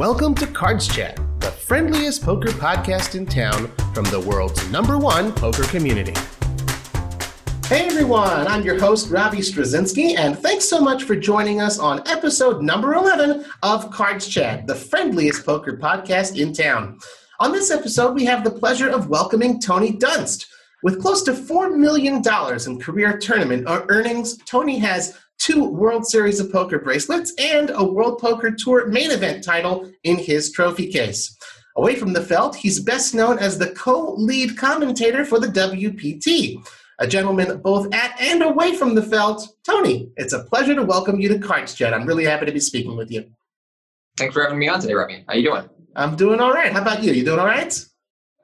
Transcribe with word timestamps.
Welcome 0.00 0.34
to 0.36 0.46
Cards 0.46 0.88
Chat, 0.88 1.20
the 1.40 1.50
friendliest 1.50 2.22
poker 2.22 2.48
podcast 2.48 3.14
in 3.16 3.26
town 3.26 3.70
from 3.92 4.04
the 4.04 4.18
world's 4.18 4.66
number 4.70 4.96
one 4.96 5.30
poker 5.30 5.64
community. 5.64 6.14
Hey 7.66 7.86
everyone, 7.86 8.46
I'm 8.46 8.62
your 8.62 8.80
host, 8.80 9.10
Robbie 9.10 9.42
Strazynski, 9.42 10.16
and 10.16 10.38
thanks 10.38 10.64
so 10.64 10.80
much 10.80 11.04
for 11.04 11.16
joining 11.16 11.60
us 11.60 11.78
on 11.78 12.00
episode 12.08 12.62
number 12.62 12.94
11 12.94 13.44
of 13.62 13.90
Cards 13.90 14.26
Chat, 14.26 14.66
the 14.66 14.74
friendliest 14.74 15.44
poker 15.44 15.76
podcast 15.76 16.40
in 16.40 16.54
town. 16.54 16.98
On 17.38 17.52
this 17.52 17.70
episode, 17.70 18.14
we 18.14 18.24
have 18.24 18.42
the 18.42 18.50
pleasure 18.50 18.88
of 18.88 19.10
welcoming 19.10 19.60
Tony 19.60 19.92
Dunst. 19.92 20.46
With 20.82 21.02
close 21.02 21.22
to 21.24 21.32
$4 21.32 21.76
million 21.76 22.22
in 22.66 22.80
career 22.80 23.18
tournament 23.18 23.68
uh, 23.68 23.84
earnings, 23.90 24.38
Tony 24.46 24.78
has 24.78 25.18
two 25.40 25.64
World 25.64 26.06
Series 26.06 26.38
of 26.38 26.52
Poker 26.52 26.78
bracelets, 26.78 27.32
and 27.38 27.70
a 27.74 27.82
World 27.82 28.20
Poker 28.20 28.52
Tour 28.52 28.86
main 28.86 29.10
event 29.10 29.42
title 29.42 29.90
in 30.04 30.16
his 30.16 30.52
trophy 30.52 30.86
case. 30.86 31.36
Away 31.76 31.96
from 31.96 32.12
the 32.12 32.22
felt, 32.22 32.54
he's 32.54 32.78
best 32.78 33.14
known 33.14 33.38
as 33.38 33.58
the 33.58 33.70
co 33.70 34.14
lead 34.14 34.56
commentator 34.56 35.24
for 35.24 35.40
the 35.40 35.48
WPT. 35.48 36.62
A 36.98 37.06
gentleman 37.06 37.60
both 37.62 37.92
at 37.94 38.20
and 38.20 38.42
away 38.42 38.76
from 38.76 38.94
the 38.94 39.02
felt, 39.02 39.48
Tony, 39.64 40.12
it's 40.16 40.34
a 40.34 40.44
pleasure 40.44 40.74
to 40.74 40.82
welcome 40.82 41.18
you 41.18 41.28
to 41.30 41.38
Cards 41.38 41.74
Chat. 41.74 41.94
I'm 41.94 42.06
really 42.06 42.24
happy 42.24 42.44
to 42.44 42.52
be 42.52 42.60
speaking 42.60 42.96
with 42.96 43.10
you. 43.10 43.24
Thanks 44.18 44.34
for 44.34 44.42
having 44.42 44.58
me 44.58 44.68
on 44.68 44.80
today, 44.80 44.92
Robbie. 44.92 45.24
How 45.26 45.34
you 45.34 45.44
doing? 45.44 45.68
I'm 45.96 46.14
doing 46.16 46.40
all 46.40 46.52
right. 46.52 46.70
How 46.70 46.82
about 46.82 47.02
you? 47.02 47.12
You 47.14 47.24
doing 47.24 47.38
all 47.38 47.46
right? 47.46 47.74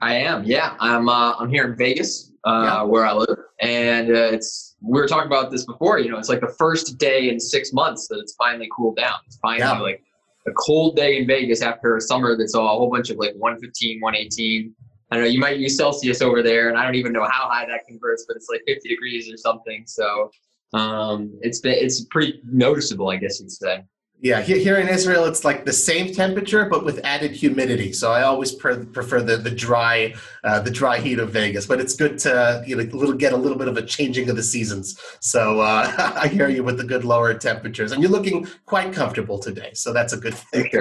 I 0.01 0.15
am. 0.15 0.45
Yeah, 0.45 0.75
I'm. 0.81 1.09
Uh, 1.09 1.35
I'm 1.39 1.51
here 1.51 1.65
in 1.65 1.77
Vegas, 1.77 2.33
uh, 2.47 2.63
yeah. 2.65 2.83
where 2.83 3.05
I 3.05 3.13
live, 3.13 3.39
and 3.61 4.11
uh, 4.11 4.31
it's 4.33 4.77
we 4.81 5.01
were 5.01 5.09
talking 5.09 5.27
about 5.27 5.51
this 5.51 5.65
before. 5.65 5.99
You 5.99 6.11
know, 6.11 6.19
it's 6.19 6.29
like 6.29 6.41
the 6.41 6.55
first 6.59 6.99
day 6.99 7.29
in 7.29 7.41
six 7.41 7.73
months 7.73 8.09
that 8.09 8.19
it's 8.19 8.35
finally 8.35 8.69
cooled 8.75 8.97
down. 8.97 9.17
It's 9.27 9.37
finally 9.39 9.61
yeah. 9.61 9.79
like 9.81 10.03
a 10.47 10.53
cold 10.53 10.97
day 10.97 11.19
in 11.19 11.27
Vegas 11.27 11.61
after 11.61 11.97
a 11.97 12.01
summer 12.01 12.37
that's 12.37 12.55
all 12.55 12.77
a 12.77 12.79
whole 12.79 12.91
bunch 12.91 13.11
of 13.11 13.17
like 13.17 13.35
115, 13.37 14.01
118. 14.01 14.75
I 15.11 15.17
don't 15.17 15.25
know. 15.25 15.31
You 15.31 15.41
might 15.41 15.59
use 15.59 15.77
Celsius 15.77 16.23
over 16.23 16.43
there, 16.43 16.69
and 16.69 16.79
I 16.79 16.85
don't 16.85 16.95
even 16.95 17.13
know 17.13 17.25
how 17.25 17.49
high 17.49 17.67
that 17.67 17.87
converts, 17.87 18.25
but 18.27 18.37
it's 18.37 18.49
like 18.51 18.63
50 18.67 18.89
degrees 18.89 19.33
or 19.33 19.37
something. 19.37 19.85
So 19.87 20.31
um, 20.73 21.37
it's 21.43 21.61
been 21.61 21.75
it's 21.75 22.05
pretty 22.07 22.41
noticeable, 22.45 23.11
I 23.11 23.17
guess 23.17 23.41
you'd 23.41 23.51
say. 23.51 23.85
Yeah, 24.27 24.41
here 24.41 24.79
in 24.79 24.89
Israel, 24.89 25.25
it's 25.27 25.45
like 25.45 25.65
the 25.65 25.73
same 25.73 26.13
temperature 26.13 26.65
but 26.65 26.85
with 26.85 26.99
added 27.05 27.31
humidity. 27.31 27.93
So 27.93 28.11
I 28.11 28.23
always 28.23 28.51
prefer 28.51 29.23
the 29.23 29.37
the 29.37 29.53
dry 29.53 30.15
uh, 30.43 30.59
the 30.59 30.71
dry 30.73 30.99
heat 30.99 31.21
of 31.21 31.31
Vegas. 31.31 31.65
But 31.65 31.79
it's 31.79 31.95
good 31.95 32.19
to 32.21 32.65
you 32.67 32.75
know 32.75 32.83
little, 32.83 33.15
get 33.15 33.33
a 33.33 33.37
little 33.37 33.57
bit 33.57 33.69
of 33.69 33.77
a 33.77 33.83
changing 33.83 34.29
of 34.29 34.35
the 34.35 34.43
seasons. 34.43 35.01
So 35.21 35.61
uh, 35.61 36.13
I 36.21 36.27
hear 36.27 36.49
you 36.49 36.65
with 36.65 36.77
the 36.77 36.83
good 36.83 37.05
lower 37.05 37.35
temperatures, 37.35 37.93
and 37.93 38.03
you're 38.03 38.11
looking 38.11 38.49
quite 38.65 38.93
comfortable 38.93 39.39
today. 39.39 39.71
So 39.75 39.93
that's 39.93 40.13
a 40.13 40.17
good 40.17 40.35
thing. 40.35 40.73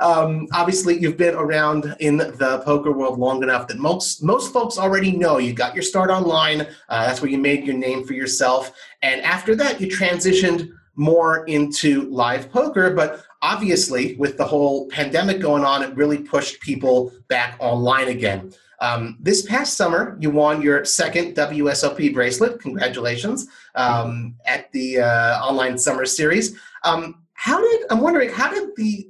Um, 0.00 0.48
obviously, 0.54 0.98
you've 0.98 1.18
been 1.18 1.34
around 1.34 1.94
in 2.00 2.16
the 2.16 2.62
poker 2.64 2.92
world 2.92 3.18
long 3.18 3.42
enough 3.42 3.68
that 3.68 3.76
most 3.76 4.22
most 4.22 4.54
folks 4.54 4.78
already 4.78 5.12
know 5.12 5.36
you 5.36 5.52
got 5.52 5.74
your 5.74 5.82
start 5.82 6.08
online. 6.08 6.62
Uh, 6.88 7.06
that's 7.06 7.20
where 7.20 7.30
you 7.30 7.36
made 7.36 7.66
your 7.66 7.76
name 7.76 8.04
for 8.04 8.14
yourself, 8.14 8.72
and 9.02 9.20
after 9.20 9.54
that, 9.54 9.82
you 9.82 9.86
transitioned 9.86 10.70
more 10.96 11.44
into 11.46 12.08
live 12.10 12.50
poker. 12.50 12.94
But 12.94 13.22
obviously, 13.42 14.14
with 14.16 14.36
the 14.36 14.44
whole 14.44 14.88
pandemic 14.88 15.40
going 15.40 15.64
on, 15.64 15.82
it 15.82 15.94
really 15.96 16.18
pushed 16.18 16.60
people 16.60 17.12
back 17.28 17.56
online 17.58 18.08
again. 18.08 18.52
Um, 18.80 19.18
this 19.20 19.42
past 19.42 19.76
summer, 19.76 20.16
you 20.20 20.30
won 20.30 20.62
your 20.62 20.84
second 20.84 21.36
WSOP 21.36 22.14
bracelet. 22.14 22.60
Congratulations 22.60 23.46
um, 23.74 24.36
at 24.46 24.72
the 24.72 25.00
uh, 25.00 25.40
online 25.42 25.76
summer 25.76 26.06
series. 26.06 26.58
Um, 26.84 27.22
how 27.34 27.60
did 27.60 27.82
I'm 27.90 28.00
wondering 28.00 28.30
how 28.30 28.52
did 28.52 28.70
the 28.76 29.08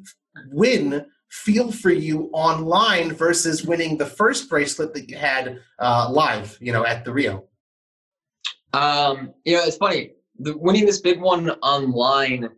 win 0.50 1.06
feel 1.28 1.70
for 1.70 1.91
you 1.91 2.31
online 2.33 3.12
versus 3.12 3.65
winning 3.65 3.97
the 3.97 4.06
first 4.06 4.50
bracelet 4.50 4.92
that 4.94 5.09
you 5.09 5.17
had 5.17 5.61
uh, 5.78 6.09
live? 6.11 6.59
You 6.61 6.72
know, 6.72 6.84
at 6.84 7.05
the 7.05 7.12
Rio. 7.12 7.44
Um, 8.72 9.34
you 9.44 9.56
know, 9.56 9.65
it's 9.65 9.76
funny 9.76 10.12
the, 10.41 10.56
winning 10.56 10.87
this 10.87 11.01
big 11.01 11.21
one 11.21 11.51
online 11.62 12.49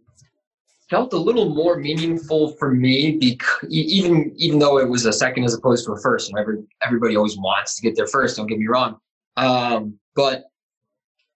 felt 0.89 1.13
a 1.15 1.19
little 1.19 1.49
more 1.49 1.79
meaningful 1.79 2.53
for 2.57 2.73
me 2.73 3.17
because 3.19 3.67
even 3.71 4.33
even 4.37 4.59
though 4.59 4.79
it 4.79 4.89
was 4.89 5.07
a 5.07 5.13
second 5.13 5.45
as 5.45 5.55
opposed 5.55 5.87
to 5.87 5.93
a 5.93 6.01
first 6.01 6.29
and 6.29 6.39
every, 6.39 6.59
everybody 6.85 7.17
always 7.17 7.37
wants 7.39 7.77
to 7.77 7.83
get 7.83 7.97
there 7.97 8.07
first 8.07 8.37
don't 8.37 8.47
get 8.47 8.59
me 8.59 8.67
wrong. 8.67 8.97
Um, 9.37 9.99
but 10.15 10.45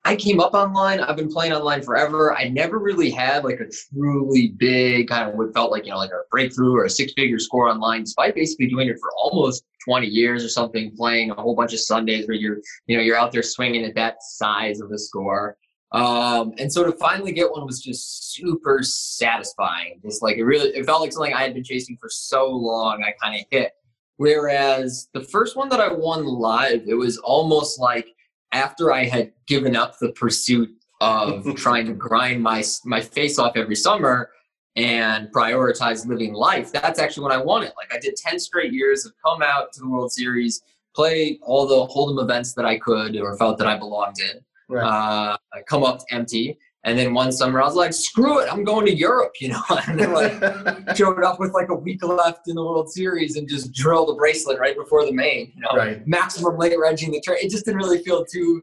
i 0.05 0.15
came 0.15 0.39
up 0.39 0.55
online 0.55 1.01
i've 1.01 1.17
been 1.17 1.29
playing 1.29 1.53
online 1.53 1.83
forever 1.83 2.33
i 2.35 2.49
never 2.49 2.79
really 2.79 3.11
had 3.11 3.43
like 3.43 3.59
a 3.59 3.67
truly 3.69 4.55
big 4.57 5.09
kind 5.09 5.29
of 5.29 5.35
what 5.35 5.53
felt 5.53 5.73
like 5.73 5.85
you 5.85 5.91
know 5.91 5.97
like 5.97 6.11
a 6.11 6.23
breakthrough 6.31 6.77
or 6.77 6.85
a 6.85 6.91
six 6.91 7.13
figure 7.15 7.39
score 7.39 7.69
online 7.69 8.03
despite 8.03 8.35
basically 8.35 8.69
doing 8.69 8.89
it 8.89 8.97
for 9.01 9.11
almost 9.17 9.65
20 9.85 10.07
years 10.07 10.45
or 10.45 10.49
something 10.49 10.95
playing 10.97 11.31
a 11.31 11.35
whole 11.35 11.57
bunch 11.57 11.73
of 11.73 11.81
sundays 11.81 12.29
where 12.29 12.37
you're 12.37 12.59
you 12.87 12.97
know 12.97 13.03
you're 13.03 13.17
out 13.17 13.33
there 13.33 13.43
swinging 13.43 13.85
at 13.85 13.95
that 13.97 14.23
size 14.23 14.81
of 14.81 14.93
a 14.93 14.99
score 14.99 15.57
um, 15.93 16.53
and 16.59 16.73
so 16.73 16.85
to 16.85 16.93
finally 16.93 17.33
get 17.33 17.51
one 17.51 17.65
was 17.65 17.81
just 17.81 18.35
super 18.35 18.81
satisfying. 18.83 20.01
Just 20.03 20.23
like 20.23 20.37
it 20.37 20.45
really, 20.45 20.71
it 20.71 20.85
felt 20.85 21.01
like 21.01 21.13
something 21.13 21.33
I 21.33 21.43
had 21.43 21.55
been 21.55 21.65
chasing 21.65 21.97
for 22.01 22.09
so 22.09 22.51
long. 22.51 23.05
I 23.05 23.13
kind 23.23 23.41
of 23.41 23.47
hit. 23.51 23.73
Whereas 24.17 25.09
the 25.13 25.23
first 25.23 25.57
one 25.57 25.69
that 25.69 25.81
I 25.81 25.93
won 25.93 26.25
live, 26.25 26.83
it 26.89 26.95
was 26.95 27.19
almost 27.19 27.79
like 27.79 28.09
after 28.53 28.93
I 28.93 29.05
had 29.05 29.33
given 29.47 29.77
up 29.77 29.99
the 29.99 30.11
pursuit 30.13 30.71
of 31.01 31.55
trying 31.57 31.87
to 31.87 31.95
grind 31.95 32.43
my 32.43 32.65
my 32.85 33.01
face 33.01 33.39
off 33.39 33.57
every 33.57 33.77
summer 33.77 34.31
and 34.75 35.29
prioritize 35.33 36.07
living 36.07 36.35
life. 36.35 36.73
That's 36.73 36.99
actually 36.99 37.25
when 37.25 37.33
I 37.33 37.39
won 37.39 37.63
it. 37.63 37.75
Like 37.77 37.95
I 37.95 38.01
did 38.01 38.17
ten 38.17 38.41
straight 38.41 38.73
years 38.73 39.07
of 39.07 39.13
come 39.25 39.41
out 39.41 39.73
to 39.75 39.81
the 39.81 39.89
World 39.89 40.11
Series, 40.11 40.63
play 40.97 41.39
all 41.43 41.67
the 41.67 41.87
Hold'em 41.95 42.21
events 42.21 42.55
that 42.55 42.65
I 42.65 42.77
could 42.79 43.17
or 43.17 43.37
felt 43.39 43.59
that 43.59 43.69
I 43.69 43.79
belonged 43.79 44.19
in 44.19 44.41
right. 44.69 44.85
uh, 44.85 45.37
come 45.69 45.85
up 45.85 46.01
empty. 46.11 46.59
And 46.85 46.97
then 46.97 47.15
one 47.15 47.33
summer, 47.33 47.61
I 47.61 47.65
was 47.65 47.75
like, 47.75 47.93
"Screw 47.93 48.39
it, 48.39 48.53
I'm 48.53 48.63
going 48.63 48.87
to 48.87 48.95
Europe," 48.95 49.33
you 49.41 49.49
know. 49.49 49.63
and 49.89 49.99
then 49.99 50.13
like 50.13 50.97
showed 50.97 51.25
up 51.25 51.41
with 51.41 51.53
like 51.53 51.69
a 51.69 51.75
week 51.75 52.05
left 52.05 52.49
in 52.49 52.55
the 52.55 52.63
World 52.63 52.91
Series 52.91 53.37
and 53.37 53.49
just 53.49 53.73
drilled 53.73 54.11
a 54.11 54.15
bracelet 54.15 54.61
right 54.61 54.77
before 54.77 55.05
the 55.05 55.13
main. 55.13 55.53
You 55.57 55.63
know, 55.63 55.77
right. 55.77 56.07
maximum 56.07 56.57
late 56.57 56.79
regging 56.79 57.11
the 57.11 57.21
trade. 57.21 57.45
It 57.45 57.51
just 57.51 57.65
didn't 57.65 57.79
really 57.79 58.05
feel 58.05 58.25
too 58.25 58.63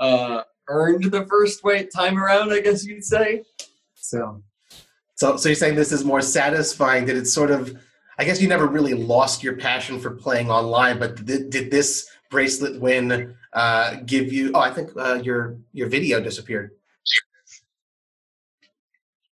uh, 0.00 0.42
earned 0.68 1.04
the 1.04 1.26
first 1.26 1.62
way 1.62 1.86
time 1.86 2.18
around, 2.18 2.52
I 2.52 2.60
guess 2.60 2.84
you'd 2.84 3.04
say. 3.04 3.44
So, 3.94 4.42
so, 5.14 5.36
so 5.36 5.48
you're 5.48 5.56
saying 5.56 5.76
this 5.76 5.92
is 5.92 6.04
more 6.04 6.22
satisfying? 6.22 7.06
That 7.06 7.16
it's 7.16 7.32
sort 7.32 7.52
of, 7.52 7.76
I 8.18 8.24
guess 8.24 8.42
you 8.42 8.48
never 8.48 8.66
really 8.66 8.94
lost 8.94 9.44
your 9.44 9.56
passion 9.56 10.00
for 10.00 10.10
playing 10.10 10.50
online, 10.50 10.98
but 10.98 11.24
did 11.24 11.70
this 11.70 12.08
bracelet 12.30 12.80
win 12.80 13.36
uh, 13.52 13.96
give 14.06 14.32
you. 14.32 14.52
Oh, 14.54 14.60
I 14.60 14.70
think 14.70 14.90
uh, 14.96 15.20
your 15.22 15.58
your 15.72 15.88
video 15.88 16.20
disappeared. 16.20 16.72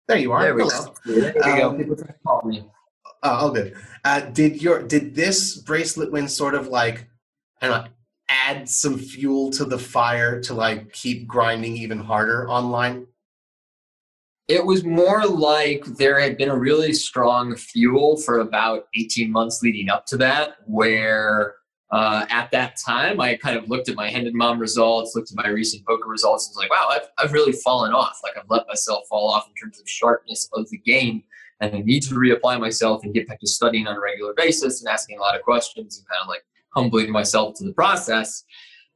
There 0.08 0.18
you 0.18 0.32
are. 0.32 0.42
There 0.42 0.56
we 0.56 0.64
Hello. 0.64 0.94
go. 1.06 1.14
There 1.14 1.66
um, 1.66 1.78
go. 1.78 1.96
call 2.26 2.42
me. 2.46 2.70
Uh, 3.24 3.40
oh, 3.42 3.52
good. 3.52 3.76
Uh, 4.06 4.22
did 4.22 4.62
your 4.62 4.84
did 4.84 5.16
this 5.16 5.58
bracelet 5.58 6.12
win 6.12 6.28
sort 6.28 6.56
of 6.56 6.68
like 6.68 7.08
I 7.62 7.68
don't 7.68 7.86
know, 7.86 7.92
add 8.30 8.70
some 8.70 8.98
fuel 8.98 9.52
to 9.52 9.66
the 9.66 9.78
fire 9.78 10.42
to 10.42 10.54
like 10.54 10.92
keep 10.94 11.28
grinding 11.28 11.76
even 11.78 12.00
harder 12.00 12.50
online? 12.50 13.08
It 14.48 14.66
was 14.66 14.86
more 14.86 15.26
like 15.26 15.84
there 15.84 16.20
had 16.22 16.38
been 16.38 16.50
a 16.50 16.58
really 16.58 16.94
strong 16.94 17.54
fuel 17.58 18.16
for 18.16 18.40
about 18.40 18.88
18 18.96 19.30
months 19.30 19.62
leading 19.62 19.90
up 19.90 20.06
to 20.06 20.18
that, 20.18 20.56
where 20.66 21.56
uh, 21.90 22.26
at 22.30 22.52
that 22.52 22.78
time, 22.86 23.22
I 23.22 23.36
kind 23.38 23.58
of 23.58 23.70
looked 23.70 23.88
at 23.88 23.96
my 23.96 24.10
Hendon 24.10 24.36
Mob 24.36 24.60
results, 24.60 25.16
looked 25.16 25.32
at 25.32 25.38
my 25.38 25.50
recent 25.50 25.86
poker 25.86 26.10
results, 26.10 26.48
and 26.48 26.52
was 26.52 26.58
like, 26.58 26.72
wow, 26.72 26.90
I've, 26.92 27.08
I've 27.18 27.34
really 27.34 27.54
fallen 27.54 27.94
off. 27.94 28.20
Like, 28.24 28.38
I've 28.38 28.50
let 28.50 28.68
myself 28.68 29.06
fall 29.10 29.30
off 29.30 29.48
in 29.48 29.54
terms 29.56 29.80
of 29.80 29.88
sharpness 29.88 30.50
of 30.54 30.70
the 30.70 30.80
game, 30.80 31.24
and 31.62 31.74
I 31.74 31.80
need 31.80 32.02
to 32.04 32.16
reapply 32.16 32.60
myself 32.60 33.04
and 33.04 33.14
get 33.14 33.28
back 33.28 33.40
to 33.40 33.48
studying 33.48 33.88
on 33.88 33.96
a 33.96 34.02
regular 34.02 34.34
basis 34.36 34.82
and 34.82 34.90
asking 34.90 35.18
a 35.18 35.22
lot 35.22 35.36
of 35.36 35.44
questions 35.44 35.98
and 35.98 36.08
kind 36.08 36.22
of 36.22 36.28
like 36.28 36.44
humbling 36.76 37.10
myself 37.10 37.56
to 37.58 37.64
the 37.64 37.74
process. 37.74 38.44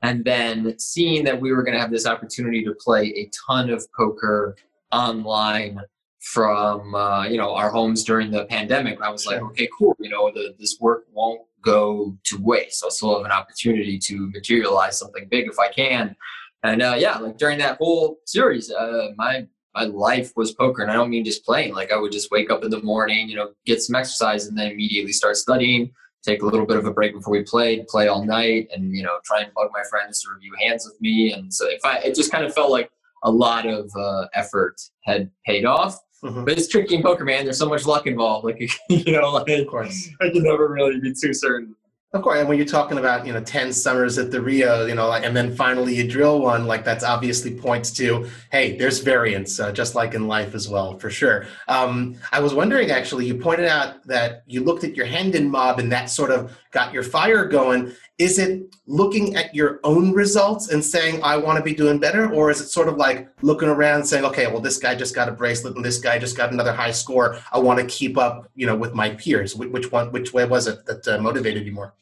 And 0.02 0.26
then 0.26 0.78
seeing 0.78 1.24
that 1.26 1.40
we 1.40 1.54
were 1.54 1.64
going 1.64 1.76
to 1.76 1.80
have 1.80 1.92
this 1.92 2.08
opportunity 2.08 2.64
to 2.66 2.74
play 2.74 3.06
a 3.16 3.30
ton 3.48 3.70
of 3.70 3.86
poker 3.94 4.56
online 4.92 5.80
from 6.20 6.94
uh, 6.94 7.26
you 7.26 7.38
know 7.38 7.54
our 7.56 7.70
homes 7.70 8.04
during 8.04 8.32
the 8.32 8.46
pandemic, 8.46 9.02
I 9.02 9.10
was 9.10 9.26
like, 9.26 9.42
okay, 9.42 9.68
cool. 9.78 9.96
You 10.00 10.10
know, 10.10 10.32
the, 10.32 10.56
this 10.60 10.78
work 10.80 11.06
won't 11.12 11.42
go 11.64 12.18
to 12.26 12.42
waste. 12.42 12.84
I 12.86 12.90
still 12.90 13.16
have 13.16 13.26
an 13.26 13.32
opportunity 13.32 14.00
to 14.00 14.30
materialize 14.32 14.98
something 15.00 15.28
big 15.30 15.48
if 15.48 15.60
I 15.60 15.70
can. 15.70 16.16
And 16.64 16.82
uh, 16.82 16.96
yeah, 16.98 17.18
like 17.18 17.38
during 17.38 17.58
that 17.60 17.78
whole 17.78 18.18
series, 18.26 18.72
uh, 18.72 19.10
my 19.18 19.48
my 19.74 19.84
life 19.84 20.34
was 20.36 20.52
poker, 20.52 20.82
and 20.82 20.92
I 20.92 20.96
don't 20.96 21.10
mean 21.10 21.24
just 21.24 21.46
playing. 21.46 21.74
Like 21.74 21.92
I 21.92 21.98
would 21.98 22.12
just 22.12 22.30
wake 22.30 22.52
up 22.52 22.64
in 22.64 22.70
the 22.70 22.82
morning, 22.82 23.30
you 23.30 23.36
know, 23.36 23.52
get 23.66 23.82
some 23.82 23.96
exercise, 23.96 24.48
and 24.48 24.58
then 24.58 24.72
immediately 24.72 25.14
start 25.14 25.38
studying. 25.38 25.92
Take 26.24 26.44
a 26.44 26.46
little 26.46 26.68
bit 26.68 26.78
of 26.78 26.86
a 26.86 26.94
break 26.94 27.14
before 27.14 27.32
we 27.32 27.44
played, 27.44 27.88
play 27.88 28.08
all 28.08 28.24
night, 28.24 28.68
and 28.76 28.96
you 28.96 29.02
know, 29.02 29.18
try 29.26 29.42
and 29.42 29.54
bug 29.56 29.70
my 29.74 29.82
friends 29.90 30.22
to 30.22 30.30
review 30.34 30.54
hands 30.60 30.86
with 30.86 31.00
me. 31.02 31.34
And 31.34 31.52
so 31.52 31.68
if 31.68 31.84
I, 31.84 31.98
it 32.00 32.16
just 32.16 32.32
kind 32.32 32.46
of 32.46 32.54
felt 32.54 32.70
like 32.70 32.92
a 33.24 33.32
lot 33.32 33.66
of 33.66 33.90
uh, 33.96 34.28
effort 34.34 34.80
had 35.04 35.32
paid 35.46 35.66
off. 35.66 36.00
Mm-hmm. 36.24 36.46
But 36.46 36.58
it's 36.58 36.68
tricky 36.68 36.96
in 36.96 37.02
poker, 37.02 37.26
man. 37.26 37.46
There's 37.46 37.58
so 37.58 37.68
much 37.68 37.86
luck 37.86 38.06
involved. 38.06 38.46
Like 38.46 38.60
you 38.90 39.12
know, 39.12 39.32
like, 39.32 39.50
of 39.50 39.68
course, 39.68 40.10
I 40.22 40.30
can 40.30 40.44
never 40.44 40.68
really 40.68 41.00
be 41.00 41.14
too 41.14 41.34
certain. 41.34 41.76
Of 42.14 42.24
course, 42.24 42.40
and 42.40 42.50
when 42.50 42.58
you're 42.58 42.68
talking 42.68 42.98
about 42.98 43.26
you 43.26 43.32
know 43.32 43.42
ten 43.42 43.72
summers 43.72 44.18
at 44.18 44.32
the 44.32 44.42
Rio, 44.42 44.86
you 44.86 44.96
know, 44.96 45.08
like, 45.08 45.24
and 45.24 45.36
then 45.36 45.56
finally 45.56 45.96
you 45.96 46.06
drill 46.06 46.42
one, 46.42 46.68
like 46.68 46.84
that's 46.84 47.06
obviously 47.06 47.56
points 47.56 47.90
to 47.92 48.28
hey, 48.52 48.76
there's 48.76 49.00
variance, 49.00 49.62
uh, 49.62 49.72
just 49.72 49.96
like 49.96 50.14
in 50.14 50.28
life 50.28 50.54
as 50.54 50.68
well, 50.68 51.00
for 51.00 51.10
sure. 51.10 51.48
Um, 51.70 52.18
I 52.34 52.42
was 52.42 52.54
wondering 52.54 52.92
actually, 52.92 53.28
you 53.28 53.36
pointed 53.36 53.68
out 53.68 54.06
that 54.08 54.44
you 54.46 54.62
looked 54.62 54.84
at 54.84 54.94
your 54.94 55.06
Hendon 55.06 55.50
mob 55.50 55.80
and 55.80 55.90
that 55.94 56.10
sort 56.10 56.32
of 56.32 56.52
got 56.72 56.94
your 56.94 57.04
fire 57.04 57.46
going. 57.46 57.94
Is 58.22 58.38
it 58.38 58.76
looking 58.86 59.36
at 59.36 59.56
your 59.56 59.80
own 59.84 60.14
results 60.14 60.70
and 60.70 60.86
saying 60.86 61.22
I 61.24 61.38
want 61.38 61.58
to 61.58 61.64
be 61.64 61.74
doing 61.74 61.98
better, 61.98 62.32
or 62.32 62.52
is 62.52 62.62
it 62.62 62.68
sort 62.68 62.88
of 62.88 62.98
like 62.98 63.28
looking 63.42 63.68
around 63.68 64.04
saying, 64.04 64.26
okay, 64.26 64.46
well 64.46 64.60
this 64.60 64.78
guy 64.78 64.94
just 64.94 65.16
got 65.16 65.28
a 65.28 65.32
bracelet 65.32 65.76
and 65.76 65.84
this 65.84 65.98
guy 65.98 66.20
just 66.20 66.38
got 66.38 66.54
another 66.54 66.72
high 66.72 66.92
score. 66.92 67.40
I 67.52 67.58
want 67.58 67.80
to 67.80 67.86
keep 67.88 68.20
up, 68.20 68.48
you 68.54 68.68
know, 68.68 68.76
with 68.76 68.94
my 68.94 69.10
peers. 69.16 69.56
Which 69.56 69.92
one? 69.92 70.12
Which 70.12 70.34
way 70.34 70.46
was 70.46 70.68
it 70.68 70.86
that 70.86 71.08
uh, 71.08 71.18
motivated 71.20 71.66
you 71.66 71.72
more? 71.72 71.96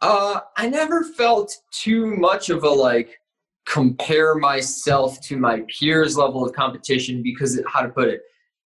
Uh, 0.00 0.38
I 0.56 0.68
never 0.68 1.02
felt 1.02 1.52
too 1.72 2.14
much 2.14 2.48
of 2.48 2.62
a 2.62 2.70
like 2.70 3.18
compare 3.66 4.36
myself 4.36 5.20
to 5.22 5.36
my 5.36 5.64
peers 5.66 6.16
level 6.16 6.46
of 6.46 6.52
competition 6.52 7.24
because 7.24 7.58
it, 7.58 7.64
how 7.66 7.82
to 7.82 7.88
put 7.88 8.06
it, 8.06 8.22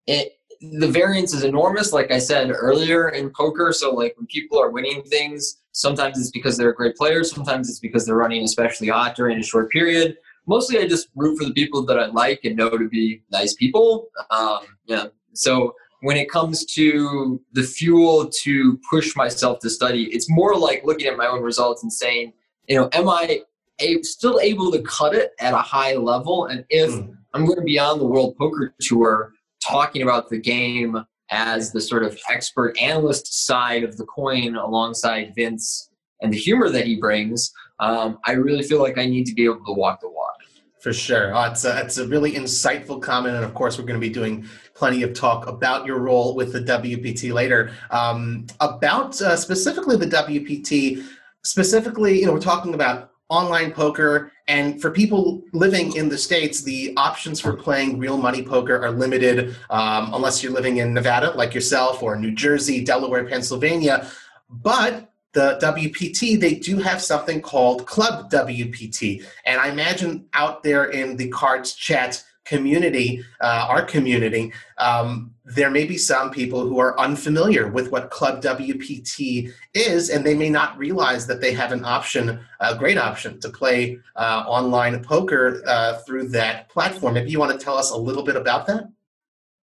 it 0.07 0.39
the 0.61 0.87
variance 0.87 1.33
is 1.33 1.43
enormous 1.43 1.93
like 1.93 2.11
i 2.11 2.19
said 2.19 2.49
earlier 2.51 3.09
in 3.09 3.29
poker 3.29 3.71
so 3.71 3.93
like 3.93 4.13
when 4.17 4.25
people 4.27 4.59
are 4.59 4.71
winning 4.71 5.01
things 5.03 5.59
sometimes 5.71 6.19
it's 6.19 6.31
because 6.31 6.57
they're 6.57 6.71
a 6.71 6.75
great 6.75 6.95
players 6.95 7.31
sometimes 7.31 7.69
it's 7.69 7.79
because 7.79 8.05
they're 8.05 8.15
running 8.15 8.43
especially 8.43 8.87
hot 8.87 9.15
during 9.15 9.37
a 9.37 9.43
short 9.43 9.69
period 9.71 10.17
mostly 10.47 10.79
i 10.79 10.87
just 10.87 11.09
root 11.15 11.37
for 11.37 11.45
the 11.45 11.53
people 11.53 11.85
that 11.85 11.99
i 11.99 12.07
like 12.07 12.39
and 12.43 12.55
know 12.55 12.69
to 12.69 12.89
be 12.89 13.21
nice 13.31 13.53
people 13.55 14.09
um, 14.31 14.59
yeah 14.85 15.05
so 15.33 15.73
when 16.01 16.17
it 16.17 16.29
comes 16.29 16.65
to 16.65 17.41
the 17.53 17.63
fuel 17.63 18.29
to 18.29 18.79
push 18.89 19.15
myself 19.15 19.59
to 19.59 19.69
study, 19.69 20.05
it's 20.13 20.29
more 20.29 20.55
like 20.55 20.83
looking 20.85 21.07
at 21.07 21.17
my 21.17 21.27
own 21.27 21.41
results 21.41 21.83
and 21.83 21.91
saying, 21.91 22.33
you 22.67 22.75
know, 22.75 22.89
am 22.93 23.09
I 23.09 23.41
a, 23.79 24.01
still 24.03 24.39
able 24.39 24.71
to 24.71 24.81
cut 24.81 25.13
it 25.13 25.31
at 25.39 25.53
a 25.53 25.57
high 25.57 25.95
level? 25.95 26.45
And 26.45 26.65
if 26.69 26.91
mm. 26.91 27.15
I'm 27.33 27.45
going 27.45 27.57
to 27.57 27.63
be 27.63 27.79
on 27.79 27.99
the 27.99 28.05
World 28.05 28.35
Poker 28.37 28.73
Tour 28.79 29.33
talking 29.61 30.01
about 30.01 30.29
the 30.29 30.39
game 30.39 31.03
as 31.31 31.71
the 31.71 31.81
sort 31.81 32.03
of 32.03 32.19
expert 32.29 32.79
analyst 32.81 33.45
side 33.45 33.83
of 33.83 33.97
the 33.97 34.05
coin 34.05 34.55
alongside 34.55 35.33
Vince 35.35 35.89
and 36.21 36.33
the 36.33 36.37
humor 36.37 36.69
that 36.69 36.85
he 36.85 36.95
brings, 36.95 37.51
um, 37.79 38.19
I 38.25 38.33
really 38.33 38.63
feel 38.63 38.81
like 38.81 38.97
I 38.97 39.05
need 39.05 39.25
to 39.25 39.33
be 39.33 39.45
able 39.45 39.63
to 39.65 39.73
walk 39.73 40.01
the 40.01 40.09
walk. 40.09 40.35
For 40.79 40.93
sure. 40.93 41.35
Oh, 41.35 41.43
it's, 41.43 41.65
a, 41.65 41.81
it's 41.81 41.97
a 41.97 42.07
really 42.07 42.33
insightful 42.33 43.01
comment. 43.01 43.35
And 43.35 43.43
of 43.43 43.53
course, 43.53 43.77
we're 43.77 43.85
going 43.85 43.99
to 43.99 44.05
be 44.05 44.13
doing 44.13 44.45
plenty 44.75 45.03
of 45.03 45.13
talk 45.13 45.45
about 45.47 45.85
your 45.85 45.99
role 45.99 46.35
with 46.35 46.53
the 46.53 46.61
WPT 46.61 47.33
later. 47.33 47.71
Um, 47.91 48.47
about 48.61 49.21
uh, 49.21 49.35
specifically 49.35 49.97
the 49.97 50.05
WPT, 50.05 51.05
specifically, 51.43 52.21
you 52.21 52.25
know, 52.25 52.33
we're 52.33 52.39
talking 52.39 52.73
about 52.73 53.08
online 53.29 53.71
poker. 53.71 54.31
And 54.47 54.81
for 54.81 54.91
people 54.91 55.43
living 55.53 55.95
in 55.95 56.09
the 56.09 56.17
States, 56.17 56.61
the 56.61 56.93
options 56.97 57.39
for 57.39 57.53
playing 57.53 57.99
real 57.99 58.17
money 58.17 58.43
poker 58.43 58.81
are 58.83 58.91
limited 58.91 59.55
um, 59.69 60.13
unless 60.13 60.43
you're 60.43 60.51
living 60.51 60.77
in 60.77 60.93
Nevada, 60.93 61.31
like 61.31 61.53
yourself, 61.53 62.01
or 62.01 62.15
New 62.15 62.31
Jersey, 62.31 62.83
Delaware, 62.83 63.25
Pennsylvania. 63.25 64.09
But 64.49 65.11
the 65.33 65.59
WPT, 65.61 66.39
they 66.39 66.55
do 66.55 66.77
have 66.77 67.01
something 67.01 67.41
called 67.41 67.85
Club 67.85 68.31
WPT. 68.31 69.23
And 69.45 69.61
I 69.61 69.69
imagine 69.69 70.25
out 70.33 70.63
there 70.63 70.85
in 70.85 71.15
the 71.15 71.29
cards 71.29 71.73
chat 71.73 72.23
community, 72.49 73.23
uh, 73.41 73.67
our 73.69 73.83
community, 73.83 74.51
um, 74.79 75.31
there 75.45 75.69
may 75.69 75.85
be 75.85 75.97
some 75.97 76.31
people 76.31 76.61
who 76.67 76.79
are 76.79 76.99
unfamiliar 76.99 77.69
with 77.69 77.91
what 77.91 78.09
Club 78.09 78.41
WPT 78.41 79.51
is, 79.75 80.09
and 80.09 80.25
they 80.25 80.33
may 80.33 80.49
not 80.49 80.77
realize 80.77 81.27
that 81.27 81.41
they 81.41 81.53
have 81.53 81.71
an 81.71 81.85
option, 81.85 82.39
a 82.59 82.75
great 82.75 82.97
option, 82.97 83.39
to 83.39 83.49
play 83.49 83.99
uh, 84.15 84.43
online 84.47 85.03
poker 85.03 85.61
uh, 85.67 85.99
through 85.99 86.27
that 86.29 86.69
platform. 86.69 87.13
Maybe 87.13 87.29
you 87.29 87.39
want 87.39 87.57
to 87.57 87.63
tell 87.63 87.77
us 87.77 87.91
a 87.91 87.97
little 87.97 88.23
bit 88.23 88.35
about 88.35 88.65
that? 88.67 88.89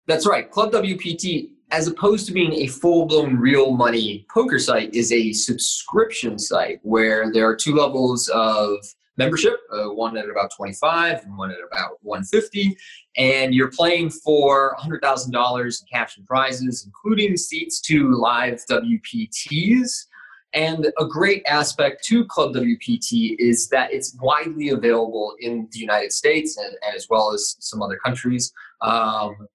That's 0.06 0.26
right. 0.26 0.50
Club 0.50 0.72
WPT 0.72 1.50
as 1.70 1.88
opposed 1.88 2.26
to 2.26 2.32
being 2.32 2.52
a 2.52 2.66
full-blown 2.66 3.36
real 3.36 3.72
money 3.72 4.26
poker 4.32 4.58
site 4.58 4.94
is 4.94 5.10
a 5.10 5.32
subscription 5.32 6.38
site 6.38 6.78
where 6.82 7.32
there 7.32 7.48
are 7.48 7.56
two 7.56 7.74
levels 7.74 8.28
of 8.28 8.76
membership 9.16 9.58
uh, 9.72 9.90
one 9.90 10.16
at 10.16 10.28
about 10.28 10.50
25 10.54 11.24
and 11.24 11.36
one 11.36 11.50
at 11.50 11.58
about 11.70 11.98
150 12.02 12.76
and 13.16 13.54
you're 13.54 13.70
playing 13.70 14.10
for 14.10 14.76
$100000 14.80 15.64
in 15.64 15.86
cash 15.92 16.16
and 16.16 16.26
prizes 16.26 16.84
including 16.84 17.36
seats 17.36 17.80
to 17.80 18.10
live 18.12 18.60
wpts 18.68 20.06
and 20.54 20.92
a 20.98 21.04
great 21.04 21.44
aspect 21.46 22.04
to 22.04 22.24
Club 22.26 22.54
WPT 22.54 23.34
is 23.40 23.68
that 23.70 23.92
it's 23.92 24.16
widely 24.20 24.68
available 24.68 25.34
in 25.40 25.68
the 25.72 25.80
United 25.80 26.12
States 26.12 26.56
and, 26.56 26.76
and 26.86 26.94
as 26.94 27.08
well 27.10 27.32
as 27.32 27.56
some 27.58 27.82
other 27.82 27.96
countries. 27.96 28.52
Um, 28.80 29.48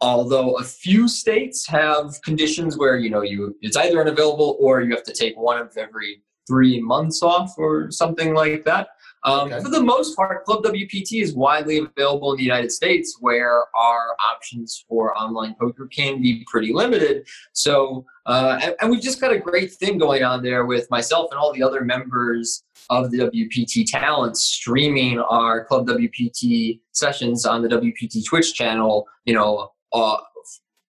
although 0.00 0.54
a 0.54 0.64
few 0.64 1.06
states 1.06 1.66
have 1.68 2.20
conditions 2.24 2.78
where 2.78 2.96
you 2.96 3.10
know 3.10 3.20
you 3.20 3.56
it's 3.60 3.76
either 3.76 4.00
unavailable 4.00 4.56
or 4.58 4.80
you 4.80 4.90
have 4.94 5.04
to 5.04 5.12
take 5.12 5.36
one 5.36 5.58
of 5.58 5.76
every 5.76 6.22
three 6.46 6.80
months 6.80 7.22
off 7.22 7.54
or 7.58 7.90
something 7.90 8.34
like 8.34 8.64
that 8.64 8.88
um, 9.24 9.52
okay. 9.52 9.62
for 9.62 9.70
the 9.70 9.82
most 9.82 10.16
part 10.16 10.44
club 10.44 10.62
wpt 10.64 11.22
is 11.22 11.34
widely 11.34 11.78
available 11.78 12.32
in 12.32 12.38
the 12.38 12.42
united 12.42 12.70
states 12.70 13.16
where 13.20 13.64
our 13.76 14.16
options 14.32 14.84
for 14.88 15.16
online 15.16 15.54
poker 15.60 15.86
can 15.86 16.20
be 16.20 16.44
pretty 16.50 16.72
limited 16.72 17.26
so 17.52 18.04
uh, 18.26 18.58
and, 18.62 18.74
and 18.80 18.90
we've 18.90 19.02
just 19.02 19.20
got 19.20 19.32
a 19.32 19.38
great 19.38 19.72
thing 19.72 19.98
going 19.98 20.22
on 20.22 20.42
there 20.42 20.64
with 20.64 20.88
myself 20.90 21.28
and 21.32 21.40
all 21.40 21.52
the 21.52 21.62
other 21.62 21.84
members 21.84 22.62
of 22.90 23.10
the 23.10 23.18
WPT 23.18 23.84
talent 23.86 24.36
streaming 24.36 25.18
our 25.18 25.64
Club 25.64 25.86
WPT 25.86 26.80
sessions 26.92 27.46
on 27.46 27.62
the 27.62 27.68
WPT 27.68 28.24
Twitch 28.24 28.54
channel, 28.54 29.06
you 29.24 29.34
know, 29.34 29.70
uh, 29.92 30.16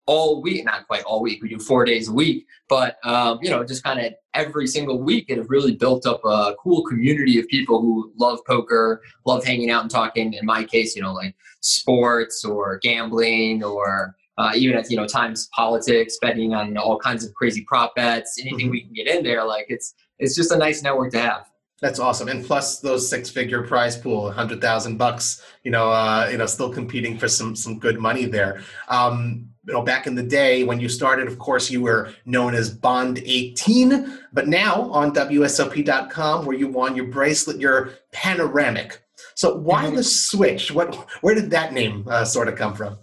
all 0.08 0.42
week, 0.42 0.66
not 0.66 0.88
quite 0.88 1.04
all 1.04 1.22
week. 1.22 1.42
We 1.42 1.50
do 1.50 1.60
four 1.60 1.86
days 1.86 2.10
a 2.10 2.14
week, 2.14 2.46
but 2.70 2.98
um, 3.04 3.40
you 3.42 3.50
know, 3.50 3.64
just 3.64 3.84
kind 3.84 4.00
of 4.00 4.14
every 4.34 4.68
single 4.68 5.02
week, 5.02 5.26
it 5.30 5.38
have 5.38 5.50
really 5.50 5.76
built 5.76 6.06
up 6.06 6.22
a 6.24 6.56
cool 6.62 6.84
community 6.84 7.40
of 7.40 7.48
people 7.48 7.82
who 7.82 8.12
love 8.18 8.40
poker, 8.46 9.02
love 9.26 9.44
hanging 9.44 9.72
out 9.72 9.82
and 9.82 9.92
talking. 9.92 10.34
In 10.34 10.46
my 10.46 10.64
case, 10.64 10.96
you 10.96 11.02
know, 11.02 11.14
like 11.14 11.36
sports 11.62 12.46
or 12.46 12.78
gambling 12.80 13.64
or 13.64 14.16
uh, 14.38 14.52
even 14.56 14.78
at 14.78 14.90
you 14.92 14.98
know 14.98 15.08
times 15.08 15.48
politics, 15.56 16.18
betting 16.22 16.54
on 16.54 16.78
all 16.78 17.00
kinds 17.00 17.26
of 17.26 17.34
crazy 17.34 17.64
prop 17.64 17.96
bets, 17.96 18.40
anything 18.40 18.68
mm-hmm. 18.68 18.72
we 18.72 18.82
can 18.82 18.94
get 18.94 19.08
in 19.08 19.24
there. 19.24 19.44
Like 19.46 19.66
it's 19.70 19.96
it's 20.20 20.36
just 20.36 20.52
a 20.52 20.58
nice 20.58 20.84
network 20.84 21.12
to 21.14 21.20
have. 21.20 21.50
That's 21.82 22.00
awesome, 22.00 22.30
and 22.30 22.44
plus 22.44 22.80
those 22.80 23.10
six-figure 23.10 23.64
prize 23.64 23.98
pool, 23.98 24.32
hundred 24.32 24.62
thousand 24.62 24.98
bucks. 24.98 25.44
You 25.64 25.72
know, 25.72 25.92
uh, 25.92 26.30
you 26.32 26.38
know, 26.38 26.46
still 26.46 26.72
competing 26.72 27.18
for 27.18 27.28
some 27.28 27.56
some 27.56 27.80
good 27.80 28.00
money 28.00 28.26
there. 28.26 28.62
Um, 28.88 29.50
you 29.68 29.74
know, 29.74 29.82
back 29.82 30.08
in 30.08 30.16
the 30.16 30.24
day 30.24 30.64
when 30.64 30.80
you 30.80 30.88
started, 30.88 31.28
of 31.28 31.40
course, 31.40 31.72
you 31.72 31.82
were 31.82 32.14
known 32.26 32.54
as 32.54 32.70
Bond 32.70 33.20
18, 33.20 34.20
but 34.32 34.48
now 34.48 34.90
on 34.92 35.14
WSOP.com, 35.14 36.46
where 36.46 36.56
you 36.56 36.68
won 36.68 36.96
your 36.96 37.06
bracelet, 37.06 37.60
you're 37.60 37.92
panoramic. 38.12 39.02
So 39.34 39.56
why 39.56 39.86
mm-hmm. 39.86 39.96
the 39.96 40.04
switch? 40.04 40.72
What, 40.72 40.96
where 41.22 41.36
did 41.36 41.50
that 41.52 41.74
name 41.74 42.06
uh, 42.08 42.26
sort 42.26 42.48
of 42.48 42.56
come 42.56 42.74
from? 42.74 42.98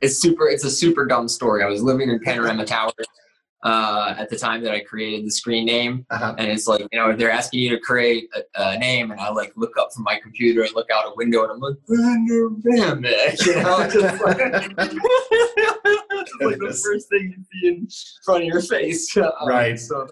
It's 0.00 0.20
super. 0.20 0.48
It's 0.48 0.64
a 0.64 0.70
super 0.70 1.06
dumb 1.06 1.28
story. 1.28 1.62
I 1.62 1.68
was 1.68 1.80
living 1.80 2.10
in 2.10 2.18
Panorama 2.18 2.64
Towers 2.64 2.92
uh, 3.62 4.14
at 4.18 4.28
the 4.28 4.36
time 4.36 4.62
that 4.62 4.72
I 4.72 4.80
created 4.80 5.24
the 5.24 5.30
screen 5.30 5.64
name. 5.64 6.04
Uh-huh. 6.10 6.34
And 6.36 6.50
it's 6.50 6.66
like, 6.66 6.80
you 6.90 6.98
know, 6.98 7.14
they're 7.14 7.30
asking 7.30 7.60
you 7.60 7.70
to 7.70 7.78
create 7.78 8.28
a, 8.34 8.42
a, 8.60 8.78
name, 8.78 9.10
and 9.12 9.20
I 9.20 9.30
like 9.30 9.52
look 9.56 9.76
up 9.78 9.92
from 9.92 10.04
my 10.04 10.18
computer 10.20 10.62
and 10.62 10.74
look 10.74 10.90
out 10.90 11.06
a 11.06 11.12
window, 11.14 11.42
and 11.44 11.52
I'm 11.52 11.60
like, 11.60 11.76
panoramic, 11.88 13.46
you 13.46 13.54
know, 13.56 13.88
just 13.92 14.22
like, 14.22 14.38
like 16.40 16.58
the 16.58 16.80
first 16.84 17.08
thing 17.08 17.34
you 17.36 17.44
see 17.52 17.68
in 17.68 17.88
front 18.24 18.42
of 18.42 18.48
your 18.48 18.62
face. 18.62 19.16
Um, 19.16 19.30
right. 19.46 19.78
So, 19.78 20.08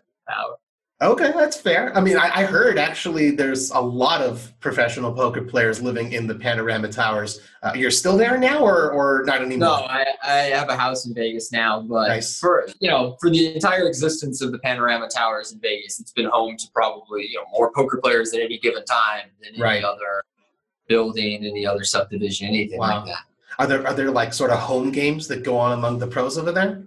Okay, 1.03 1.33
that's 1.35 1.59
fair. 1.59 1.97
I 1.97 2.01
mean, 2.03 2.19
I, 2.19 2.31
I, 2.41 2.45
heard 2.45 2.77
actually 2.77 3.31
there's 3.31 3.71
a 3.71 3.81
lot 3.81 4.21
of 4.21 4.53
professional 4.61 5.11
poker 5.11 5.41
players 5.41 5.81
living 5.81 6.13
in 6.13 6.27
the 6.27 6.35
Panorama 6.35 6.89
Towers. 6.89 7.41
Uh, 7.63 7.73
you're 7.75 7.91
still 7.91 8.19
there 8.19 8.37
now, 8.37 8.63
or 8.63 8.91
or 8.93 9.23
not 9.25 9.41
anymore? 9.41 9.69
No, 9.69 9.73
I, 9.73 10.05
I 10.23 10.33
have 10.51 10.69
a 10.69 10.77
house 10.77 11.07
in 11.07 11.15
Vegas 11.15 11.53
now, 11.53 11.81
but 11.81 12.09
nice. 12.09 12.39
for 12.39 12.69
you 12.81 12.91
know, 12.91 13.17
for 13.19 13.31
the 13.31 13.55
entire 13.55 13.87
existence 13.87 14.43
of 14.43 14.53
the 14.53 14.59
Panorama 14.59 15.09
Towers 15.09 15.53
in 15.53 15.61
Vegas, 15.61 16.01
it's 16.01 16.13
been 16.13 16.27
home 16.27 16.59
to 16.59 16.67
probably 16.75 17.27
you 17.27 17.39
know 17.39 17.47
more 17.51 17.73
poker 17.73 17.99
players 18.03 18.35
at 18.35 18.41
any 18.41 18.59
given 18.59 18.85
time 18.85 19.29
than 19.43 19.55
any 19.55 19.63
right. 19.63 19.83
other 19.83 20.23
building, 20.87 21.47
any 21.47 21.65
other 21.65 21.83
subdivision, 21.83 22.49
anything 22.49 22.79
wow. 22.79 22.99
like 22.99 23.07
that. 23.07 23.23
Are 23.59 23.67
there 23.67 23.87
are 23.87 23.95
there 23.95 24.11
like 24.11 24.35
sort 24.35 24.51
of 24.51 24.59
home 24.59 24.91
games 24.91 25.29
that 25.29 25.45
go 25.45 25.57
on 25.57 25.73
among 25.73 25.99
the 25.99 26.07
pros 26.07 26.37
over 26.37 26.53
there? 26.53 26.87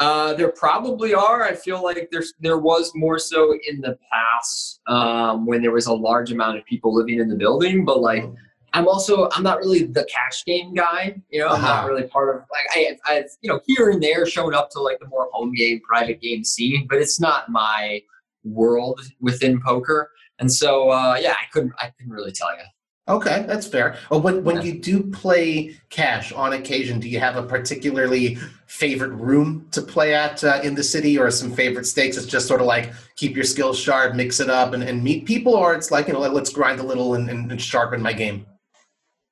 Uh, 0.00 0.32
there 0.34 0.50
probably 0.50 1.12
are. 1.14 1.42
I 1.44 1.54
feel 1.54 1.82
like 1.84 2.08
there's 2.10 2.32
there 2.40 2.58
was 2.58 2.90
more 2.94 3.18
so 3.18 3.54
in 3.68 3.80
the 3.82 3.98
past 4.10 4.80
um, 4.86 5.44
when 5.46 5.60
there 5.62 5.72
was 5.72 5.86
a 5.86 5.92
large 5.92 6.32
amount 6.32 6.56
of 6.58 6.64
people 6.64 6.94
living 6.94 7.20
in 7.20 7.28
the 7.28 7.36
building. 7.36 7.84
But 7.84 8.00
like 8.00 8.24
I'm 8.72 8.88
also 8.88 9.28
I'm 9.32 9.42
not 9.42 9.58
really 9.58 9.84
the 9.84 10.04
cash 10.04 10.42
game 10.46 10.72
guy. 10.74 11.20
You 11.28 11.40
know, 11.40 11.48
I'm 11.48 11.56
Uh-huh. 11.56 11.66
not 11.82 11.86
really 11.86 12.04
part 12.08 12.34
of 12.34 12.42
like 12.50 12.66
I 12.74 12.96
I 13.04 13.24
you 13.42 13.50
know 13.50 13.60
here 13.66 13.90
and 13.90 14.02
there 14.02 14.24
shown 14.26 14.54
up 14.54 14.70
to 14.70 14.80
like 14.80 14.98
the 15.00 15.06
more 15.08 15.28
home 15.32 15.52
game, 15.52 15.80
private 15.86 16.20
game 16.22 16.44
scene, 16.44 16.86
but 16.88 16.98
it's 16.98 17.20
not 17.20 17.50
my 17.50 18.00
world 18.42 19.00
within 19.20 19.60
poker. 19.60 20.10
And 20.38 20.50
so 20.50 20.88
uh, 20.90 21.18
yeah, 21.20 21.32
I 21.32 21.44
couldn't 21.52 21.72
I 21.78 21.90
couldn't 21.98 22.12
really 22.12 22.32
tell 22.32 22.52
you. 22.56 22.62
Okay, 23.10 23.44
that's 23.48 23.66
fair. 23.66 23.96
Well, 24.08 24.20
when 24.20 24.44
when 24.44 24.62
you 24.62 24.78
do 24.78 25.02
play 25.02 25.76
cash 25.90 26.30
on 26.30 26.52
occasion, 26.52 27.00
do 27.00 27.08
you 27.08 27.18
have 27.18 27.34
a 27.34 27.42
particularly 27.42 28.36
favorite 28.66 29.10
room 29.10 29.66
to 29.72 29.82
play 29.82 30.14
at 30.14 30.44
uh, 30.44 30.60
in 30.62 30.76
the 30.76 30.84
city, 30.84 31.18
or 31.18 31.28
some 31.32 31.50
favorite 31.50 31.86
stakes? 31.86 32.16
It's 32.16 32.26
just 32.26 32.46
sort 32.46 32.60
of 32.60 32.68
like 32.68 32.92
keep 33.16 33.34
your 33.34 33.44
skills 33.44 33.80
sharp, 33.80 34.14
mix 34.14 34.38
it 34.38 34.48
up, 34.48 34.74
and, 34.74 34.84
and 34.84 35.02
meet 35.02 35.26
people, 35.26 35.56
or 35.56 35.74
it's 35.74 35.90
like 35.90 36.06
you 36.06 36.12
know, 36.12 36.20
let's 36.20 36.52
grind 36.52 36.78
a 36.78 36.84
little 36.84 37.14
and, 37.14 37.28
and, 37.28 37.50
and 37.50 37.60
sharpen 37.60 38.00
my 38.00 38.12
game. 38.12 38.46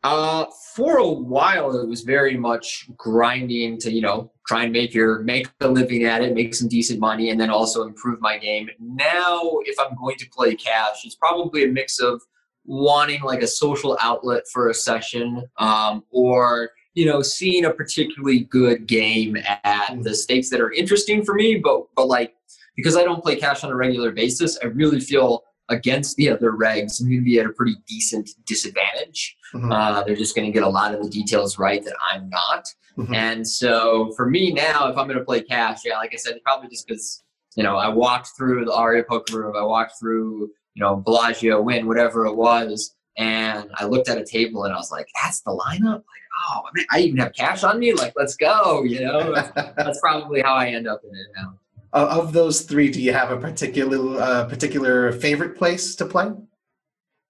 Uh, 0.03 0.47
for 0.75 0.97
a 0.97 1.09
while, 1.09 1.77
it 1.77 1.87
was 1.87 2.03
very 2.03 2.37
much 2.37 2.89
grinding 2.97 3.79
to 3.79 3.93
you 3.93 4.01
know 4.01 4.33
try 4.49 4.65
and 4.65 4.73
make 4.73 4.93
your 4.93 5.21
make 5.21 5.47
a 5.61 5.69
living 5.69 6.03
at 6.03 6.21
it, 6.21 6.35
make 6.35 6.53
some 6.53 6.67
decent 6.67 6.99
money, 6.99 7.31
and 7.31 7.41
then 7.41 7.49
also 7.49 7.85
improve 7.85 8.21
my 8.21 8.39
game. 8.39 8.69
Now, 8.81 9.41
if 9.67 9.79
I'm 9.79 9.95
going 9.95 10.17
to 10.17 10.29
play 10.31 10.57
cash, 10.57 11.05
it's 11.05 11.15
probably 11.15 11.63
a 11.63 11.69
mix 11.69 12.01
of 12.01 12.21
wanting 12.69 13.23
like 13.23 13.43
a 13.43 13.47
social 13.47 13.99
outlet 14.01 14.43
for 14.53 14.69
a 14.69 14.75
session, 14.75 15.43
um, 15.57 16.05
or 16.11 16.71
you 16.95 17.07
know 17.07 17.23
seeing 17.23 17.65
a 17.65 17.73
particularly 17.73 18.41
good 18.41 18.87
game 18.87 19.37
at 19.65 20.03
the 20.03 20.15
stakes 20.15 20.51
that 20.51 20.61
are 20.61 20.71
interesting 20.73 21.25
for 21.25 21.35
me, 21.35 21.57
but 21.57 21.83
but 21.97 22.07
like 22.07 22.35
because 22.77 22.97
I 22.97 23.03
don't 23.03 23.23
play 23.25 23.35
cash 23.35 23.65
on 23.65 23.71
a 23.71 23.75
regular 23.75 24.13
basis, 24.13 24.57
I 24.63 24.67
really 24.67 25.01
feel 25.01 25.43
against 25.71 26.17
the 26.17 26.31
other 26.31 26.53
regs, 26.53 27.01
I'm 27.01 27.09
going 27.09 27.19
to 27.21 27.25
be 27.25 27.39
at 27.39 27.45
a 27.45 27.51
pretty 27.53 27.77
decent 27.87 28.31
disadvantage. 28.47 29.37
Mhm. 29.55 29.71
Uh, 29.71 30.03
they're 30.05 30.17
just 30.17 30.35
going 30.35 30.47
to 30.47 30.53
get 30.53 30.63
a 30.63 30.69
lot 30.69 30.95
of 30.95 31.03
the 31.03 31.11
details 31.11 31.59
right 31.59 31.85
that 31.85 31.97
I'm 32.11 32.31
not. 32.31 32.67
Mhm. 32.97 33.15
And 33.15 33.49
so 33.49 34.13
for 34.17 34.31
me 34.31 34.53
now, 34.53 34.89
if 34.89 34.97
I'm 34.97 35.07
going 35.07 35.19
to 35.19 35.25
play 35.25 35.43
cash, 35.43 35.81
yeah, 35.85 35.99
like 35.99 36.15
I 36.15 36.17
said, 36.17 36.39
probably 36.45 36.69
just 36.71 36.87
because, 36.87 37.23
you 37.57 37.63
know, 37.65 37.77
I 37.77 37.89
walked 37.89 38.31
through 38.37 38.65
the 38.65 38.73
Aria 38.73 39.05
poker 39.05 39.41
room, 39.41 39.57
I 39.57 39.63
walked 39.63 39.99
through, 40.01 40.51
you 40.79 40.85
know, 40.85 40.95
Bellagio 40.95 41.61
Wynn, 41.61 41.89
whatever 41.89 42.25
it 42.27 42.35
was. 42.35 42.95
And 43.17 43.69
I 43.75 43.85
looked 43.85 44.09
at 44.09 44.17
a 44.17 44.25
table 44.25 44.63
and 44.63 44.73
I 44.73 44.77
was 44.77 44.93
like, 44.93 45.09
that's 45.21 45.41
the 45.41 45.51
lineup? 45.51 45.95
Like, 45.95 46.05
oh, 46.51 46.61
I, 46.65 46.71
mean, 46.73 46.87
I 46.93 47.01
even 47.01 47.17
have 47.17 47.33
cash 47.33 47.65
on 47.65 47.81
me? 47.81 47.93
Like, 47.93 48.13
let's 48.15 48.37
go, 48.37 48.85
you 48.85 49.01
know? 49.01 49.35
That's, 49.77 49.99
probably 50.01 50.41
how 50.41 50.55
I 50.55 50.69
end 50.69 50.87
up 50.87 51.01
in 51.03 51.11
it 51.11 51.27
now. 51.37 51.55
Of 51.93 52.33
those 52.33 52.61
three, 52.61 52.91
do 52.91 53.03
you 53.03 53.13
have 53.13 53.33
a 53.33 53.37
particular 53.37 54.21
uh, 54.23 54.45
particular 54.45 55.11
favorite 55.11 55.57
place 55.57 55.97
to 55.97 56.05
play? 56.05 56.27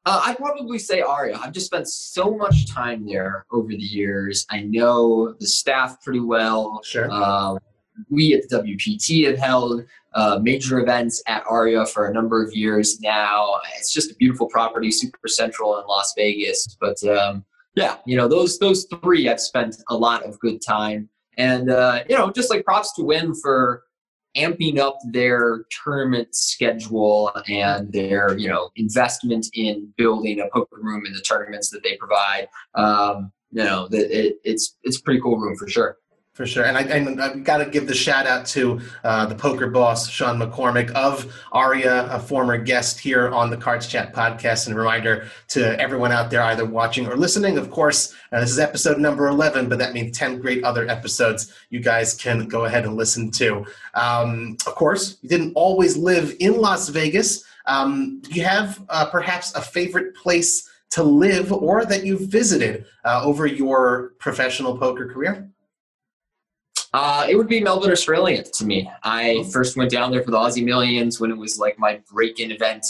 Uh, 0.04 0.22
I'd 0.26 0.36
probably 0.36 0.78
say 0.78 1.00
Aria. 1.00 1.38
I've 1.42 1.52
just 1.52 1.66
spent 1.66 1.88
so 1.88 2.36
much 2.36 2.68
time 2.68 3.06
there 3.06 3.46
over 3.52 3.68
the 3.68 3.76
years. 3.76 4.44
I 4.50 4.62
know 4.62 5.32
the 5.38 5.46
staff 5.46 6.02
pretty 6.02 6.20
well. 6.20 6.80
Sure. 6.82 7.08
Uh, 7.10 7.58
we 8.10 8.34
at 8.34 8.48
the 8.48 8.62
WPT 8.62 9.26
have 9.26 9.38
held 9.38 9.84
uh, 10.14 10.38
major 10.42 10.80
events 10.80 11.22
at 11.26 11.44
Aria 11.48 11.86
for 11.86 12.06
a 12.06 12.12
number 12.12 12.42
of 12.42 12.54
years 12.54 13.00
now. 13.00 13.60
It's 13.76 13.92
just 13.92 14.10
a 14.10 14.14
beautiful 14.14 14.48
property, 14.48 14.90
super 14.90 15.28
central 15.28 15.78
in 15.78 15.86
Las 15.86 16.14
Vegas. 16.16 16.76
But 16.80 17.02
um, 17.04 17.44
yeah, 17.74 17.96
you 18.06 18.16
know 18.16 18.28
those 18.28 18.58
those 18.58 18.86
three 19.02 19.28
I've 19.28 19.40
spent 19.40 19.76
a 19.88 19.96
lot 19.96 20.24
of 20.24 20.38
good 20.40 20.60
time, 20.60 21.08
and 21.36 21.70
uh, 21.70 22.04
you 22.08 22.16
know 22.16 22.30
just 22.30 22.50
like 22.50 22.64
props 22.64 22.94
to 22.94 23.02
Wynn 23.02 23.34
for 23.34 23.84
amping 24.36 24.78
up 24.78 24.98
their 25.10 25.64
tournament 25.82 26.34
schedule 26.34 27.32
and 27.48 27.92
their 27.92 28.36
you 28.36 28.48
know 28.48 28.70
investment 28.76 29.46
in 29.54 29.92
building 29.96 30.40
a 30.40 30.48
poker 30.52 30.78
room 30.80 31.06
in 31.06 31.12
the 31.12 31.20
tournaments 31.20 31.70
that 31.70 31.82
they 31.82 31.96
provide. 31.96 32.48
Um, 32.74 33.32
you 33.50 33.64
know, 33.64 33.88
it, 33.90 34.36
it's 34.44 34.76
it's 34.82 34.98
a 34.98 35.02
pretty 35.02 35.20
cool 35.20 35.38
room 35.38 35.56
for 35.56 35.68
sure. 35.68 35.96
For 36.38 36.46
sure, 36.46 36.66
and 36.66 36.76
I, 36.76 36.82
and 36.82 37.20
I've 37.20 37.42
got 37.42 37.56
to 37.56 37.66
give 37.66 37.88
the 37.88 37.94
shout 37.96 38.24
out 38.24 38.46
to 38.46 38.80
uh, 39.02 39.26
the 39.26 39.34
poker 39.34 39.66
boss 39.66 40.08
Sean 40.08 40.38
McCormack 40.38 40.88
of 40.92 41.34
Aria, 41.50 42.06
a 42.12 42.20
former 42.20 42.56
guest 42.56 43.00
here 43.00 43.28
on 43.30 43.50
the 43.50 43.56
Cards 43.56 43.88
Chat 43.88 44.14
podcast. 44.14 44.68
And 44.68 44.76
a 44.76 44.78
reminder 44.78 45.26
to 45.48 45.76
everyone 45.80 46.12
out 46.12 46.30
there, 46.30 46.40
either 46.42 46.64
watching 46.64 47.08
or 47.08 47.16
listening. 47.16 47.58
Of 47.58 47.72
course, 47.72 48.14
uh, 48.30 48.38
this 48.38 48.52
is 48.52 48.60
episode 48.60 49.00
number 49.00 49.26
eleven, 49.26 49.68
but 49.68 49.80
that 49.80 49.94
means 49.94 50.16
ten 50.16 50.38
great 50.38 50.62
other 50.62 50.88
episodes 50.88 51.52
you 51.70 51.80
guys 51.80 52.14
can 52.14 52.46
go 52.46 52.66
ahead 52.66 52.84
and 52.84 52.94
listen 52.94 53.32
to. 53.32 53.66
Um, 53.94 54.56
of 54.64 54.76
course, 54.76 55.18
you 55.22 55.28
didn't 55.28 55.54
always 55.56 55.96
live 55.96 56.36
in 56.38 56.60
Las 56.60 56.88
Vegas. 56.88 57.42
Um, 57.66 58.22
you 58.28 58.44
have 58.44 58.80
uh, 58.90 59.06
perhaps 59.06 59.52
a 59.56 59.60
favorite 59.60 60.14
place 60.14 60.70
to 60.90 61.02
live 61.02 61.52
or 61.52 61.84
that 61.84 62.06
you've 62.06 62.30
visited 62.30 62.86
uh, 63.04 63.22
over 63.24 63.44
your 63.44 64.12
professional 64.20 64.78
poker 64.78 65.12
career? 65.12 65.50
Uh, 66.94 67.26
it 67.28 67.36
would 67.36 67.48
be 67.48 67.60
Melbourne, 67.60 67.92
Australia 67.92 68.42
to 68.42 68.64
me. 68.64 68.90
I 69.02 69.44
first 69.52 69.76
went 69.76 69.90
down 69.90 70.10
there 70.10 70.22
for 70.22 70.30
the 70.30 70.38
Aussie 70.38 70.64
Millions 70.64 71.20
when 71.20 71.30
it 71.30 71.36
was 71.36 71.58
like 71.58 71.78
my 71.78 72.00
break-in 72.10 72.50
event 72.50 72.84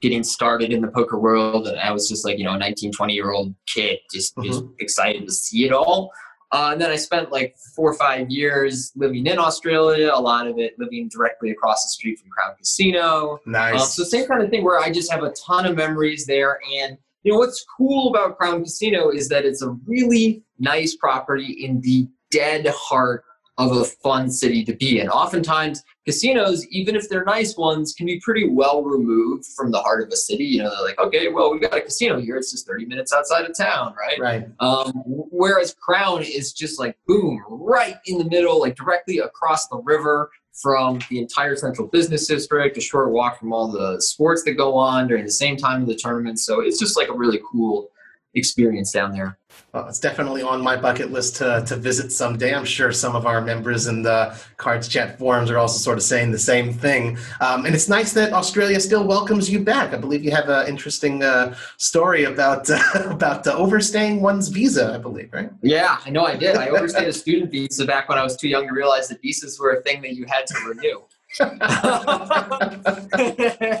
getting 0.00 0.24
started 0.24 0.72
in 0.72 0.82
the 0.82 0.88
poker 0.88 1.18
world. 1.18 1.66
And 1.68 1.78
I 1.78 1.92
was 1.92 2.08
just 2.08 2.24
like, 2.24 2.38
you 2.38 2.44
know, 2.44 2.54
a 2.54 2.58
19, 2.58 2.92
20 2.92 3.14
year 3.14 3.30
old 3.30 3.54
kid, 3.66 3.98
just, 4.12 4.34
just 4.42 4.64
excited 4.80 5.26
to 5.26 5.32
see 5.32 5.64
it 5.64 5.72
all. 5.72 6.10
Uh, 6.52 6.70
and 6.72 6.80
then 6.80 6.90
I 6.90 6.96
spent 6.96 7.32
like 7.32 7.56
four 7.74 7.90
or 7.90 7.94
five 7.94 8.30
years 8.30 8.92
living 8.94 9.26
in 9.26 9.38
Australia, 9.38 10.10
a 10.12 10.20
lot 10.20 10.46
of 10.46 10.58
it 10.58 10.78
living 10.78 11.08
directly 11.08 11.50
across 11.50 11.84
the 11.84 11.88
street 11.88 12.18
from 12.18 12.30
Crown 12.30 12.54
Casino. 12.56 13.38
Nice. 13.46 13.74
Uh, 13.74 13.84
so 13.84 14.04
same 14.04 14.26
kind 14.26 14.42
of 14.42 14.50
thing 14.50 14.62
where 14.62 14.78
I 14.78 14.92
just 14.92 15.10
have 15.10 15.22
a 15.22 15.32
ton 15.32 15.66
of 15.66 15.74
memories 15.74 16.26
there. 16.26 16.60
And 16.80 16.96
you 17.22 17.32
know 17.32 17.38
what's 17.38 17.64
cool 17.76 18.08
about 18.10 18.36
Crown 18.36 18.62
Casino 18.62 19.10
is 19.10 19.28
that 19.30 19.44
it's 19.44 19.62
a 19.62 19.70
really 19.86 20.44
nice 20.58 20.94
property 20.94 21.64
in 21.64 21.80
the 21.80 22.06
dead 22.30 22.66
heart 22.68 23.24
of 23.58 23.72
a 23.76 23.84
fun 23.84 24.30
city 24.30 24.64
to 24.64 24.74
be 24.74 25.00
in. 25.00 25.08
Oftentimes, 25.08 25.84
casinos, 26.04 26.66
even 26.68 26.96
if 26.96 27.08
they're 27.08 27.24
nice 27.24 27.56
ones, 27.56 27.94
can 27.94 28.06
be 28.06 28.20
pretty 28.20 28.48
well 28.48 28.82
removed 28.82 29.46
from 29.56 29.70
the 29.70 29.80
heart 29.80 30.02
of 30.02 30.08
a 30.08 30.16
city. 30.16 30.44
You 30.44 30.64
know, 30.64 30.70
they're 30.70 30.84
like, 30.84 30.98
okay, 30.98 31.28
well, 31.28 31.52
we've 31.52 31.60
got 31.60 31.76
a 31.76 31.80
casino 31.80 32.20
here. 32.20 32.36
It's 32.36 32.50
just 32.50 32.66
30 32.66 32.86
minutes 32.86 33.12
outside 33.12 33.44
of 33.44 33.56
town, 33.56 33.94
right? 33.96 34.18
right. 34.18 34.48
Um, 34.60 34.92
whereas 35.06 35.74
Crown 35.74 36.22
is 36.22 36.52
just 36.52 36.80
like 36.80 36.96
boom, 37.06 37.42
right 37.48 37.96
in 38.06 38.18
the 38.18 38.24
middle, 38.24 38.60
like 38.60 38.74
directly 38.74 39.18
across 39.18 39.68
the 39.68 39.78
river 39.78 40.30
from 40.52 41.00
the 41.10 41.18
entire 41.18 41.56
central 41.56 41.88
business 41.88 42.26
district, 42.26 42.76
a 42.76 42.80
short 42.80 43.10
walk 43.10 43.38
from 43.38 43.52
all 43.52 43.68
the 43.68 44.00
sports 44.00 44.44
that 44.44 44.52
go 44.52 44.74
on 44.74 45.08
during 45.08 45.24
the 45.24 45.30
same 45.30 45.56
time 45.56 45.82
of 45.82 45.88
the 45.88 45.96
tournament. 45.96 46.38
So 46.38 46.60
it's 46.60 46.78
just 46.78 46.96
like 46.96 47.08
a 47.08 47.14
really 47.14 47.40
cool 47.50 47.90
experience 48.34 48.92
down 48.92 49.12
there. 49.12 49.38
Well, 49.72 49.88
it's 49.88 49.98
definitely 49.98 50.42
on 50.42 50.60
my 50.62 50.76
bucket 50.76 51.10
list 51.10 51.36
to, 51.36 51.64
to 51.66 51.76
visit 51.76 52.12
someday. 52.12 52.54
I'm 52.54 52.64
sure 52.64 52.92
some 52.92 53.16
of 53.16 53.26
our 53.26 53.40
members 53.40 53.88
in 53.88 54.02
the 54.02 54.36
Cards 54.56 54.86
Chat 54.86 55.18
forums 55.18 55.50
are 55.50 55.58
also 55.58 55.78
sort 55.78 55.98
of 55.98 56.04
saying 56.04 56.30
the 56.30 56.38
same 56.38 56.72
thing. 56.72 57.18
Um, 57.40 57.66
and 57.66 57.74
it's 57.74 57.88
nice 57.88 58.12
that 58.12 58.32
Australia 58.32 58.78
still 58.78 59.04
welcomes 59.04 59.50
you 59.50 59.60
back. 59.60 59.92
I 59.92 59.96
believe 59.96 60.24
you 60.24 60.30
have 60.30 60.48
an 60.48 60.68
interesting 60.68 61.22
uh, 61.24 61.56
story 61.76 62.24
about 62.24 62.70
uh, 62.70 62.78
about 63.10 63.46
uh, 63.46 63.52
overstaying 63.56 64.20
one's 64.20 64.48
visa. 64.48 64.94
I 64.94 64.98
believe, 64.98 65.32
right? 65.32 65.50
Yeah, 65.62 65.98
I 66.04 66.10
know 66.10 66.24
I 66.24 66.36
did. 66.36 66.56
I 66.56 66.68
overstayed 66.68 67.08
a 67.08 67.12
student 67.12 67.50
visa 67.50 67.84
back 67.84 68.08
when 68.08 68.18
I 68.18 68.22
was 68.22 68.36
too 68.36 68.48
young 68.48 68.68
to 68.68 68.74
realize 68.74 69.08
that 69.08 69.20
visas 69.22 69.58
were 69.58 69.72
a 69.72 69.82
thing 69.82 70.02
that 70.02 70.14
you 70.14 70.26
had 70.26 70.46
to 70.46 70.54
renew. 70.68 71.02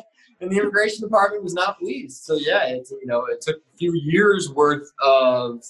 and 0.44 0.52
the 0.52 0.58
immigration 0.60 1.00
department 1.00 1.42
was 1.42 1.54
not 1.54 1.78
pleased. 1.78 2.22
So 2.24 2.34
yeah, 2.36 2.64
it's 2.66 2.90
you 2.90 3.06
know 3.06 3.24
it 3.26 3.40
took 3.40 3.56
a 3.56 3.76
few 3.78 3.92
years 3.94 4.50
worth 4.50 4.90
of. 5.02 5.62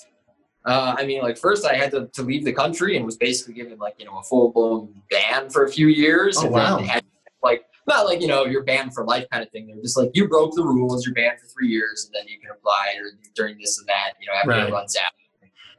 Uh, 0.67 0.95
I 0.99 1.05
mean, 1.05 1.21
like 1.21 1.37
first 1.37 1.67
I 1.67 1.75
had 1.75 1.91
to, 1.91 2.07
to 2.07 2.23
leave 2.23 2.43
the 2.45 2.53
country 2.53 2.97
and 2.97 3.05
was 3.05 3.19
basically 3.19 3.53
given 3.55 3.79
like 3.79 3.95
you 3.99 4.07
know 4.07 4.19
a 4.19 4.23
full 4.23 4.51
blown 4.51 4.95
ban 5.11 5.51
for 5.51 5.65
a 5.67 5.71
few 5.71 5.89
years, 5.89 6.39
Oh, 6.39 6.45
and 6.47 6.53
wow. 6.53 6.77
then 6.79 6.87
had 6.87 7.05
like 7.43 7.67
not 7.87 8.07
like 8.07 8.23
you 8.23 8.29
know 8.29 8.47
you're 8.47 8.65
banned 8.65 8.95
for 8.95 9.05
life 9.05 9.27
kind 9.31 9.43
of 9.45 9.51
thing. 9.51 9.67
They're 9.67 9.77
just 9.83 9.99
like 9.99 10.11
you 10.15 10.27
broke 10.27 10.55
the 10.55 10.63
rules, 10.65 11.05
you're 11.05 11.15
banned 11.15 11.39
for 11.39 11.47
three 11.49 11.69
years, 11.69 12.07
and 12.07 12.15
then 12.15 12.27
you 12.33 12.41
can 12.41 12.51
apply 12.51 12.95
or 12.99 13.11
during 13.35 13.59
this 13.59 13.79
and 13.79 13.87
that. 13.89 14.13
You 14.21 14.27
know 14.29 14.33
after 14.39 14.51
Right. 14.51 14.69
it 14.69 14.73
runs 14.73 14.97
out. 14.97 15.13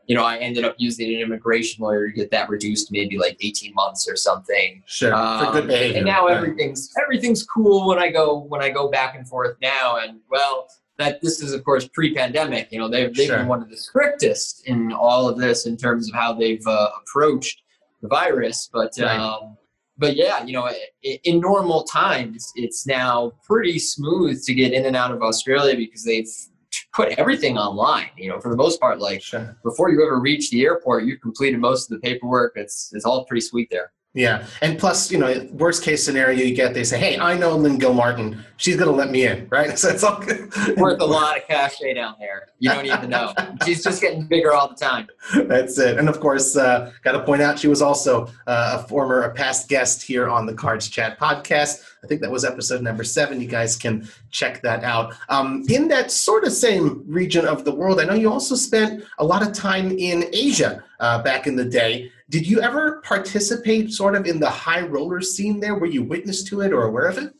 You 0.07 0.15
know, 0.15 0.23
I 0.23 0.37
ended 0.37 0.63
up 0.65 0.75
using 0.77 1.13
an 1.15 1.19
immigration 1.21 1.83
lawyer 1.83 2.07
to 2.07 2.13
get 2.13 2.29
that 2.31 2.49
reduced, 2.49 2.91
maybe 2.91 3.17
like 3.17 3.37
18 3.41 3.73
months 3.73 4.07
or 4.07 4.15
something. 4.15 4.83
Sure, 4.85 5.11
for 5.11 5.15
Um, 5.15 5.53
good 5.53 5.67
behavior. 5.67 5.97
And 5.97 6.05
now 6.05 6.27
everything's 6.27 6.91
everything's 7.01 7.43
cool 7.43 7.87
when 7.87 7.97
I 7.99 8.09
go 8.11 8.37
when 8.39 8.61
I 8.61 8.69
go 8.69 8.89
back 8.89 9.15
and 9.15 9.27
forth 9.27 9.57
now. 9.61 9.97
And 9.97 10.19
well, 10.29 10.67
that 10.97 11.21
this 11.21 11.41
is 11.41 11.53
of 11.53 11.63
course 11.63 11.87
pre-pandemic. 11.87 12.71
You 12.71 12.79
know, 12.79 12.87
they've 12.87 13.13
they've 13.13 13.27
Sure. 13.27 13.37
been 13.37 13.47
one 13.47 13.61
of 13.63 13.69
the 13.69 13.77
strictest 13.77 14.67
in 14.67 14.91
all 14.93 15.27
of 15.27 15.37
this 15.37 15.65
in 15.65 15.75
terms 15.75 16.07
of 16.09 16.15
how 16.15 16.33
they've 16.33 16.65
uh, 16.67 16.89
approached 17.01 17.61
the 18.01 18.07
virus. 18.07 18.69
But 18.71 18.93
Right. 18.99 19.19
um, 19.19 19.57
but 19.97 20.15
yeah, 20.17 20.43
you 20.45 20.51
know, 20.53 20.69
in 21.03 21.39
normal 21.39 21.83
times, 21.83 22.51
it's 22.55 22.85
now 22.85 23.31
pretty 23.47 23.79
smooth 23.79 24.43
to 24.43 24.53
get 24.53 24.73
in 24.73 24.85
and 24.85 24.95
out 24.95 25.11
of 25.11 25.21
Australia 25.23 25.75
because 25.75 26.03
they've 26.03 26.27
put 26.95 27.09
everything 27.19 27.57
online. 27.57 28.09
You 28.17 28.29
know, 28.29 28.39
for 28.39 28.49
the 28.49 28.55
most 28.57 28.79
part, 28.79 28.99
like 28.99 29.21
Sure. 29.21 29.57
before 29.63 29.89
you 29.91 30.03
ever 30.05 30.19
reach 30.19 30.49
the 30.49 30.63
airport, 30.63 31.03
you've 31.05 31.21
completed 31.21 31.59
most 31.59 31.91
of 31.91 31.95
the 31.95 32.01
paperwork. 32.07 32.53
It's 32.55 32.91
it's 32.93 33.05
all 33.05 33.25
pretty 33.25 33.41
sweet 33.41 33.69
there. 33.69 33.91
Yeah, 34.15 34.47
and 34.61 34.79
plus, 34.79 35.11
you 35.11 35.17
know, 35.17 35.45
worst 35.51 35.83
case 35.83 36.03
scenario, 36.05 36.41
you 36.41 36.55
get 36.55 36.73
they 36.73 36.85
say, 36.85 36.97
"Hey, 36.97 37.19
I 37.19 37.37
know 37.37 37.57
Lynn 37.57 37.77
Gilmartin. 37.77 38.41
She's 38.55 38.77
going 38.77 38.89
to 38.89 38.95
let 38.95 39.11
me 39.11 39.27
in, 39.27 39.47
right?" 39.49 39.77
So 39.85 39.89
it's 39.89 40.03
all 40.03 40.21
good. 40.21 40.49
worth 40.77 41.01
a 41.01 41.05
lot 41.05 41.37
of 41.37 41.45
cachet 41.47 41.95
down 41.95 42.15
there. 42.17 42.47
You 42.59 42.69
don't 42.69 42.85
even 42.85 43.09
know. 43.09 43.33
She's 43.65 43.83
just 43.83 44.01
getting 44.01 44.25
bigger 44.25 44.53
all 44.53 44.69
the 44.69 44.75
time. 44.75 45.07
That's 45.33 45.77
it. 45.77 45.99
And 45.99 46.07
of 46.07 46.21
course, 46.21 46.55
uh, 46.55 46.93
got 47.03 47.11
to 47.11 47.23
point 47.23 47.41
out 47.41 47.59
she 47.59 47.67
was 47.67 47.81
also 47.81 48.27
uh, 48.47 48.79
a 48.81 48.87
former, 48.87 49.23
a 49.23 49.33
past 49.33 49.67
guest 49.67 50.01
here 50.01 50.29
on 50.29 50.45
the 50.45 50.53
Cards 50.53 50.87
Chat 50.87 51.19
podcast. 51.19 51.83
I 52.01 52.07
think 52.07 52.21
that 52.21 52.31
was 52.31 52.45
episode 52.45 52.81
number 52.81 53.03
seven. 53.03 53.41
You 53.41 53.47
guys 53.47 53.75
can 53.75 54.07
check 54.31 54.61
that 54.61 54.83
out. 54.83 55.13
Um, 55.27 55.65
in 55.67 55.89
that 55.89 56.09
sort 56.09 56.45
of 56.45 56.53
same 56.53 57.03
region 57.05 57.45
of 57.45 57.65
the 57.65 57.75
world, 57.75 57.99
I 57.99 58.05
know 58.05 58.13
you 58.13 58.31
also 58.31 58.55
spent 58.55 59.03
a 59.17 59.25
lot 59.25 59.45
of 59.45 59.51
time 59.51 59.91
in 59.91 60.29
Asia 60.31 60.83
uh, 60.99 61.21
back 61.21 61.47
in 61.47 61.55
the 61.55 61.65
day. 61.65 62.11
Did 62.29 62.47
you 62.47 62.61
ever 62.61 63.01
participate 63.01 63.91
sort 63.91 64.15
of 64.15 64.25
in 64.25 64.39
the 64.39 64.49
high 64.49 64.81
roller 64.81 65.21
scene 65.21 65.59
there? 65.59 65.75
Were 65.75 65.85
you 65.85 66.03
witness 66.03 66.43
to 66.45 66.61
it 66.61 66.73
or 66.73 66.83
aware 66.83 67.05
of 67.05 67.17
it? 67.17 67.33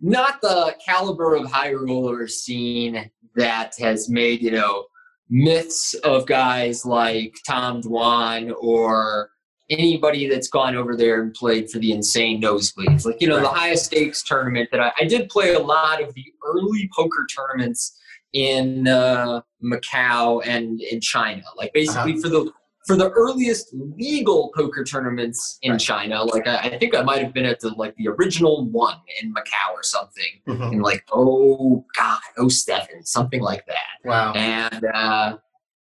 Not 0.00 0.40
the 0.40 0.76
caliber 0.84 1.34
of 1.34 1.50
high 1.50 1.72
roller 1.72 2.28
scene 2.28 3.10
that 3.34 3.74
has 3.78 4.08
made, 4.08 4.42
you 4.42 4.52
know, 4.52 4.86
myths 5.28 5.94
of 5.94 6.26
guys 6.26 6.86
like 6.86 7.36
Tom 7.46 7.82
Dwan 7.82 8.54
or 8.58 9.30
anybody 9.70 10.28
that's 10.28 10.48
gone 10.48 10.76
over 10.76 10.96
there 10.96 11.22
and 11.22 11.34
played 11.34 11.68
for 11.70 11.78
the 11.78 11.90
insane 11.92 12.40
nosebleeds. 12.40 13.04
Like, 13.04 13.20
you 13.20 13.26
know, 13.26 13.36
right. 13.36 13.42
the 13.42 13.48
highest 13.48 13.86
stakes 13.86 14.22
tournament 14.22 14.68
that 14.70 14.80
I, 14.80 14.92
I, 15.00 15.04
did 15.04 15.28
play 15.28 15.54
a 15.54 15.58
lot 15.58 16.00
of 16.00 16.14
the 16.14 16.24
early 16.46 16.88
poker 16.94 17.26
tournaments 17.34 17.98
in 18.32 18.86
uh, 18.86 19.40
Macau 19.64 20.46
and 20.46 20.80
in 20.80 21.00
China. 21.00 21.42
Like 21.56 21.72
basically 21.72 22.12
uh-huh. 22.12 22.22
for 22.22 22.28
the 22.28 22.52
for 22.86 22.96
the 22.96 23.10
earliest 23.10 23.70
legal 23.74 24.52
poker 24.54 24.84
tournaments 24.84 25.58
in 25.62 25.72
right. 25.72 25.80
China. 25.80 26.22
Like 26.22 26.46
I, 26.46 26.58
I, 26.58 26.78
think 26.78 26.94
I 26.94 27.02
might 27.02 27.22
have 27.22 27.34
been 27.34 27.44
at 27.44 27.58
the 27.60 27.70
like 27.70 27.96
the 27.96 28.08
original 28.08 28.64
one 28.66 28.98
in 29.20 29.34
Macau 29.34 29.72
or 29.74 29.82
something 29.82 30.40
mm-hmm. 30.46 30.74
in 30.74 30.80
like 30.80 31.04
oh 31.12 31.84
god 31.96 32.20
oh 32.38 32.48
seven 32.48 33.04
something 33.04 33.40
like 33.40 33.66
that. 33.66 34.08
Wow. 34.08 34.32
And 34.34 34.84
uh, 34.94 35.38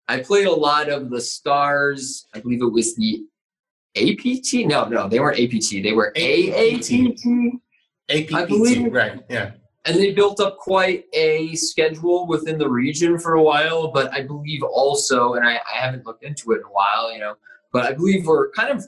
I 0.07 0.19
played 0.19 0.47
a 0.47 0.51
lot 0.51 0.89
of 0.89 1.09
the 1.11 1.21
stars. 1.21 2.27
I 2.33 2.39
believe 2.39 2.61
it 2.61 2.71
was 2.71 2.95
the 2.95 3.23
APT. 3.95 4.67
No, 4.67 4.85
no, 4.85 5.07
they 5.07 5.19
weren't 5.19 5.39
APT. 5.39 5.83
They 5.83 5.93
were 5.93 6.11
APPT. 6.15 7.51
APT. 8.09 8.33
I 8.33 8.45
believe. 8.45 8.91
Right. 8.91 9.21
Yeah 9.29 9.51
and 9.85 9.95
they 9.97 10.11
built 10.11 10.39
up 10.39 10.57
quite 10.57 11.05
a 11.13 11.55
schedule 11.55 12.27
within 12.27 12.57
the 12.57 12.69
region 12.69 13.19
for 13.19 13.35
a 13.35 13.43
while. 13.43 13.91
But 13.91 14.11
I 14.13 14.21
believe 14.21 14.63
also, 14.63 15.35
and 15.35 15.47
I, 15.47 15.55
I 15.55 15.77
haven't 15.77 16.05
looked 16.05 16.23
into 16.23 16.51
it 16.53 16.57
in 16.57 16.63
a 16.63 16.71
while, 16.71 17.13
you 17.13 17.19
know, 17.19 17.35
but 17.71 17.85
I 17.85 17.93
believe 17.93 18.25
we're 18.25 18.49
kind 18.51 18.71
of 18.71 18.85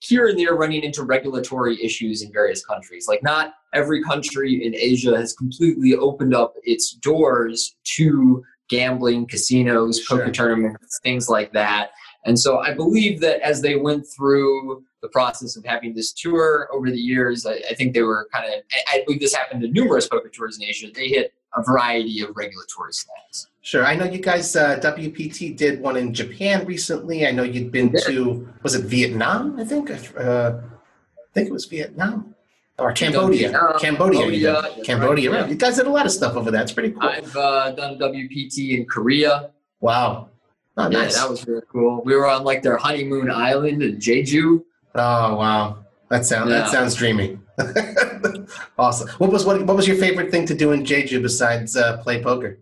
here 0.00 0.28
and 0.28 0.38
there 0.38 0.54
running 0.54 0.84
into 0.84 1.02
regulatory 1.02 1.82
issues 1.82 2.22
in 2.22 2.32
various 2.32 2.64
countries. 2.64 3.06
Like 3.08 3.22
not 3.22 3.54
every 3.74 4.02
country 4.02 4.64
in 4.64 4.74
Asia 4.74 5.16
has 5.16 5.34
completely 5.34 5.94
opened 5.94 6.34
up 6.34 6.54
its 6.62 6.92
doors 6.92 7.76
to 7.96 8.42
gambling, 8.68 9.26
casinos, 9.26 10.00
poker 10.06 10.26
sure. 10.26 10.32
tournaments, 10.32 11.00
things 11.02 11.28
like 11.28 11.52
that. 11.52 11.90
And 12.24 12.38
so 12.38 12.58
I 12.58 12.74
believe 12.74 13.20
that 13.20 13.40
as 13.40 13.60
they 13.60 13.76
went 13.76 14.06
through 14.16 14.84
the 15.00 15.08
process 15.08 15.56
of 15.56 15.64
having 15.64 15.94
this 15.94 16.12
tour 16.12 16.68
over 16.72 16.90
the 16.90 16.98
years, 16.98 17.46
I, 17.46 17.54
I 17.70 17.74
think 17.74 17.94
they 17.94 18.02
were 18.02 18.28
kind 18.32 18.46
of, 18.46 18.60
I, 18.72 18.98
I 18.98 19.04
believe 19.04 19.20
this 19.20 19.34
happened 19.34 19.62
to 19.62 19.68
numerous 19.68 20.08
poker 20.08 20.28
tours 20.28 20.58
in 20.58 20.64
Asia. 20.64 20.88
They 20.92 21.08
hit 21.08 21.34
a 21.56 21.62
variety 21.62 22.20
of 22.22 22.36
regulatory 22.36 22.92
snags. 22.92 23.48
Sure. 23.62 23.84
I 23.84 23.94
know 23.94 24.04
you 24.04 24.18
guys, 24.18 24.56
uh, 24.56 24.80
WPT 24.80 25.56
did 25.56 25.80
one 25.80 25.96
in 25.96 26.12
Japan 26.14 26.66
recently. 26.66 27.26
I 27.26 27.30
know 27.30 27.42
you'd 27.42 27.70
been 27.70 27.94
to, 28.06 28.48
was 28.62 28.74
it 28.74 28.84
Vietnam? 28.86 29.58
I 29.58 29.64
think. 29.64 29.90
Uh, 29.90 30.58
I 30.58 31.32
think 31.34 31.48
it 31.48 31.52
was 31.52 31.66
Vietnam 31.66 32.34
or 32.78 32.92
Cambodia. 32.92 33.50
Cambodia. 33.50 33.78
Cambodia. 33.78 34.52
Cambodia. 34.52 34.84
Cambodia. 34.84 35.30
Right. 35.32 35.50
You 35.50 35.56
guys 35.56 35.76
did 35.76 35.86
a 35.86 35.90
lot 35.90 36.06
of 36.06 36.12
stuff 36.12 36.34
over 36.34 36.50
there. 36.50 36.62
It's 36.62 36.72
pretty 36.72 36.92
cool. 36.92 37.02
I've 37.02 37.36
uh, 37.36 37.72
done 37.72 37.98
WPT 37.98 38.78
in 38.78 38.86
Korea. 38.86 39.50
Wow. 39.80 40.30
Oh, 40.76 40.88
nice. 40.88 41.16
Yeah, 41.16 41.22
that 41.22 41.30
was 41.30 41.46
really 41.46 41.62
cool. 41.70 42.02
We 42.04 42.14
were 42.14 42.26
on 42.26 42.44
like 42.44 42.62
their 42.62 42.76
honeymoon 42.76 43.30
island 43.30 43.82
in 43.82 43.96
Jeju. 43.96 44.64
Oh 44.98 45.36
wow, 45.36 45.84
that 46.10 46.26
sounds 46.26 46.50
yeah. 46.50 46.58
that 46.58 46.70
sounds 46.70 46.94
dreamy. 46.94 47.38
awesome. 48.78 49.08
What 49.18 49.30
was 49.30 49.44
what, 49.44 49.64
what 49.64 49.76
was 49.76 49.86
your 49.86 49.96
favorite 49.96 50.30
thing 50.30 50.46
to 50.46 50.54
do 50.54 50.72
in 50.72 50.84
Jeju 50.84 51.22
besides 51.22 51.76
uh, 51.76 51.98
play 51.98 52.22
poker? 52.22 52.58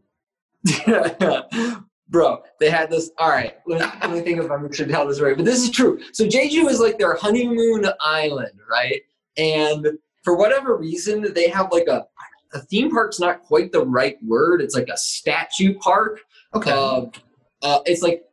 Bro, 2.08 2.42
they 2.60 2.70
had 2.70 2.90
this. 2.90 3.10
All 3.18 3.30
right, 3.30 3.56
let 3.66 3.80
me, 3.80 3.86
let 4.00 4.10
me 4.10 4.20
think 4.20 4.38
if 4.38 4.50
I 4.50 4.58
should 4.70 4.88
tell 4.88 5.06
this 5.06 5.20
right, 5.20 5.36
but 5.36 5.44
this 5.44 5.62
is 5.62 5.70
true. 5.70 6.00
So 6.12 6.24
Jeju 6.24 6.68
is 6.68 6.78
like 6.78 6.98
their 6.98 7.14
honeymoon 7.16 7.86
island, 8.00 8.58
right? 8.70 9.02
And 9.36 9.98
for 10.22 10.36
whatever 10.36 10.76
reason, 10.76 11.32
they 11.34 11.48
have 11.48 11.72
like 11.72 11.88
a 11.88 12.06
a 12.52 12.60
theme 12.60 12.90
park's 12.90 13.20
not 13.20 13.42
quite 13.42 13.72
the 13.72 13.84
right 13.84 14.16
word. 14.24 14.60
It's 14.60 14.74
like 14.74 14.88
a 14.88 14.96
statue 14.96 15.74
park. 15.78 16.20
Okay. 16.54 16.70
Uh, 16.70 17.06
uh, 17.62 17.80
it's 17.86 18.02
like 18.02 18.24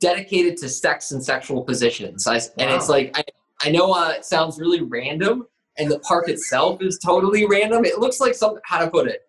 dedicated 0.00 0.56
to 0.58 0.68
sex 0.68 1.12
and 1.12 1.24
sexual 1.24 1.62
positions. 1.62 2.26
I, 2.26 2.36
wow. 2.36 2.42
And 2.58 2.70
it's 2.70 2.88
like, 2.88 3.16
I, 3.16 3.24
I 3.62 3.70
know 3.70 3.92
uh, 3.92 4.14
it 4.16 4.24
sounds 4.24 4.58
really 4.58 4.80
random, 4.80 5.46
and 5.78 5.90
the 5.90 5.98
park 6.00 6.28
itself 6.28 6.82
is 6.82 6.98
totally 6.98 7.46
random. 7.46 7.84
It 7.84 7.98
looks 7.98 8.20
like 8.20 8.34
some 8.34 8.58
how 8.64 8.84
to 8.84 8.90
put 8.90 9.08
it? 9.08 9.22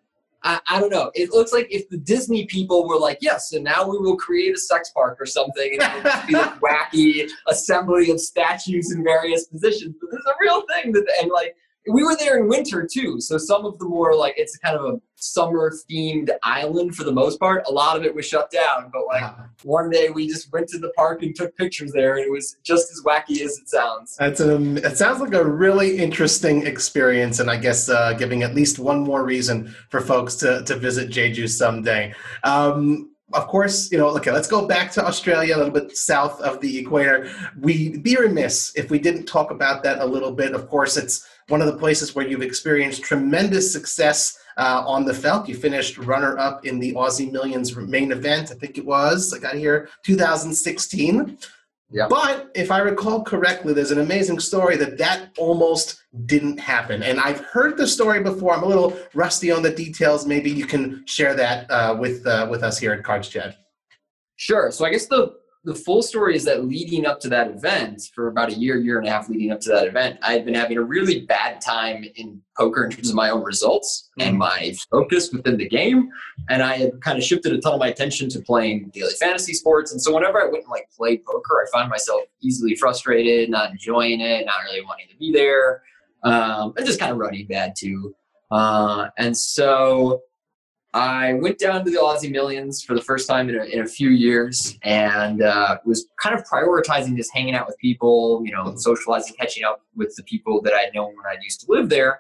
I, 0.44 0.60
I 0.70 0.80
don't 0.80 0.90
know. 0.90 1.12
It 1.14 1.32
looks 1.32 1.54
like 1.54 1.68
if 1.70 1.88
the 1.90 1.98
Disney 1.98 2.46
people 2.46 2.88
were 2.88 2.98
like, 2.98 3.20
yes, 3.22 3.54
and 3.54 3.64
now 3.64 3.88
we 3.88 3.98
will 3.98 4.18
create 4.18 4.56
a 4.56 4.60
sex 4.60 4.90
park 4.90 5.18
or 5.20 5.26
something, 5.26 5.74
and 5.74 5.82
it 5.82 5.94
would 5.96 6.04
just 6.04 6.28
be 6.28 6.34
like 6.34 6.60
wacky 6.62 7.30
assembly 7.48 8.10
of 8.10 8.20
statues 8.20 8.92
in 8.92 9.04
various 9.04 9.46
positions. 9.46 9.96
But 10.00 10.12
this 10.12 10.20
is 10.20 10.26
a 10.26 10.34
real 10.40 10.64
thing 10.74 10.94
that, 10.94 11.06
and 11.22 11.32
like, 11.32 11.56
we 11.88 12.04
were 12.04 12.16
there 12.16 12.38
in 12.38 12.48
winter 12.48 12.88
too, 12.92 13.20
so 13.20 13.38
some 13.38 13.66
of 13.66 13.78
the 13.80 13.86
more 13.86 14.16
like 14.16 14.36
it's 14.38 14.58
kind 14.58 14.78
of 14.78 14.86
a 14.86 15.02
summer 15.16 15.72
themed 15.90 16.30
island 16.44 16.96
for 16.96 17.04
the 17.04 17.12
most 17.12 17.40
part. 17.40 17.64
A 17.68 17.72
lot 17.72 17.98
of 17.98 18.04
it 18.04 18.14
was 18.14 18.26
shut 18.26 18.52
down, 18.52 18.90
but 18.94 19.06
like 19.08 19.24
uh-huh. 19.24 19.44
one 19.64 19.90
day 19.90 20.10
we 20.10 20.28
just 20.28 20.52
went 20.52 20.68
to 20.70 20.78
the 20.78 20.90
park 20.90 21.24
and 21.24 21.36
took 21.36 21.56
pictures 21.58 21.92
there, 21.92 22.18
and 22.18 22.26
it 22.26 22.32
was 22.32 22.58
just 22.64 22.92
as 22.92 23.02
wacky 23.04 23.42
as 23.42 23.58
it 23.58 23.68
sounds. 23.68 24.16
That's 24.18 24.40
an. 24.40 24.78
It 24.78 24.98
sounds 24.98 25.22
like 25.22 25.34
a 25.34 25.44
really 25.44 25.98
interesting 25.98 26.68
experience, 26.68 27.40
and 27.40 27.50
I 27.50 27.58
guess 27.58 27.90
uh, 27.90 28.14
giving 28.14 28.44
at 28.44 28.54
least 28.54 28.78
one 28.78 29.02
more 29.02 29.24
reason 29.24 29.74
for 29.90 30.02
folks 30.02 30.36
to 30.38 30.64
to 30.64 30.76
visit 30.76 31.10
Jeju 31.10 31.50
someday. 31.50 32.14
Um, 32.44 33.11
of 33.34 33.48
course, 33.48 33.92
you 33.92 33.98
know, 33.98 34.10
okay, 34.18 34.32
let's 34.32 34.48
go 34.48 34.68
back 34.68 34.92
to 34.94 35.06
Australia, 35.06 35.56
a 35.56 35.58
little 35.58 35.74
bit 35.74 35.96
south 35.98 36.40
of 36.42 36.60
the 36.62 36.80
equator. 36.80 37.30
We'd 37.60 38.04
be 38.04 38.16
remiss 38.16 38.74
if 38.76 38.90
we 38.90 39.00
didn't 39.00 39.26
talk 39.26 39.52
about 39.52 39.84
that 39.84 40.00
a 40.00 40.06
little 40.06 40.32
bit. 40.32 40.54
Of 40.54 40.68
course, 40.70 40.98
it's 40.98 41.28
one 41.48 41.62
of 41.62 41.68
the 41.68 41.78
places 41.78 42.16
where 42.16 42.28
you've 42.28 42.42
experienced 42.42 43.04
tremendous 43.04 43.72
success 43.72 44.38
uh, 44.58 44.84
on 44.86 45.06
the 45.06 45.14
felt. 45.14 45.48
You 45.48 45.56
finished 45.56 45.98
runner 45.98 46.38
up 46.38 46.66
in 46.66 46.80
the 46.80 46.94
Aussie 46.94 47.32
Millions 47.32 47.76
main 47.76 48.12
event. 48.12 48.52
I 48.52 48.56
think 48.56 48.78
it 48.78 48.86
was, 48.86 49.34
I 49.34 49.40
got 49.40 49.56
here, 49.56 49.90
2016. 50.04 51.38
Yeah. 51.92 52.08
But 52.10 52.52
if 52.56 52.72
I 52.72 52.80
recall 52.80 53.24
correctly, 53.24 53.74
there's 53.74 53.92
an 53.92 54.00
amazing 54.00 54.40
story 54.40 54.78
that 54.78 54.98
that 54.98 55.32
almost 55.38 56.02
didn't 56.26 56.58
happen. 56.58 57.04
And 57.04 57.20
I've 57.20 57.42
heard 57.42 57.78
the 57.78 57.86
story 57.86 58.24
before. 58.24 58.54
I'm 58.54 58.64
a 58.64 58.68
little 58.68 58.98
rusty 59.14 59.52
on 59.52 59.62
the 59.62 59.72
details. 59.72 60.26
Maybe 60.26 60.50
you 60.50 60.66
can 60.66 61.06
share 61.06 61.34
that 61.36 61.70
uh, 61.70 61.98
with 62.00 62.26
uh, 62.26 62.48
with 62.50 62.64
us 62.64 62.78
here 62.78 62.94
at 62.94 63.04
Cards 63.04 63.28
Chat. 63.28 63.58
Sure. 64.38 64.72
So 64.72 64.86
I 64.86 64.92
guess 64.92 65.08
the 65.08 65.36
the 65.64 65.76
full 65.76 66.02
story 66.02 66.36
is 66.36 66.44
that 66.46 66.66
leading 66.66 67.06
up 67.06 67.20
to 67.20 67.30
that 67.30 67.48
event, 67.50 68.02
for 68.16 68.28
about 68.30 68.50
a 68.50 68.54
year, 68.54 68.78
year 68.78 68.98
and 68.98 69.08
a 69.08 69.12
half 69.12 69.30
leading 69.30 69.52
up 69.52 69.60
to 69.62 69.70
that 69.70 69.86
event, 69.86 70.18
I 70.24 70.34
had 70.34 70.44
been 70.44 70.56
having 70.56 70.78
a 70.78 70.82
really 70.82 71.22
bad 71.22 71.62
time 71.62 72.04
in 72.16 72.42
poker 72.58 72.84
in 72.84 72.90
terms 72.90 73.10
of 73.10 73.16
my 73.16 73.30
own 73.30 73.44
results 73.44 74.10
mm-hmm. 74.20 74.30
and 74.30 74.38
my 74.40 74.74
focus 74.90 75.32
within 75.32 75.58
the 75.58 75.70
game. 75.70 76.10
And 76.50 76.64
I 76.64 76.78
had 76.78 77.02
kind 77.02 77.20
of 77.20 77.24
shifted 77.24 77.54
a 77.54 77.62
ton 77.62 77.74
of 77.74 77.80
my 77.80 77.90
attention 77.90 78.28
to 78.30 78.40
playing 78.40 78.90
daily 78.94 79.14
fantasy 79.20 79.54
sports. 79.54 79.92
And 79.92 80.02
so 80.02 80.16
whenever 80.16 80.42
I 80.42 80.46
went 80.46 80.64
and 80.64 80.72
like 80.72 80.90
play 80.98 81.18
poker, 81.18 81.64
I 81.64 81.78
found 81.78 81.92
myself 81.92 82.22
easily 82.42 82.76
frustrated, 82.76 83.52
not 83.52 83.70
enjoying 83.70 84.20
it, 84.20 84.46
not 84.48 84.64
really 84.66 84.82
wanting 84.84 85.10
to 85.10 85.18
be 85.18 85.32
there, 85.32 85.84
um, 86.24 86.74
and 86.76 86.86
just 86.88 87.00
kind 87.00 87.12
of 87.12 87.20
running 87.20 87.46
bad 87.46 87.76
too. 87.78 88.16
Uh, 88.50 89.10
and 89.18 89.38
so 89.38 90.24
I 90.94 91.34
went 91.34 91.58
down 91.58 91.86
to 91.86 91.92
the 91.92 91.98
Aussie 91.98 92.30
Millions 92.30 92.84
for 92.84 92.96
the 92.96 93.02
first 93.02 93.28
time 93.28 93.48
in 93.48 93.56
a, 93.56 93.64
in 93.64 93.82
a 93.82 93.88
few 93.88 94.10
years 94.10 94.78
and 94.84 95.42
uh, 95.42 95.78
was 95.86 96.08
kind 96.22 96.38
of 96.38 96.44
prioritizing 96.46 97.16
just 97.16 97.34
hanging 97.34 97.56
out 97.56 97.66
with 97.66 97.78
people, 97.78 98.42
you 98.44 98.52
know, 98.52 98.74
socializing, 98.76 99.36
catching 99.40 99.64
up 99.64 99.82
with 99.96 100.14
the 100.18 100.24
people 100.24 100.62
that 100.64 100.74
I'd 100.74 100.94
known 100.94 101.16
when 101.16 101.26
I 101.26 101.38
used 101.42 101.62
to 101.62 101.72
live 101.72 101.88
there. 101.88 102.20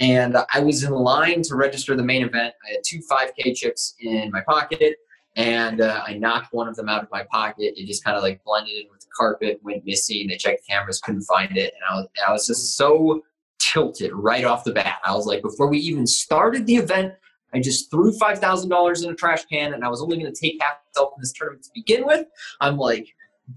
And 0.00 0.36
I 0.52 0.60
was 0.60 0.84
in 0.84 0.92
line 0.92 1.42
to 1.42 1.56
register 1.56 1.96
the 1.96 2.02
main 2.02 2.22
event. 2.22 2.54
I 2.66 2.72
had 2.72 2.80
two 2.84 3.00
5K 3.10 3.56
chips 3.56 3.94
in 4.00 4.30
my 4.30 4.42
pocket 4.42 4.96
and 5.36 5.80
uh, 5.80 6.02
I 6.06 6.14
knocked 6.14 6.52
one 6.52 6.68
of 6.68 6.76
them 6.76 6.90
out 6.90 7.02
of 7.02 7.10
my 7.10 7.24
pocket. 7.30 7.74
It 7.76 7.86
just 7.86 8.04
kind 8.04 8.16
of 8.16 8.22
like 8.22 8.44
blended 8.44 8.76
in 8.76 8.90
with 8.90 9.00
the 9.00 9.08
carpet, 9.16 9.60
went 9.62 9.86
missing. 9.86 10.26
They 10.28 10.36
checked 10.36 10.66
the 10.66 10.72
cameras, 10.72 11.00
couldn't 11.00 11.22
find 11.22 11.56
it. 11.56 11.72
And 11.74 11.82
I 11.88 11.94
was, 11.94 12.08
I 12.28 12.32
was 12.32 12.46
just 12.46 12.76
so 12.76 13.22
tilted 13.58 14.12
right 14.12 14.44
off 14.44 14.64
the 14.64 14.72
bat. 14.72 14.98
I 15.04 15.14
was 15.14 15.26
like, 15.26 15.40
before 15.40 15.68
we 15.68 15.78
even 15.78 16.06
started 16.06 16.66
the 16.66 16.76
event, 16.76 17.14
I 17.54 17.60
just 17.60 17.90
threw 17.90 18.12
$5,000 18.12 19.04
in 19.04 19.10
a 19.10 19.14
trash 19.14 19.44
can 19.46 19.74
and 19.74 19.84
I 19.84 19.88
was 19.88 20.02
only 20.02 20.18
going 20.18 20.32
to 20.32 20.40
take 20.40 20.60
half 20.60 20.78
myself 20.86 21.12
in 21.16 21.22
this 21.22 21.32
tournament 21.32 21.64
to 21.64 21.70
begin 21.74 22.06
with. 22.06 22.26
I'm 22.60 22.76
like 22.76 23.08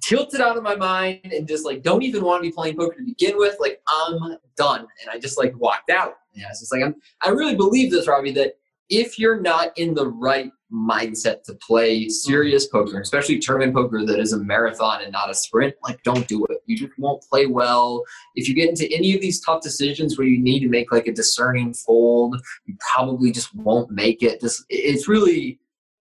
tilted 0.01 0.41
out 0.41 0.58
of 0.58 0.63
my 0.63 0.75
mind 0.75 1.32
and 1.34 1.47
just 1.47 1.65
like 1.65 1.84
don't 1.84 2.03
even 2.03 2.23
want 2.23 2.43
to 2.43 2.49
be 2.49 2.53
playing 2.53 2.77
poker 2.77 2.95
to 2.97 3.03
begin 3.03 3.38
with. 3.38 3.58
Like 3.60 3.82
I'm 3.88 4.38
done, 4.58 4.82
and 5.01 5.10
I 5.12 5.19
just 5.19 5.38
like 5.38 5.53
walked 5.58 5.89
out. 5.89 6.15
Yeah, 6.34 6.47
it's 6.49 6.60
just 6.62 6.73
like 6.73 6.84
I'm. 6.84 6.95
I 7.21 7.29
really 7.29 7.56
believe 7.56 7.91
this, 7.91 8.08
Robbie, 8.08 8.32
that 8.34 8.53
if 8.89 9.17
you're 9.19 9.39
not 9.39 9.77
in 9.77 9.93
the 9.93 10.08
right 10.08 10.51
mindset 10.74 11.44
to 11.44 11.54
play 11.56 12.10
serious 12.10 12.68
mm-hmm. 12.68 12.86
poker, 12.86 13.00
especially 13.00 13.40
tournament 13.40 13.74
poker 13.74 14.06
that 14.06 14.20
is 14.20 14.34
a 14.34 14.38
marathon 14.38 15.02
and 15.04 15.12
not 15.12 15.30
a 15.30 15.34
sprint, 15.34 15.76
like 15.84 16.02
don't 16.04 16.28
do 16.28 16.46
it. 16.46 16.58
You 16.66 16.78
just 16.78 16.98
won't 16.98 17.24
play 17.24 17.46
well. 17.46 18.04
If 18.36 18.48
you 18.48 18.56
get 18.56 18.70
into 18.70 18.92
any 18.94 19.14
of 19.14 19.22
these 19.22 19.40
tough 19.42 19.62
decisions 19.62 20.18
where 20.18 20.28
you 20.28 20.42
need 20.42 20.62
to 20.62 20.70
make 20.70 20.92
like 20.92 21.08
a 21.08 21.14
discerning 21.14 21.74
fold, 21.74 22.42
you 22.66 22.76
probably 22.94 23.32
just 23.32 23.54
won't 23.56 23.92
make 23.92 24.24
it. 24.24 24.42
Just 24.42 24.64
it's 24.70 25.08
really 25.08 25.60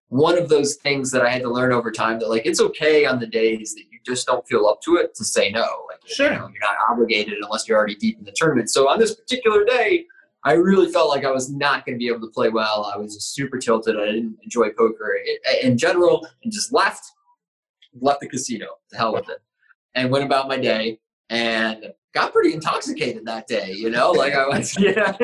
one 0.08 0.36
of 0.36 0.48
those 0.48 0.76
things 0.76 1.10
that 1.10 1.22
I 1.22 1.30
had 1.30 1.42
to 1.42 1.50
learn 1.50 1.72
over 1.72 1.90
time 1.90 2.18
that 2.18 2.28
like 2.28 2.46
it's 2.46 2.60
okay 2.60 3.06
on 3.06 3.18
the 3.18 3.26
days 3.26 3.74
that 3.74 3.84
you 3.90 3.98
just 4.04 4.26
don't 4.26 4.46
feel 4.46 4.66
up 4.66 4.80
to 4.82 4.96
it 4.96 5.14
to 5.14 5.24
say 5.24 5.50
no. 5.50 5.66
Like 5.88 6.00
sure. 6.06 6.26
you 6.32 6.38
know, 6.38 6.48
you're 6.48 6.60
not 6.60 6.76
obligated 6.90 7.34
unless 7.42 7.66
you're 7.66 7.78
already 7.78 7.94
deep 7.94 8.18
in 8.18 8.24
the 8.24 8.32
tournament. 8.32 8.70
So 8.70 8.88
on 8.88 8.98
this 8.98 9.14
particular 9.14 9.64
day, 9.64 10.06
I 10.44 10.54
really 10.54 10.90
felt 10.90 11.08
like 11.08 11.24
I 11.24 11.30
was 11.30 11.50
not 11.50 11.86
going 11.86 11.96
to 11.96 11.98
be 11.98 12.08
able 12.08 12.26
to 12.26 12.32
play 12.32 12.48
well. 12.48 12.90
I 12.92 12.98
was 12.98 13.14
just 13.14 13.34
super 13.34 13.58
tilted. 13.58 13.96
I 13.96 14.06
didn't 14.06 14.38
enjoy 14.42 14.70
poker 14.70 15.16
in 15.62 15.78
general, 15.78 16.26
and 16.42 16.52
just 16.52 16.72
left, 16.72 17.04
left 18.00 18.20
the 18.20 18.28
casino. 18.28 18.66
The 18.90 18.98
hell 18.98 19.12
with 19.12 19.28
it, 19.28 19.38
and 19.94 20.10
went 20.10 20.24
about 20.24 20.48
my 20.48 20.58
day. 20.58 20.98
And 21.30 21.92
got 22.12 22.32
pretty 22.32 22.52
intoxicated 22.52 23.24
that 23.26 23.46
day. 23.46 23.72
You 23.72 23.90
know, 23.90 24.10
like 24.10 24.34
I 24.34 24.46
was, 24.46 24.76
yeah, 24.78 25.16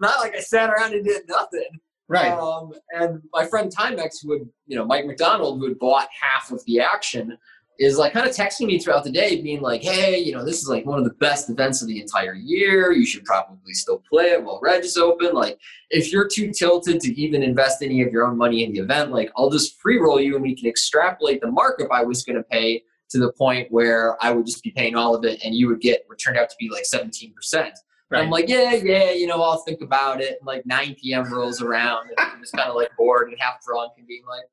not 0.00 0.20
like 0.20 0.34
I 0.34 0.40
sat 0.40 0.70
around 0.70 0.94
and 0.94 1.04
did 1.04 1.22
nothing. 1.28 1.80
Right. 2.08 2.30
Um, 2.30 2.72
and 2.92 3.20
my 3.32 3.46
friend 3.46 3.74
Timex, 3.74 4.24
would, 4.24 4.48
you 4.66 4.76
know, 4.76 4.84
Mike 4.84 5.06
McDonald, 5.06 5.58
who 5.58 5.68
had 5.68 5.78
bought 5.78 6.08
half 6.20 6.52
of 6.52 6.64
the 6.64 6.80
action, 6.80 7.36
is 7.78 7.98
like 7.98 8.12
kind 8.12 8.28
of 8.28 8.34
texting 8.34 8.66
me 8.66 8.78
throughout 8.78 9.04
the 9.04 9.10
day, 9.10 9.40
being 9.40 9.60
like, 9.60 9.82
"Hey, 9.82 10.18
you 10.18 10.32
know, 10.32 10.44
this 10.44 10.60
is 10.60 10.68
like 10.68 10.86
one 10.86 10.98
of 10.98 11.04
the 11.04 11.14
best 11.14 11.50
events 11.50 11.82
of 11.82 11.88
the 11.88 12.00
entire 12.00 12.34
year. 12.34 12.92
You 12.92 13.06
should 13.06 13.24
probably 13.24 13.72
still 13.74 14.02
play 14.08 14.26
it 14.30 14.42
while 14.42 14.60
Reg 14.62 14.84
is 14.84 14.96
open. 14.96 15.34
Like, 15.34 15.58
if 15.90 16.12
you're 16.12 16.28
too 16.28 16.52
tilted 16.52 17.00
to 17.00 17.20
even 17.20 17.42
invest 17.42 17.82
any 17.82 18.02
of 18.02 18.12
your 18.12 18.26
own 18.26 18.36
money 18.36 18.64
in 18.64 18.72
the 18.72 18.80
event, 18.80 19.12
like 19.12 19.30
I'll 19.36 19.50
just 19.50 19.80
free 19.80 19.98
roll 19.98 20.20
you, 20.20 20.34
and 20.34 20.42
we 20.42 20.56
can 20.56 20.68
extrapolate 20.68 21.40
the 21.40 21.50
markup 21.50 21.88
I 21.92 22.04
was 22.04 22.22
going 22.24 22.36
to 22.36 22.44
pay 22.44 22.82
to 23.08 23.18
the 23.18 23.32
point 23.32 23.70
where 23.70 24.22
I 24.24 24.32
would 24.32 24.46
just 24.46 24.62
be 24.62 24.70
paying 24.70 24.96
all 24.96 25.14
of 25.14 25.24
it, 25.24 25.40
and 25.44 25.54
you 25.54 25.68
would 25.68 25.80
get 25.80 26.04
what 26.06 26.18
turned 26.18 26.38
out 26.38 26.50
to 26.50 26.56
be 26.58 26.70
like 26.70 26.84
17 26.84 27.32
percent." 27.32 27.78
Right. 28.08 28.22
I'm 28.22 28.30
like, 28.30 28.48
yeah, 28.48 28.74
yeah, 28.74 29.10
you 29.10 29.26
know, 29.26 29.42
I'll 29.42 29.58
think 29.58 29.80
about 29.80 30.20
it. 30.20 30.38
And 30.38 30.46
like 30.46 30.64
9 30.64 30.94
p.m. 31.02 31.24
rolls 31.32 31.60
around, 31.60 32.08
and 32.08 32.14
I'm 32.18 32.40
just 32.40 32.52
kind 32.52 32.68
of 32.68 32.76
like 32.76 32.90
bored 32.96 33.28
and 33.30 33.36
half 33.40 33.60
drunk 33.66 33.94
and 33.98 34.06
being 34.06 34.24
like, 34.28 34.44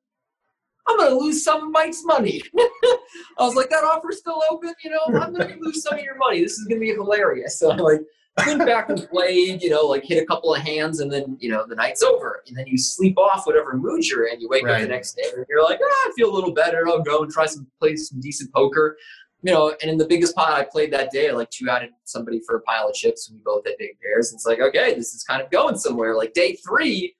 I'm 0.86 0.98
gonna 0.98 1.14
lose 1.14 1.42
some 1.42 1.64
of 1.64 1.70
Mike's 1.70 2.04
money. 2.04 2.42
I 2.58 2.98
was 3.38 3.54
like, 3.54 3.70
that 3.70 3.84
offer's 3.84 4.18
still 4.18 4.42
open, 4.50 4.74
you 4.82 4.90
know. 4.90 5.20
I'm 5.20 5.32
gonna 5.32 5.56
lose 5.60 5.82
some 5.82 5.94
of 5.94 6.04
your 6.04 6.16
money. 6.16 6.42
This 6.42 6.58
is 6.58 6.66
gonna 6.66 6.80
be 6.80 6.92
hilarious. 6.92 7.58
So 7.64 7.68
like 7.68 8.00
went 8.46 8.66
back 8.66 8.90
and 8.90 9.08
played, 9.08 9.62
you 9.62 9.70
know, 9.70 9.82
like 9.82 10.04
hit 10.04 10.22
a 10.22 10.26
couple 10.26 10.54
of 10.54 10.60
hands, 10.60 11.00
and 11.00 11.10
then 11.10 11.36
you 11.40 11.50
know 11.50 11.64
the 11.66 11.74
night's 11.74 12.02
over, 12.02 12.42
and 12.46 12.56
then 12.56 12.66
you 12.66 12.76
sleep 12.76 13.16
off 13.16 13.46
whatever 13.46 13.76
mood 13.76 14.06
you're 14.06 14.26
in. 14.26 14.40
You 14.40 14.48
wake 14.48 14.64
right. 14.64 14.74
up 14.74 14.80
the 14.82 14.88
next 14.88 15.14
day, 15.14 15.22
and 15.34 15.46
you're 15.48 15.62
like, 15.62 15.78
ah, 15.82 16.08
I 16.08 16.12
feel 16.16 16.30
a 16.30 16.34
little 16.34 16.52
better. 16.52 16.86
I'll 16.88 17.02
go 17.02 17.22
and 17.22 17.30
try 17.30 17.46
some 17.46 17.66
play 17.80 17.96
some 17.96 18.20
decent 18.20 18.52
poker, 18.52 18.96
you 19.42 19.52
know. 19.52 19.74
And 19.80 19.90
in 19.90 19.98
the 19.98 20.06
biggest 20.06 20.34
pot 20.34 20.52
I 20.52 20.64
played 20.64 20.92
that 20.92 21.10
day, 21.10 21.30
I 21.30 21.32
like 21.32 21.50
two 21.50 21.70
outed 21.70 21.90
somebody 22.04 22.40
for 22.44 22.56
a 22.56 22.60
pile 22.62 22.88
of 22.88 22.94
chips, 22.94 23.28
and 23.28 23.38
we 23.38 23.42
both 23.44 23.64
had 23.66 23.76
big 23.78 23.98
pairs. 24.00 24.30
And 24.30 24.38
it's 24.38 24.46
like, 24.46 24.60
okay, 24.60 24.94
this 24.94 25.14
is 25.14 25.22
kind 25.22 25.40
of 25.40 25.50
going 25.50 25.76
somewhere. 25.76 26.16
Like 26.16 26.32
day 26.32 26.56
three 26.66 27.14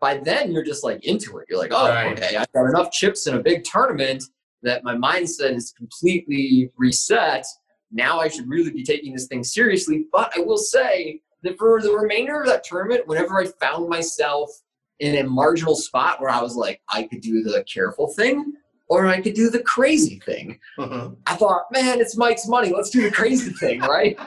by 0.00 0.18
then 0.18 0.52
you're 0.52 0.64
just 0.64 0.84
like 0.84 1.04
into 1.04 1.38
it. 1.38 1.46
You're 1.48 1.58
like, 1.58 1.72
oh, 1.74 1.88
right. 1.88 2.12
okay, 2.12 2.36
I've 2.36 2.52
got 2.52 2.66
enough 2.66 2.90
chips 2.90 3.26
in 3.26 3.34
a 3.34 3.42
big 3.42 3.64
tournament 3.64 4.24
that 4.62 4.84
my 4.84 4.94
mindset 4.94 5.54
is 5.54 5.72
completely 5.72 6.70
reset. 6.76 7.46
Now 7.90 8.20
I 8.20 8.28
should 8.28 8.48
really 8.48 8.70
be 8.70 8.82
taking 8.82 9.12
this 9.12 9.26
thing 9.26 9.44
seriously. 9.44 10.06
But 10.12 10.32
I 10.36 10.40
will 10.40 10.58
say 10.58 11.20
that 11.42 11.58
for 11.58 11.80
the 11.80 11.92
remainder 11.92 12.40
of 12.40 12.46
that 12.48 12.64
tournament, 12.64 13.06
whenever 13.06 13.40
I 13.40 13.46
found 13.60 13.88
myself 13.88 14.50
in 14.98 15.16
a 15.16 15.28
marginal 15.28 15.76
spot 15.76 16.20
where 16.20 16.30
I 16.30 16.40
was 16.40 16.56
like, 16.56 16.80
I 16.88 17.04
could 17.04 17.20
do 17.20 17.42
the 17.42 17.64
careful 17.72 18.08
thing 18.08 18.54
or 18.88 19.06
I 19.06 19.20
could 19.20 19.34
do 19.34 19.50
the 19.50 19.62
crazy 19.62 20.20
thing. 20.20 20.58
Uh-huh. 20.78 21.10
I 21.26 21.36
thought, 21.36 21.64
man, 21.72 22.00
it's 22.00 22.16
Mike's 22.16 22.48
money. 22.48 22.72
Let's 22.72 22.90
do 22.90 23.02
the 23.02 23.10
crazy 23.10 23.52
thing, 23.52 23.80
right? 23.80 24.18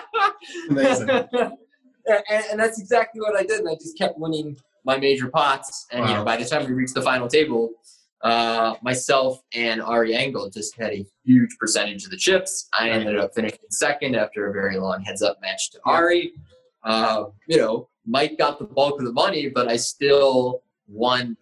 Amazing. 0.70 1.10
and, 2.06 2.44
and, 2.50 2.58
that's 2.58 2.80
exactly 2.80 3.20
what 3.20 3.36
I 3.36 3.42
did. 3.42 3.60
And 3.60 3.68
I 3.68 3.74
just 3.74 3.98
kept 3.98 4.18
winning 4.18 4.58
my 4.84 4.98
major 4.98 5.28
pots. 5.28 5.86
And 5.90 6.02
wow. 6.02 6.08
you 6.08 6.14
know, 6.14 6.24
by 6.24 6.36
the 6.36 6.44
time 6.44 6.66
we 6.66 6.72
reached 6.72 6.94
the 6.94 7.02
final 7.02 7.28
table, 7.28 7.70
uh, 8.22 8.74
myself 8.82 9.40
and 9.54 9.80
Ari 9.80 10.14
Engel 10.14 10.50
just 10.50 10.78
had 10.78 10.92
a 10.92 11.06
huge 11.24 11.56
percentage 11.58 12.04
of 12.04 12.10
the 12.10 12.16
chips. 12.16 12.68
I 12.78 12.90
ended 12.90 13.18
up 13.18 13.34
finishing 13.34 13.58
second 13.70 14.14
after 14.14 14.50
a 14.50 14.52
very 14.52 14.78
long 14.78 15.02
heads 15.02 15.22
up 15.22 15.40
match 15.40 15.70
to 15.70 15.80
Ari. 15.84 16.32
Uh, 16.84 17.24
you 17.46 17.56
know, 17.56 17.88
Mike 18.06 18.38
got 18.38 18.58
the 18.58 18.64
bulk 18.64 18.98
of 18.98 19.06
the 19.06 19.12
money, 19.12 19.48
but 19.48 19.68
I 19.68 19.76
still 19.76 20.62
won, 20.90 21.36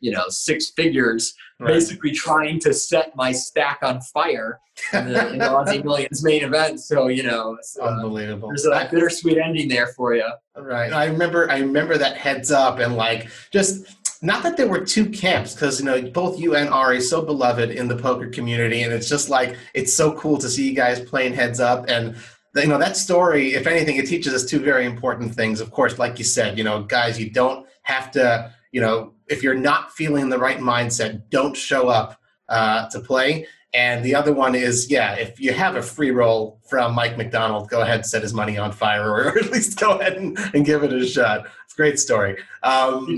you 0.00 0.10
know, 0.10 0.24
six 0.28 0.70
figures, 0.70 1.34
right. 1.60 1.68
basically 1.68 2.12
trying 2.12 2.58
to 2.60 2.72
set 2.72 3.14
my 3.16 3.32
stack 3.32 3.78
on 3.82 4.00
fire 4.00 4.60
in 4.92 5.12
the, 5.12 5.32
in 5.32 5.38
the 5.38 5.44
Aussie 5.44 5.84
Millions 5.84 6.24
main 6.24 6.42
event. 6.42 6.80
So 6.80 7.08
you 7.08 7.22
know, 7.22 7.58
uh, 7.80 7.84
unbelievable. 7.84 8.48
There's 8.48 8.66
a 8.66 8.88
bittersweet 8.90 9.38
ending 9.38 9.68
there 9.68 9.88
for 9.88 10.14
you. 10.14 10.28
Right. 10.56 10.92
I 10.92 11.06
remember. 11.06 11.50
I 11.50 11.58
remember 11.58 11.98
that 11.98 12.16
heads 12.16 12.50
up 12.50 12.78
and 12.78 12.96
like 12.96 13.28
just. 13.50 13.86
Not 14.22 14.42
that 14.44 14.56
there 14.56 14.68
were 14.68 14.82
two 14.82 15.10
camps, 15.10 15.52
because 15.52 15.80
you 15.80 15.84
know 15.84 16.00
both 16.00 16.40
you 16.40 16.56
and 16.56 16.70
Ari 16.70 17.02
so 17.02 17.20
beloved 17.20 17.70
in 17.70 17.88
the 17.88 17.96
poker 17.96 18.26
community, 18.26 18.80
and 18.80 18.90
it's 18.90 19.06
just 19.06 19.28
like 19.28 19.58
it's 19.74 19.92
so 19.92 20.14
cool 20.14 20.38
to 20.38 20.48
see 20.48 20.66
you 20.66 20.74
guys 20.74 20.98
playing 20.98 21.34
heads 21.34 21.60
up. 21.60 21.84
And 21.88 22.16
you 22.56 22.68
know 22.68 22.78
that 22.78 22.96
story, 22.96 23.52
if 23.52 23.66
anything, 23.66 23.96
it 23.96 24.06
teaches 24.06 24.32
us 24.32 24.46
two 24.46 24.60
very 24.60 24.86
important 24.86 25.34
things. 25.34 25.60
Of 25.60 25.70
course, 25.72 25.98
like 25.98 26.18
you 26.18 26.24
said, 26.24 26.56
you 26.56 26.64
know, 26.64 26.84
guys, 26.84 27.20
you 27.20 27.28
don't 27.28 27.66
have 27.82 28.10
to 28.12 28.50
you 28.74 28.80
know, 28.80 29.12
if 29.28 29.40
you're 29.40 29.54
not 29.54 29.92
feeling 29.92 30.28
the 30.28 30.38
right 30.38 30.58
mindset, 30.58 31.22
don't 31.30 31.56
show 31.56 31.88
up 31.88 32.20
uh, 32.48 32.88
to 32.90 32.98
play. 32.98 33.46
And 33.72 34.04
the 34.04 34.16
other 34.16 34.32
one 34.32 34.56
is, 34.56 34.90
yeah, 34.90 35.14
if 35.14 35.40
you 35.40 35.52
have 35.52 35.76
a 35.76 35.82
free 35.82 36.10
roll 36.10 36.58
from 36.68 36.92
Mike 36.92 37.16
McDonald, 37.16 37.68
go 37.68 37.82
ahead 37.82 37.96
and 37.96 38.06
set 38.06 38.22
his 38.22 38.34
money 38.34 38.58
on 38.58 38.72
fire, 38.72 39.08
or, 39.08 39.28
or 39.28 39.38
at 39.44 39.52
least 39.52 39.78
go 39.78 39.92
ahead 40.00 40.14
and, 40.14 40.36
and, 40.54 40.66
give 40.66 40.82
it 40.82 40.92
a 40.92 41.06
shot. 41.06 41.46
It's 41.64 41.74
a 41.74 41.76
great 41.76 42.00
story. 42.00 42.36
Um, 42.64 43.16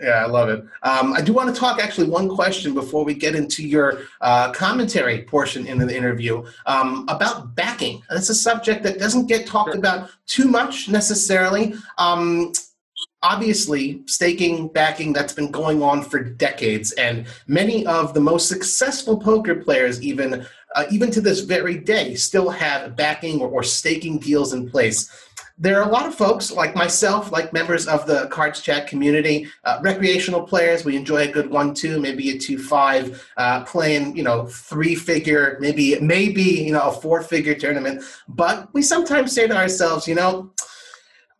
yeah, 0.00 0.10
I 0.10 0.26
love 0.26 0.50
it. 0.50 0.64
Um, 0.84 1.14
I 1.14 1.20
do 1.20 1.32
want 1.32 1.52
to 1.52 1.58
talk 1.58 1.82
actually 1.82 2.08
one 2.08 2.28
question 2.28 2.72
before 2.72 3.04
we 3.04 3.14
get 3.14 3.34
into 3.34 3.66
your 3.66 4.02
uh, 4.20 4.52
commentary 4.52 5.22
portion 5.22 5.66
in 5.66 5.78
the 5.78 5.96
interview 5.96 6.44
um, 6.66 7.06
about 7.08 7.56
backing. 7.56 8.02
That's 8.08 8.28
a 8.28 8.34
subject 8.36 8.84
that 8.84 9.00
doesn't 9.00 9.26
get 9.26 9.48
talked 9.48 9.74
about 9.74 10.10
too 10.26 10.46
much 10.46 10.88
necessarily. 10.88 11.74
Um, 11.98 12.52
obviously 13.26 14.02
staking 14.06 14.68
backing 14.68 15.12
that's 15.12 15.32
been 15.32 15.50
going 15.50 15.82
on 15.82 16.00
for 16.00 16.20
decades 16.20 16.92
and 16.92 17.26
many 17.48 17.84
of 17.86 18.14
the 18.14 18.20
most 18.20 18.48
successful 18.48 19.18
poker 19.18 19.56
players 19.56 20.00
even 20.00 20.46
uh, 20.76 20.84
even 20.92 21.10
to 21.10 21.20
this 21.20 21.40
very 21.40 21.76
day 21.76 22.14
still 22.14 22.48
have 22.48 22.94
backing 22.94 23.40
or, 23.40 23.48
or, 23.48 23.62
staking 23.62 24.18
deals 24.18 24.52
in 24.52 24.68
place. 24.68 25.10
There 25.58 25.80
are 25.80 25.88
a 25.88 25.90
lot 25.90 26.06
of 26.06 26.14
folks 26.14 26.52
like 26.52 26.76
myself 26.76 27.32
like 27.32 27.52
members 27.52 27.88
of 27.88 28.06
the 28.06 28.26
cards 28.28 28.60
chat 28.60 28.86
community 28.86 29.48
uh, 29.64 29.78
recreational 29.82 30.42
players. 30.42 30.84
We 30.84 30.94
enjoy 30.96 31.22
a 31.22 31.32
good 31.32 31.50
one 31.50 31.72
two 31.74 31.98
maybe 31.98 32.30
a 32.30 32.38
two 32.38 32.58
five 32.58 33.26
uh, 33.38 33.64
playing 33.64 34.16
you 34.16 34.22
know 34.22 34.46
three 34.46 34.94
figure 34.94 35.56
maybe 35.60 35.98
maybe 35.98 36.42
you 36.42 36.72
know 36.72 36.82
a 36.82 36.92
four 36.92 37.22
figure 37.22 37.54
tournament. 37.54 38.04
But 38.28 38.72
we 38.74 38.82
sometimes 38.82 39.32
say 39.32 39.48
to 39.48 39.56
ourselves 39.56 40.06
you 40.06 40.14
know 40.14 40.52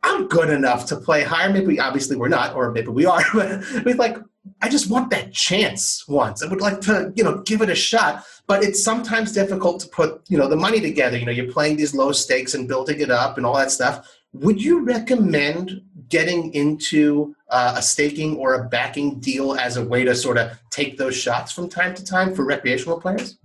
I'm 0.07 0.29
good 0.29 0.51
enough 0.51 0.87
to 0.87 0.97
play 0.97 1.25
higher. 1.25 1.53
Maybe 1.53 1.81
obviously 1.81 2.16
we're 2.16 2.29
not, 2.29 2.55
or 2.55 2.71
maybe 2.71 2.88
we 2.88 3.07
are, 3.07 3.23
but 3.35 3.85
we 3.85 3.92
like 3.95 4.19
I 4.62 4.69
just 4.69 4.88
want 4.88 5.11
that 5.11 5.33
chance 5.33 6.07
once. 6.09 6.42
I 6.42 6.49
would 6.49 6.61
like 6.61 6.81
to, 6.83 7.12
you 7.16 7.25
know, 7.25 7.42
give 7.42 7.62
it 7.62 7.69
a 7.69 7.75
shot. 7.75 8.25
But 8.47 8.62
it's 8.62 8.83
sometimes 8.83 9.33
difficult 9.33 9.81
to 9.81 9.88
put, 9.88 10.23
you 10.29 10.38
know, 10.38 10.49
the 10.49 10.57
money 10.57 10.81
together. 10.81 11.19
You 11.19 11.27
know, 11.27 11.33
you're 11.33 11.53
playing 11.53 11.77
these 11.77 11.95
low 11.95 12.12
stakes 12.12 12.55
and 12.55 12.69
building 12.69 13.01
it 13.01 13.11
up 13.11 13.37
and 13.37 13.45
all 13.45 13.57
that 13.57 13.73
stuff. 13.73 14.09
Would 14.35 14.62
you 14.62 14.85
recommend 14.85 15.83
getting 16.09 16.55
into 16.55 17.35
uh, 17.51 17.75
a 17.77 17.83
staking 17.83 18.37
or 18.37 18.55
a 18.55 18.69
backing 18.69 19.19
deal 19.19 19.55
as 19.57 19.77
a 19.77 19.85
way 19.85 20.05
to 20.05 20.14
sort 20.14 20.38
of 20.38 20.57
take 20.71 20.97
those 20.97 21.16
shots 21.16 21.51
from 21.51 21.69
time 21.69 21.95
to 21.95 22.05
time 22.05 22.35
for 22.35 22.45
recreational 22.45 23.01
players? 23.01 23.38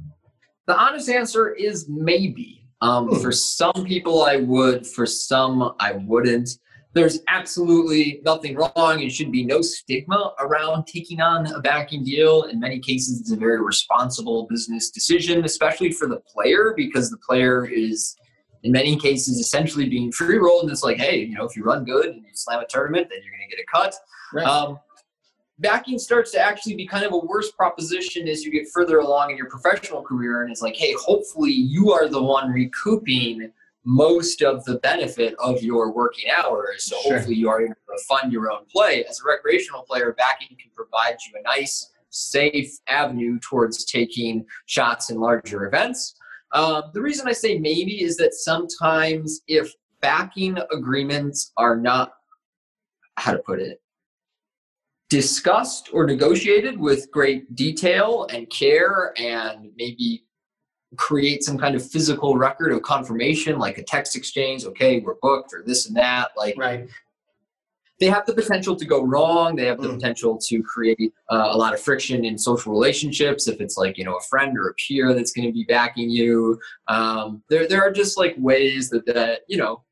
The 0.67 0.77
honest 0.77 1.09
answer 1.09 1.49
is 1.49 1.89
maybe. 1.89 2.60
Um, 2.81 3.07
hmm. 3.07 3.19
for 3.19 3.31
some 3.31 3.85
people, 3.85 4.23
I 4.23 4.37
would. 4.37 4.85
For 4.87 5.05
some, 5.05 5.75
I 5.79 5.93
wouldn't. 5.93 6.49
There's 6.93 7.19
absolutely 7.29 8.21
nothing 8.25 8.55
wrong 8.55 9.01
and 9.01 9.09
should 9.09 9.31
be 9.31 9.45
no 9.45 9.61
stigma 9.61 10.33
around 10.39 10.87
taking 10.87 11.21
on 11.21 11.47
a 11.47 11.61
backing 11.61 12.03
deal. 12.03 12.43
In 12.43 12.59
many 12.59 12.79
cases, 12.79 13.21
it's 13.21 13.31
a 13.31 13.37
very 13.37 13.61
responsible 13.61 14.45
business 14.49 14.89
decision, 14.89 15.45
especially 15.45 15.91
for 15.91 16.07
the 16.09 16.19
player, 16.19 16.73
because 16.75 17.09
the 17.09 17.17
player 17.17 17.65
is, 17.65 18.17
in 18.63 18.73
many 18.73 18.97
cases, 18.97 19.39
essentially 19.39 19.87
being 19.87 20.11
free 20.11 20.37
rolled. 20.37 20.63
And 20.63 20.71
it's 20.71 20.83
like, 20.83 20.97
hey, 20.97 21.19
you 21.19 21.35
know, 21.35 21.45
if 21.45 21.55
you 21.55 21.63
run 21.63 21.85
good 21.85 22.07
and 22.07 22.25
you 22.25 22.31
slam 22.33 22.59
a 22.59 22.65
tournament, 22.67 23.07
then 23.09 23.19
you're 23.23 23.33
going 23.33 23.49
to 23.49 23.55
get 23.55 23.63
a 23.63 23.71
cut. 23.71 23.95
Right. 24.33 24.45
Um, 24.45 24.77
backing 25.61 25.99
starts 25.99 26.31
to 26.31 26.39
actually 26.39 26.75
be 26.75 26.85
kind 26.85 27.05
of 27.05 27.13
a 27.13 27.17
worse 27.17 27.51
proposition 27.51 28.27
as 28.27 28.43
you 28.43 28.51
get 28.51 28.67
further 28.73 28.99
along 28.99 29.31
in 29.31 29.37
your 29.37 29.49
professional 29.49 30.01
career. 30.01 30.41
And 30.41 30.51
it's 30.51 30.61
like, 30.61 30.75
hey, 30.75 30.93
hopefully 30.99 31.51
you 31.51 31.91
are 31.91 32.09
the 32.09 32.21
one 32.21 32.51
recouping 32.51 33.51
most 33.83 34.41
of 34.41 34.63
the 34.65 34.77
benefit 34.79 35.35
of 35.39 35.61
your 35.63 35.91
working 35.91 36.29
hours. 36.29 36.83
So 36.83 36.99
sure. 37.01 37.13
hopefully 37.13 37.35
you 37.35 37.49
are 37.49 37.61
able 37.61 37.73
to 37.73 38.03
fund 38.07 38.31
your 38.31 38.51
own 38.51 38.65
play. 38.71 39.03
As 39.05 39.21
a 39.21 39.27
recreational 39.27 39.83
player, 39.83 40.13
backing 40.17 40.49
can 40.49 40.71
provide 40.75 41.17
you 41.27 41.39
a 41.39 41.43
nice, 41.43 41.91
safe 42.09 42.71
avenue 42.87 43.39
towards 43.39 43.85
taking 43.85 44.45
shots 44.65 45.09
in 45.09 45.19
larger 45.19 45.65
events. 45.65 46.15
Um, 46.53 46.83
the 46.93 47.01
reason 47.01 47.27
I 47.27 47.33
say 47.33 47.57
maybe 47.57 48.03
is 48.03 48.17
that 48.17 48.33
sometimes 48.33 49.41
if 49.47 49.73
backing 50.01 50.57
agreements 50.71 51.53
are 51.57 51.77
not, 51.77 52.13
how 53.17 53.31
to 53.31 53.39
put 53.39 53.59
it, 53.59 53.80
discussed 55.11 55.89
or 55.91 56.05
negotiated 56.05 56.79
with 56.79 57.11
great 57.11 57.53
detail 57.53 58.25
and 58.31 58.49
care 58.49 59.13
and 59.17 59.69
maybe 59.75 60.23
create 60.95 61.43
some 61.43 61.57
kind 61.57 61.75
of 61.75 61.85
physical 61.85 62.37
record 62.37 62.71
of 62.71 62.81
confirmation 62.81 63.59
like 63.59 63.77
a 63.77 63.83
text 63.83 64.15
exchange 64.15 64.63
okay 64.63 65.01
we're 65.01 65.15
booked 65.21 65.53
or 65.53 65.63
this 65.65 65.87
and 65.87 65.97
that 65.97 66.29
like 66.37 66.55
right. 66.57 66.87
they 67.99 68.05
have 68.05 68.25
the 68.25 68.33
potential 68.33 68.73
to 68.73 68.85
go 68.85 69.03
wrong. 69.03 69.55
They 69.55 69.65
have 69.65 69.81
the 69.81 69.89
mm. 69.89 69.95
potential 69.95 70.37
to 70.47 70.63
create 70.63 71.13
uh, 71.29 71.49
a 71.51 71.57
lot 71.57 71.73
of 71.73 71.81
friction 71.81 72.23
in 72.25 72.37
social 72.37 72.71
relationships 72.71 73.49
if 73.49 73.59
it's 73.59 73.77
like 73.77 73.97
you 73.97 74.05
know 74.05 74.15
a 74.15 74.23
friend 74.29 74.57
or 74.57 74.69
a 74.69 74.73
peer 74.75 75.13
that's 75.13 75.33
going 75.33 75.47
to 75.47 75.53
be 75.53 75.65
backing 75.65 76.09
you. 76.09 76.57
Um, 76.87 77.43
there, 77.49 77.67
there 77.67 77.81
are 77.81 77.91
just 77.91 78.17
like 78.17 78.35
ways 78.37 78.89
that 78.89 79.05
that 79.07 79.41
you 79.47 79.57
know 79.57 79.83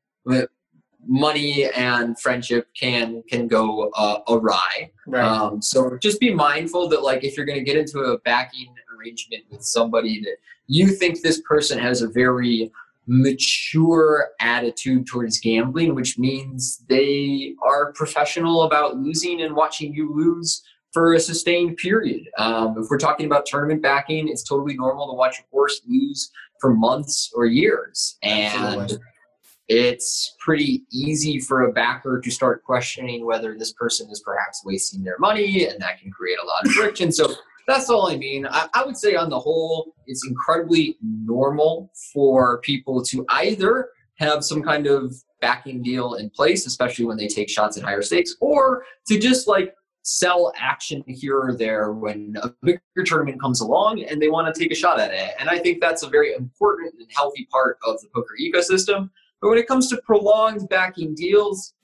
money 1.06 1.68
and 1.76 2.18
friendship 2.20 2.68
can 2.74 3.22
can 3.28 3.48
go 3.48 3.90
uh, 3.96 4.20
awry. 4.28 4.90
Right. 5.06 5.24
Um, 5.24 5.62
so 5.62 5.98
just 5.98 6.20
be 6.20 6.32
mindful 6.32 6.88
that 6.88 7.02
like 7.02 7.24
if 7.24 7.36
you're 7.36 7.46
going 7.46 7.58
to 7.58 7.64
get 7.64 7.76
into 7.76 8.00
a 8.00 8.18
backing 8.18 8.74
arrangement 8.96 9.44
with 9.50 9.62
somebody 9.62 10.20
that 10.20 10.36
you 10.66 10.88
think 10.88 11.20
this 11.20 11.40
person 11.42 11.78
has 11.78 12.02
a 12.02 12.08
very 12.08 12.70
mature 13.06 14.28
attitude 14.40 15.06
towards 15.06 15.40
gambling, 15.40 15.94
which 15.94 16.18
means 16.18 16.84
they 16.88 17.54
are 17.62 17.92
professional 17.92 18.62
about 18.62 18.98
losing 18.98 19.42
and 19.42 19.56
watching 19.56 19.92
you 19.92 20.14
lose 20.14 20.62
for 20.92 21.14
a 21.14 21.20
sustained 21.20 21.76
period. 21.76 22.28
Um, 22.38 22.76
if 22.78 22.86
we're 22.88 22.98
talking 22.98 23.26
about 23.26 23.46
tournament 23.46 23.82
backing, 23.82 24.28
it's 24.28 24.44
totally 24.44 24.76
normal 24.76 25.08
to 25.08 25.14
watch 25.14 25.40
a 25.40 25.42
horse 25.50 25.80
lose 25.88 26.30
for 26.60 26.74
months 26.74 27.32
or 27.34 27.46
years. 27.46 28.16
And 28.22 28.80
Absolutely 28.80 28.98
it's 29.72 30.34
pretty 30.40 30.82
easy 30.90 31.38
for 31.38 31.62
a 31.62 31.72
backer 31.72 32.20
to 32.20 32.30
start 32.32 32.64
questioning 32.64 33.24
whether 33.24 33.56
this 33.56 33.72
person 33.72 34.10
is 34.10 34.20
perhaps 34.20 34.64
wasting 34.64 35.04
their 35.04 35.16
money, 35.20 35.66
and 35.66 35.80
that 35.80 36.00
can 36.00 36.10
create 36.10 36.38
a 36.42 36.44
lot 36.44 36.66
of 36.66 36.72
friction. 36.72 37.12
So 37.12 37.32
that's 37.68 37.88
all 37.88 38.10
I 38.10 38.16
mean. 38.16 38.46
I, 38.46 38.66
I, 38.74 38.84
would 38.84 38.96
say, 38.96 39.14
on 39.14 39.30
the 39.30 39.38
whole, 39.38 39.94
it's 40.08 40.26
incredibly 40.26 40.98
normal 41.00 41.92
for 42.12 42.58
people 42.62 43.00
to 43.04 43.24
either 43.28 43.90
have 44.16 44.42
some 44.44 44.60
kind 44.60 44.88
of 44.88 45.14
backing 45.40 45.84
deal 45.84 46.14
in 46.14 46.30
place, 46.30 46.66
especially 46.66 47.04
when 47.04 47.16
they 47.16 47.28
take 47.28 47.48
shots 47.48 47.76
at 47.76 47.84
higher 47.84 48.02
stakes, 48.02 48.34
or 48.40 48.84
to 49.06 49.20
just 49.20 49.46
like 49.46 49.72
sell 50.02 50.52
action 50.56 51.04
here 51.06 51.38
or 51.38 51.54
there 51.54 51.92
when 51.92 52.34
a 52.42 52.50
bigger 52.64 52.80
tournament 53.04 53.40
comes 53.40 53.60
along 53.60 54.02
and 54.02 54.20
they 54.20 54.28
want 54.28 54.52
to 54.52 54.60
take 54.60 54.72
a 54.72 54.74
shot 54.74 54.98
at 54.98 55.12
it. 55.12 55.30
And 55.38 55.48
I 55.48 55.60
think 55.60 55.80
that's 55.80 56.02
a 56.02 56.08
very 56.08 56.34
important 56.34 56.92
and 56.98 57.06
healthy 57.14 57.46
part 57.52 57.78
of 57.86 58.00
the 58.00 58.08
poker 58.12 58.34
ecosystem. 58.42 59.10
But 59.40 59.50
when 59.50 59.58
it 59.58 59.66
comes 59.66 59.88
to 59.88 60.00
prolonged 60.04 60.68
backing 60.68 61.14
deals, 61.14 61.74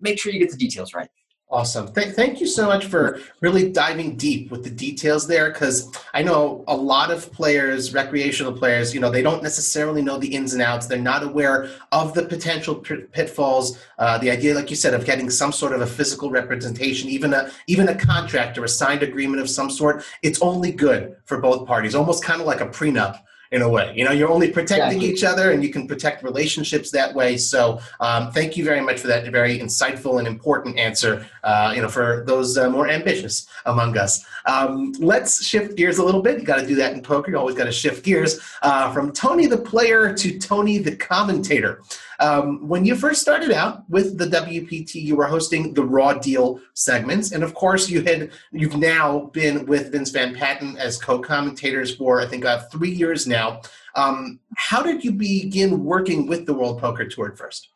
make 0.00 0.18
sure 0.18 0.32
you 0.32 0.38
get 0.38 0.50
the 0.50 0.56
details 0.56 0.94
right. 0.94 1.08
Awesome. 1.50 1.90
Th- 1.94 2.08
thank 2.08 2.42
you 2.42 2.46
so 2.46 2.66
much 2.66 2.84
for 2.84 3.20
really 3.40 3.72
diving 3.72 4.16
deep 4.16 4.50
with 4.50 4.64
the 4.64 4.70
details 4.70 5.26
there 5.26 5.50
because 5.50 5.90
I 6.12 6.22
know 6.22 6.62
a 6.68 6.76
lot 6.76 7.10
of 7.10 7.32
players, 7.32 7.94
recreational 7.94 8.52
players, 8.52 8.92
you 8.92 9.00
know, 9.00 9.10
they 9.10 9.22
don't 9.22 9.42
necessarily 9.42 10.02
know 10.02 10.18
the 10.18 10.28
ins 10.28 10.52
and 10.52 10.60
outs. 10.60 10.86
They're 10.86 10.98
not 10.98 11.22
aware 11.22 11.70
of 11.90 12.12
the 12.12 12.26
potential 12.26 12.74
pitfalls. 12.74 13.78
Uh, 13.98 14.18
the 14.18 14.30
idea, 14.30 14.54
like 14.54 14.68
you 14.68 14.76
said, 14.76 14.92
of 14.92 15.06
getting 15.06 15.30
some 15.30 15.50
sort 15.50 15.72
of 15.72 15.80
a 15.80 15.86
physical 15.86 16.30
representation, 16.30 17.08
even 17.08 17.32
a 17.32 17.50
even 17.66 17.88
a 17.88 17.94
contract 17.94 18.58
or 18.58 18.64
a 18.64 18.68
signed 18.68 19.02
agreement 19.02 19.40
of 19.40 19.48
some 19.48 19.70
sort, 19.70 20.04
it's 20.22 20.42
only 20.42 20.70
good 20.70 21.16
for 21.24 21.40
both 21.40 21.66
parties, 21.66 21.94
almost 21.94 22.22
kind 22.22 22.42
of 22.42 22.46
like 22.46 22.60
a 22.60 22.68
prenup 22.68 23.22
in 23.50 23.62
a 23.62 23.68
way. 23.68 23.92
You 23.96 24.04
know, 24.04 24.12
you're 24.12 24.30
only 24.30 24.50
protecting 24.50 25.02
each 25.02 25.24
other 25.24 25.52
and 25.52 25.62
you 25.62 25.70
can 25.70 25.86
protect 25.86 26.22
relationships 26.22 26.90
that 26.90 27.14
way. 27.14 27.36
So 27.36 27.80
um, 28.00 28.30
thank 28.32 28.56
you 28.56 28.64
very 28.64 28.80
much 28.80 29.00
for 29.00 29.06
that 29.06 29.26
very 29.32 29.58
insightful 29.58 30.18
and 30.18 30.26
important 30.26 30.78
answer, 30.78 31.26
uh, 31.44 31.72
you 31.74 31.82
know, 31.82 31.88
for 31.88 32.24
those 32.26 32.58
uh, 32.58 32.68
more 32.70 32.88
ambitious 32.88 33.46
among 33.66 33.96
us. 33.96 34.24
Um, 34.46 34.92
let's 34.98 35.44
shift 35.44 35.76
gears 35.76 35.98
a 35.98 36.04
little 36.04 36.22
bit. 36.22 36.38
You 36.38 36.44
got 36.44 36.60
to 36.60 36.66
do 36.66 36.74
that 36.76 36.92
in 36.92 37.02
poker. 37.02 37.30
You 37.30 37.38
always 37.38 37.56
got 37.56 37.64
to 37.64 37.72
shift 37.72 38.04
gears 38.04 38.40
uh, 38.62 38.92
from 38.92 39.12
Tony 39.12 39.46
the 39.46 39.58
player 39.58 40.14
to 40.14 40.38
Tony 40.38 40.78
the 40.78 40.96
commentator. 40.96 41.82
Um, 42.20 42.66
when 42.66 42.84
you 42.84 42.96
first 42.96 43.20
started 43.20 43.52
out 43.52 43.88
with 43.88 44.18
the 44.18 44.26
WPT, 44.26 44.96
you 44.96 45.14
were 45.14 45.26
hosting 45.26 45.74
the 45.74 45.84
Raw 45.84 46.14
Deal 46.14 46.60
segments, 46.74 47.30
and 47.30 47.44
of 47.44 47.54
course, 47.54 47.88
you 47.88 48.02
had 48.02 48.32
you've 48.50 48.76
now 48.76 49.30
been 49.32 49.66
with 49.66 49.92
Vince 49.92 50.10
Van 50.10 50.34
Patten 50.34 50.76
as 50.78 50.98
co-commentators 50.98 51.94
for 51.94 52.20
I 52.20 52.26
think 52.26 52.44
uh, 52.44 52.60
three 52.72 52.90
years 52.90 53.26
now. 53.26 53.60
Um, 53.94 54.40
how 54.56 54.82
did 54.82 55.04
you 55.04 55.12
begin 55.12 55.84
working 55.84 56.26
with 56.26 56.46
the 56.46 56.54
World 56.54 56.80
Poker 56.80 57.06
Tour 57.06 57.28
at 57.28 57.38
first? 57.38 57.68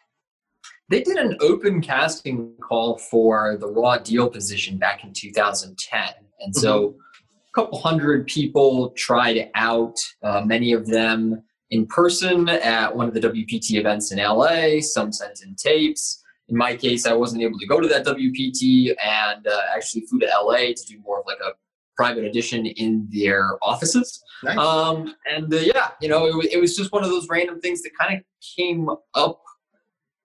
They 0.88 1.02
did 1.02 1.18
an 1.18 1.36
open 1.40 1.80
casting 1.80 2.52
call 2.60 2.98
for 2.98 3.56
the 3.56 3.68
Raw 3.68 3.98
Deal 3.98 4.28
position 4.28 4.76
back 4.76 5.04
in 5.04 5.12
2010, 5.12 6.00
and 6.40 6.54
so. 6.54 6.88
Mm-hmm. 6.88 6.98
A 7.54 7.60
couple 7.60 7.78
hundred 7.80 8.26
people 8.28 8.92
tried 8.96 9.50
out. 9.54 9.98
Uh, 10.22 10.40
many 10.40 10.72
of 10.72 10.86
them 10.86 11.42
in 11.72 11.86
person 11.86 12.50
at 12.50 12.94
one 12.94 13.08
of 13.08 13.14
the 13.14 13.20
WPT 13.20 13.78
events 13.78 14.12
in 14.12 14.18
LA, 14.18 14.80
some 14.80 15.10
sent 15.10 15.42
in 15.42 15.54
tapes. 15.54 16.22
In 16.48 16.56
my 16.56 16.76
case, 16.76 17.06
I 17.06 17.14
wasn't 17.14 17.42
able 17.42 17.58
to 17.58 17.66
go 17.66 17.80
to 17.80 17.88
that 17.88 18.04
WPT 18.04 18.94
and 19.02 19.46
uh, 19.46 19.60
actually 19.74 20.02
flew 20.02 20.18
to 20.20 20.26
LA 20.26 20.74
to 20.76 20.86
do 20.86 21.00
more 21.00 21.20
of 21.20 21.26
like 21.26 21.38
a 21.40 21.52
private 21.96 22.24
edition 22.24 22.66
in 22.66 23.08
their 23.10 23.58
offices. 23.62 24.22
Nice. 24.44 24.58
Um, 24.58 25.14
and 25.24 25.52
uh, 25.52 25.58
yeah, 25.58 25.90
you 26.02 26.08
know, 26.08 26.26
it, 26.40 26.52
it, 26.52 26.60
was 26.60 26.76
just 26.76 26.92
one 26.92 27.04
of 27.04 27.10
those 27.10 27.26
random 27.30 27.58
things 27.60 27.80
that 27.82 27.92
kind 27.98 28.18
of 28.18 28.24
came 28.56 28.90
up 29.14 29.42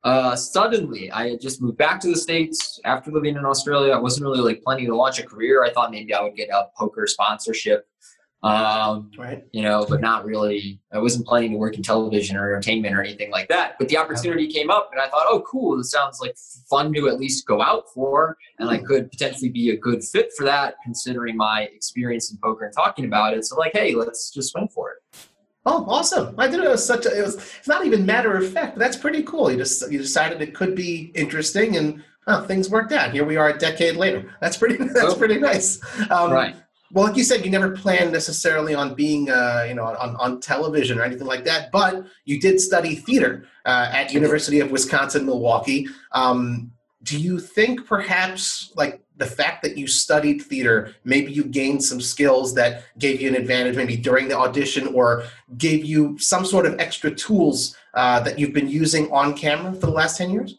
uh, 0.04 0.36
suddenly. 0.36 1.10
I 1.12 1.30
had 1.30 1.40
just 1.40 1.62
moved 1.62 1.78
back 1.78 2.02
to 2.02 2.10
the 2.10 2.18
States 2.18 2.80
after 2.84 3.10
living 3.10 3.38
in 3.38 3.46
Australia. 3.46 3.94
I 3.94 4.00
wasn't 4.00 4.26
really 4.26 4.42
like 4.42 4.62
planning 4.64 4.88
to 4.88 4.96
launch 4.96 5.20
a 5.20 5.24
career. 5.24 5.64
I 5.64 5.72
thought 5.72 5.92
maybe 5.92 6.14
I 6.14 6.22
would 6.22 6.36
get 6.36 6.50
a 6.50 6.66
poker 6.78 7.08
sponsorship 7.08 7.88
um, 8.44 9.12
right. 9.18 9.44
You 9.52 9.64
know, 9.64 9.86
but 9.90 10.00
not 10.00 10.24
really. 10.24 10.80
I 10.92 11.00
wasn't 11.00 11.26
planning 11.26 11.52
to 11.52 11.58
work 11.58 11.76
in 11.76 11.84
television 11.84 12.38
or 12.38 12.54
entertainment 12.54 12.96
or 12.96 13.02
anything 13.02 13.32
like 13.32 13.48
that. 13.50 13.76
But 13.80 13.90
the 13.90 13.98
opportunity 13.98 14.48
came 14.48 14.70
up, 14.70 14.90
and 14.92 15.02
I 15.02 15.08
thought, 15.08 15.26
oh, 15.28 15.42
cool. 15.42 15.78
This 15.78 15.92
sounds 15.92 16.20
like 16.22 16.36
fun 16.70 16.94
to 16.94 17.10
at 17.10 17.20
least 17.20 17.48
go 17.48 17.62
out 17.62 17.86
for, 17.94 18.38
and 18.60 18.70
I 18.70 18.78
could 18.78 19.10
potentially 19.10 19.50
be 19.50 19.72
a 19.72 19.78
good 19.78 20.04
fit 20.04 20.32
for 20.38 20.44
that, 20.44 20.76
considering 20.84 21.36
my 21.36 21.64
experience 21.64 22.32
in 22.32 22.38
poker 22.44 22.66
and 22.66 22.74
talking 22.74 23.06
about 23.06 23.34
it. 23.34 23.44
So, 23.46 23.56
like, 23.56 23.74
hey, 23.74 23.96
let's 23.96 24.30
just 24.30 24.52
swing 24.52 24.70
for 24.70 24.92
it. 24.92 25.28
Oh, 25.66 25.86
awesome! 25.90 26.34
I 26.38 26.48
didn't 26.48 26.64
know 26.64 26.70
it 26.70 26.74
was 26.74 26.86
such 26.86 27.06
a. 27.06 27.20
It 27.20 27.24
was. 27.24 27.36
It's 27.36 27.68
not 27.68 27.86
even 27.86 28.06
matter 28.06 28.38
of 28.38 28.50
fact. 28.54 28.78
That's 28.78 28.96
pretty 28.96 29.24
cool. 29.24 29.52
You 29.52 29.58
just 29.58 29.92
you 29.92 29.98
decided 29.98 30.42
it 30.42 30.54
could 30.54 30.76
be 30.76 31.12
interesting, 31.14 31.76
and 31.76 32.04
oh, 32.28 32.44
things 32.44 32.70
worked 32.70 32.94
out. 32.94 33.12
Here 33.12 33.26
we 33.26 33.36
are 33.36 33.50
a 33.50 33.58
decade 33.58 33.98
later. 33.98 34.34
That's 34.40 34.56
pretty. 34.56 34.78
That's 34.94 35.16
pretty 35.16 35.40
nice. 35.40 35.82
Um, 36.10 36.32
right. 36.32 36.56
Well, 36.92 37.06
like 37.06 37.18
you 37.18 37.24
said, 37.24 37.44
you 37.44 37.52
never 37.52 37.72
planned 37.72 38.14
necessarily 38.14 38.74
on 38.74 38.94
being, 38.94 39.30
uh, 39.30 39.66
you 39.68 39.74
know, 39.74 39.84
on, 39.84 40.16
on 40.16 40.40
television 40.40 40.98
or 40.98 41.04
anything 41.04 41.28
like 41.28 41.44
that. 41.44 41.72
But 41.72 42.06
you 42.26 42.40
did 42.40 42.62
study 42.62 42.96
theater 42.96 43.46
uh, 43.66 43.90
at 43.92 44.14
University 44.14 44.62
of 44.62 44.72
Wisconsin 44.72 45.26
Milwaukee. 45.26 45.88
Um, 46.14 46.72
do 47.04 47.20
you 47.20 47.40
think 47.40 47.86
perhaps 47.86 48.72
like 48.76 49.02
the 49.18 49.26
fact 49.26 49.64
that 49.64 49.78
you 49.78 49.88
studied 49.88 50.42
theater, 50.42 50.94
maybe 51.04 51.32
you 51.32 51.44
gained 51.44 51.84
some 51.84 52.00
skills 52.00 52.54
that 52.56 52.84
gave 52.98 53.22
you 53.22 53.28
an 53.28 53.36
advantage, 53.36 53.76
maybe 53.76 53.98
during 53.98 54.28
the 54.28 54.38
audition, 54.38 54.88
or 54.94 55.24
gave 55.58 55.84
you 55.84 56.18
some 56.20 56.46
sort 56.46 56.66
of 56.66 56.80
extra 56.80 57.14
tools 57.14 57.76
uh, 57.96 58.20
that 58.22 58.40
you've 58.40 58.54
been 58.54 58.70
using 58.70 59.12
on 59.12 59.36
camera 59.36 59.74
for 59.74 59.88
the 59.88 59.92
last 59.92 60.18
ten 60.18 60.30
years? 60.30 60.58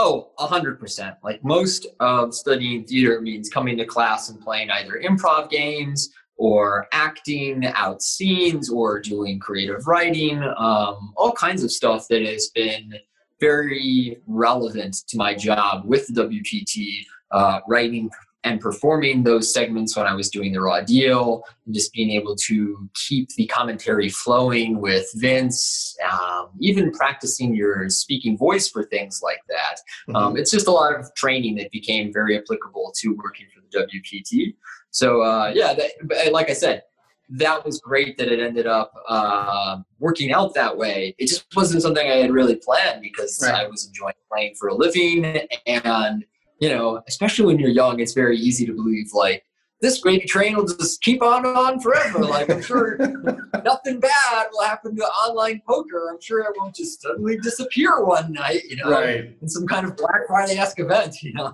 Oh, 0.00 0.30
a 0.38 0.46
hundred 0.46 0.78
percent. 0.78 1.16
Like 1.24 1.42
most 1.42 1.88
of 1.98 2.32
studying 2.32 2.84
theater 2.84 3.20
means 3.20 3.50
coming 3.50 3.76
to 3.78 3.84
class 3.84 4.28
and 4.28 4.40
playing 4.40 4.70
either 4.70 5.02
improv 5.04 5.50
games 5.50 6.10
or 6.36 6.86
acting 6.92 7.66
out 7.66 8.00
scenes 8.00 8.70
or 8.70 9.00
doing 9.00 9.40
creative 9.40 9.88
writing, 9.88 10.40
um, 10.56 11.12
all 11.16 11.32
kinds 11.32 11.64
of 11.64 11.72
stuff 11.72 12.06
that 12.10 12.22
has 12.22 12.46
been 12.50 12.94
very 13.40 14.18
relevant 14.28 14.98
to 15.08 15.16
my 15.16 15.34
job 15.34 15.84
with 15.84 16.14
WPT, 16.14 17.04
uh, 17.32 17.58
writing 17.66 18.08
and 18.48 18.60
performing 18.60 19.22
those 19.22 19.52
segments 19.52 19.96
when 19.96 20.06
I 20.06 20.14
was 20.14 20.30
doing 20.30 20.52
the 20.52 20.60
raw 20.60 20.80
deal, 20.80 21.44
and 21.66 21.74
just 21.74 21.92
being 21.92 22.10
able 22.10 22.34
to 22.46 22.88
keep 22.94 23.28
the 23.36 23.46
commentary 23.46 24.08
flowing 24.08 24.80
with 24.80 25.06
Vince, 25.16 25.94
um, 26.10 26.48
even 26.60 26.90
practicing 26.90 27.54
your 27.54 27.90
speaking 27.90 28.38
voice 28.38 28.68
for 28.68 28.84
things 28.84 29.20
like 29.22 29.40
that. 29.48 29.76
Mm-hmm. 30.08 30.16
Um, 30.16 30.36
it's 30.36 30.50
just 30.50 30.66
a 30.66 30.70
lot 30.70 30.94
of 30.98 31.14
training 31.14 31.56
that 31.56 31.70
became 31.70 32.12
very 32.12 32.38
applicable 32.38 32.94
to 33.00 33.08
working 33.22 33.46
for 33.54 33.60
the 33.60 33.86
WPT. 33.86 34.54
So 34.90 35.22
uh, 35.22 35.52
yeah, 35.54 35.74
that, 35.74 36.32
like 36.32 36.48
I 36.48 36.54
said, 36.54 36.82
that 37.30 37.62
was 37.66 37.78
great 37.80 38.16
that 38.16 38.32
it 38.32 38.40
ended 38.40 38.66
up 38.66 38.92
uh, 39.06 39.76
working 39.98 40.32
out 40.32 40.54
that 40.54 40.74
way. 40.74 41.14
It 41.18 41.26
just 41.26 41.44
wasn't 41.54 41.82
something 41.82 42.10
I 42.10 42.16
had 42.16 42.30
really 42.30 42.56
planned 42.56 43.02
because 43.02 43.38
right. 43.42 43.66
I 43.66 43.68
was 43.68 43.86
enjoying 43.86 44.14
playing 44.32 44.54
for 44.58 44.68
a 44.68 44.74
living. 44.74 45.46
And, 45.66 46.24
you 46.60 46.68
know, 46.68 47.02
especially 47.08 47.46
when 47.46 47.58
you're 47.58 47.70
young, 47.70 48.00
it's 48.00 48.14
very 48.14 48.36
easy 48.36 48.66
to 48.66 48.72
believe 48.72 49.12
like, 49.12 49.44
this 49.80 50.00
gravy 50.00 50.26
train 50.26 50.56
will 50.56 50.66
just 50.66 51.00
keep 51.02 51.22
on 51.22 51.46
and 51.46 51.56
on 51.56 51.80
forever. 51.80 52.24
Like 52.24 52.50
I'm 52.50 52.62
sure 52.62 52.96
nothing 53.64 54.00
bad 54.00 54.46
will 54.52 54.64
happen 54.64 54.96
to 54.96 55.04
online 55.04 55.62
poker. 55.68 56.08
I'm 56.10 56.20
sure 56.20 56.40
it 56.40 56.48
won't 56.58 56.74
just 56.74 57.00
suddenly 57.00 57.38
disappear 57.38 58.04
one 58.04 58.32
night, 58.32 58.64
you 58.68 58.76
know, 58.76 58.90
right. 58.90 59.36
in 59.40 59.48
some 59.48 59.66
kind 59.66 59.86
of 59.86 59.96
Black 59.96 60.26
Friday-esque 60.26 60.80
event, 60.80 61.22
you 61.22 61.32
know. 61.34 61.52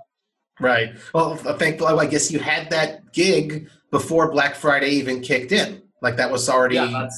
Right. 0.60 0.94
Well, 1.12 1.36
thankfully, 1.36 1.98
I 1.98 2.06
guess 2.06 2.30
you 2.30 2.38
had 2.38 2.70
that 2.70 3.12
gig 3.12 3.68
before 3.90 4.30
Black 4.30 4.54
Friday 4.54 4.90
even 4.90 5.20
kicked 5.20 5.52
in. 5.52 5.82
Like 6.00 6.16
that 6.16 6.30
was 6.30 6.48
already 6.48 6.76
yeah, 6.76 7.08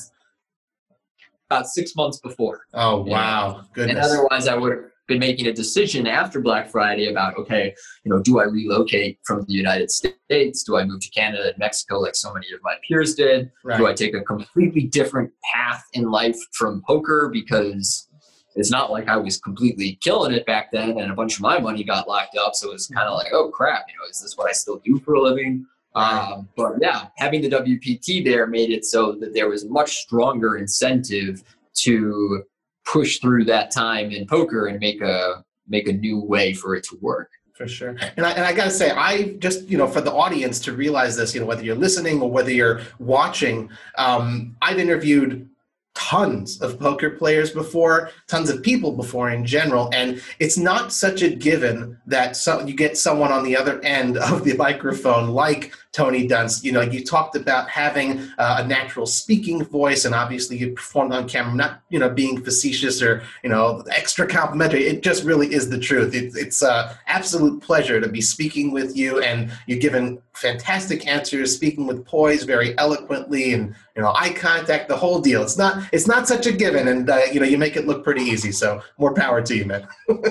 about 1.51 1.67
six 1.67 1.95
months 1.97 2.19
before. 2.19 2.67
Oh 2.73 3.03
wow, 3.03 3.65
goodness! 3.73 3.97
And 3.97 4.05
otherwise, 4.05 4.49
I 4.49 4.57
would 4.57 4.73
have 4.73 4.85
been 5.07 5.19
making 5.19 5.47
a 5.47 5.53
decision 5.53 6.07
after 6.07 6.41
Black 6.41 6.69
Friday 6.69 7.09
about 7.09 7.37
okay, 7.37 7.75
you 8.05 8.11
know, 8.11 8.21
do 8.21 8.41
I 8.41 8.45
relocate 8.45 9.19
from 9.25 9.45
the 9.47 9.55
United 9.55 9.91
States? 9.91 10.65
Do 10.65 10.77
I 10.77 10.85
move 10.85 11.01
to 11.01 11.11
Canada 11.11 11.49
and 11.49 11.59
Mexico 11.59 12.01
like 12.01 12.17
so 12.17 12.33
many 12.33 12.47
of 12.53 12.61
my 12.63 12.77
peers 12.87 13.15
did? 13.15 13.51
Right. 13.65 13.79
Do 13.79 13.87
I 13.87 13.95
take 13.95 14.15
a 14.15 14.23
completely 14.23 14.83
different 14.83 15.31
path 15.55 15.85
in 15.93 16.11
life 16.11 16.39
from 16.53 16.83
poker 16.87 17.31
because 17.33 18.09
it's 18.57 18.71
not 18.71 18.91
like 18.91 19.09
I 19.09 19.17
was 19.17 19.39
completely 19.39 19.99
killing 20.03 20.33
it 20.33 20.47
back 20.47 20.73
then 20.73 20.99
and 20.99 21.13
a 21.13 21.15
bunch 21.15 21.37
of 21.37 21.43
my 21.43 21.59
money 21.59 21.85
got 21.85 22.09
locked 22.09 22.37
up. 22.37 22.55
So 22.55 22.71
it 22.71 22.73
was 22.73 22.87
kind 22.89 23.07
of 23.07 23.15
like, 23.15 23.33
oh 23.33 23.51
crap, 23.51 23.85
you 23.89 23.95
know, 23.95 24.09
is 24.11 24.21
this 24.21 24.37
what 24.37 24.49
I 24.49 24.53
still 24.53 24.81
do 24.85 24.99
for 24.99 25.15
a 25.15 25.21
living? 25.21 25.67
Um, 25.95 26.49
but 26.57 26.75
yeah, 26.81 27.07
having 27.17 27.43
the 27.43 27.51
WPT 27.51 28.25
there 28.25 28.47
made 28.47 28.71
it 28.71 28.85
so 28.85 29.13
that 29.13 29.33
there 29.33 29.49
was 29.49 29.65
much 29.67 29.97
stronger 29.97 30.57
incentive 30.57 31.43
to 31.77 32.43
push 32.87 33.19
through 33.19 33.45
that 33.45 33.71
time 33.71 34.11
in 34.11 34.27
poker 34.27 34.67
and 34.67 34.79
make 34.81 35.03
a 35.03 35.45
make 35.69 35.89
a 35.89 35.93
new 35.93 36.21
way 36.21 36.55
for 36.55 36.75
it 36.75 36.85
to 36.85 36.97
work. 37.01 37.31
For 37.55 37.67
sure. 37.67 37.97
And 38.17 38.25
I, 38.25 38.31
and 38.33 38.45
I 38.45 38.53
gotta 38.53 38.71
say 38.71 38.91
i 38.91 39.35
just 39.39 39.67
you 39.69 39.79
know 39.79 39.87
for 39.87 40.01
the 40.01 40.13
audience 40.13 40.61
to 40.61 40.73
realize 40.73 41.17
this 41.17 41.35
you 41.35 41.41
know 41.41 41.47
whether 41.47 41.65
you're 41.65 41.75
listening 41.75 42.21
or 42.21 42.31
whether 42.31 42.51
you're 42.51 42.83
watching 42.99 43.71
um, 43.97 44.55
i've 44.61 44.79
interviewed 44.79 45.49
tons 45.97 46.61
of 46.61 46.79
poker 46.79 47.11
players 47.11 47.51
before, 47.51 48.11
tons 48.29 48.51
of 48.51 48.63
people 48.63 48.93
before 48.93 49.31
in 49.31 49.45
general, 49.45 49.91
and 49.93 50.23
it's 50.39 50.59
not 50.59 50.93
such 50.93 51.23
a 51.23 51.31
given 51.31 51.99
that 52.07 52.37
so, 52.37 52.65
you 52.65 52.75
get 52.75 52.99
someone 52.99 53.33
on 53.33 53.43
the 53.43 53.57
other 53.57 53.81
end 53.83 54.19
of 54.19 54.45
the 54.45 54.55
microphone 54.57 55.31
like 55.31 55.73
Tony 55.97 56.29
Dunst. 56.29 56.63
You 56.63 56.73
know, 56.73 56.83
you 56.83 57.03
talked 57.03 57.37
about 57.37 57.71
having 57.71 58.21
uh, 58.37 58.61
a 58.61 58.67
natural 58.67 59.07
speaking 59.07 59.65
voice, 59.65 60.05
and 60.05 60.15
obviously 60.15 60.59
you 60.59 60.73
performed 60.73 61.15
on 61.15 61.27
camera, 61.27 61.55
not 61.55 61.81
you 61.89 61.99
know 61.99 62.11
being 62.11 62.45
facetious 62.45 63.01
or 63.01 63.23
you 63.43 63.49
know 63.49 63.83
extra 63.91 64.27
complimentary. 64.27 64.87
It 64.87 65.03
just 65.03 65.25
really 65.25 65.53
is 65.55 65.71
the 65.71 65.79
truth. 65.79 66.15
It, 66.15 66.35
it's 66.37 66.63
an 66.63 66.91
absolute 67.07 67.63
pleasure 67.63 67.99
to 67.99 68.09
be 68.09 68.21
speaking 68.21 68.73
with 68.73 68.95
you, 68.95 69.23
and 69.23 69.51
you've 69.67 69.81
given 69.81 70.21
fantastic 70.35 71.07
answers, 71.07 71.55
speaking 71.55 71.87
with 71.87 72.05
poise, 72.05 72.43
very 72.43 72.77
eloquently, 72.77 73.55
and 73.55 73.75
you 73.97 74.03
know 74.03 74.13
eye 74.15 74.35
contact, 74.35 74.89
the 74.89 74.97
whole 74.99 75.21
deal. 75.21 75.43
It's 75.43 75.57
not 75.57 75.83
it's 75.93 76.07
not 76.07 76.29
such 76.29 76.47
a 76.47 76.53
given, 76.53 76.89
and 76.89 77.09
uh, 77.09 77.23
you 77.33 77.41
know 77.41 77.47
you 77.47 77.57
make 77.57 77.77
it 77.77 77.87
look 77.87 78.05
pretty 78.05 78.23
easy. 78.23 78.53
So 78.53 78.83
more 78.99 79.15
power 79.15 79.41
to 79.41 79.57
you, 79.57 79.65
man. 79.65 79.89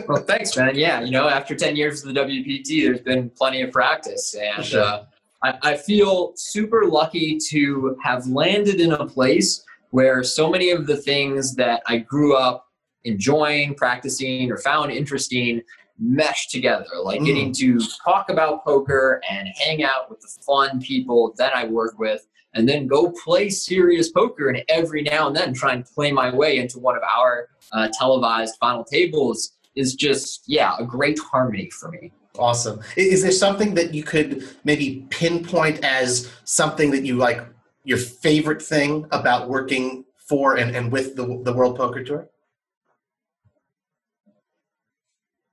well, 0.08 0.21
thanks, 0.21 0.56
man. 0.56 0.75
Yeah, 0.75 1.01
you 1.01 1.10
know, 1.10 1.28
after 1.28 1.56
ten 1.56 1.75
years 1.75 2.06
of 2.06 2.13
the 2.13 2.21
WPT, 2.21 2.86
there's 2.86 3.01
been 3.01 3.32
plenty 3.32 3.63
of 3.63 3.71
practice, 3.71 4.36
and. 4.36 4.63
Sure. 4.63 4.84
Uh, 4.84 5.06
I, 5.46 5.58
I 5.62 5.78
feel 5.78 6.34
super 6.36 6.86
lucky 6.86 7.38
to 7.50 7.96
have 8.04 8.26
landed 8.26 8.82
in 8.82 8.94
a 8.94 9.06
place 9.06 9.64
where 9.92 10.24
so 10.24 10.50
many 10.50 10.72
of 10.72 10.88
the 10.88 10.98
things 10.98 11.56
that 11.56 11.84
I 11.86 11.98
grew 11.98 12.36
up 12.36 12.68
enjoying, 13.04 13.76
practicing, 13.76 14.52
or 14.52 14.58
found 14.58 14.92
interesting 14.92 15.62
mesh 16.00 16.48
together. 16.48 16.88
Like 17.04 17.22
mm. 17.22 17.28
getting 17.28 17.54
to 17.54 17.80
talk 18.04 18.30
about 18.32 18.66
poker 18.66 19.22
and 19.30 19.48
hang 19.56 19.84
out 19.84 20.10
with 20.10 20.20
the 20.22 20.30
fun 20.44 20.82
people 20.82 21.36
that 21.38 21.56
I 21.56 21.68
work 21.68 22.00
with, 22.00 22.26
and 22.56 22.68
then 22.68 22.88
go 22.88 23.12
play 23.24 23.50
serious 23.50 24.10
poker 24.12 24.50
and 24.50 24.64
every 24.68 25.04
now 25.04 25.28
and 25.28 25.36
then 25.36 25.54
try 25.54 25.74
and 25.74 25.86
play 25.86 26.12
my 26.12 26.34
way 26.34 26.58
into 26.58 26.80
one 26.80 26.96
of 26.96 27.04
our 27.04 27.50
uh, 27.72 27.88
televised 27.94 28.56
final 28.60 28.84
tables 28.84 29.54
is 29.76 29.94
just, 29.94 30.44
yeah, 30.48 30.76
a 30.80 30.86
great 30.86 31.20
harmony 31.20 31.70
for 31.70 31.92
me. 31.92 32.12
Awesome. 32.38 32.82
Is 32.95 33.21
there 33.21 33.32
something 33.32 33.74
that 33.76 33.93
you 33.93 34.04
could 34.04 34.48
maybe 34.63 35.06
pinpoint 35.10 35.84
as 35.84 36.32
something 36.43 36.91
that 36.91 37.06
you 37.06 37.15
like 37.15 37.45
your 37.84 37.98
favorite 37.98 38.62
thing 38.62 39.06
about 39.12 39.50
working 39.50 40.06
for 40.17 40.58
and, 40.58 40.76
and 40.76 40.91
with 40.91 41.15
the, 41.15 41.41
the 41.43 41.54
World 41.54 41.78
Poker 41.78 42.04
Tour? 42.04 42.30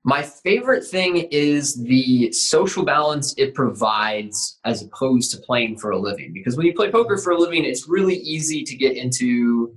My 0.05 0.23
favorite 0.23 0.85
thing 0.85 1.29
is 1.31 1.77
the 1.85 2.33
social 2.33 2.85
balance 2.85 3.35
it 3.39 3.55
provides 3.55 4.59
as 4.65 4.83
opposed 4.83 5.31
to 5.31 5.37
playing 5.37 5.79
for 5.79 5.93
a 5.93 5.99
living. 5.99 6.33
Because 6.33 6.57
when 6.57 6.67
you 6.67 6.75
play 6.75 6.91
poker 6.91 7.17
for 7.17 7.31
a 7.33 7.39
living, 7.39 7.65
it's 7.65 7.89
really 7.89 8.17
easy 8.17 8.65
to 8.65 8.77
get 8.77 8.97
into 8.97 9.77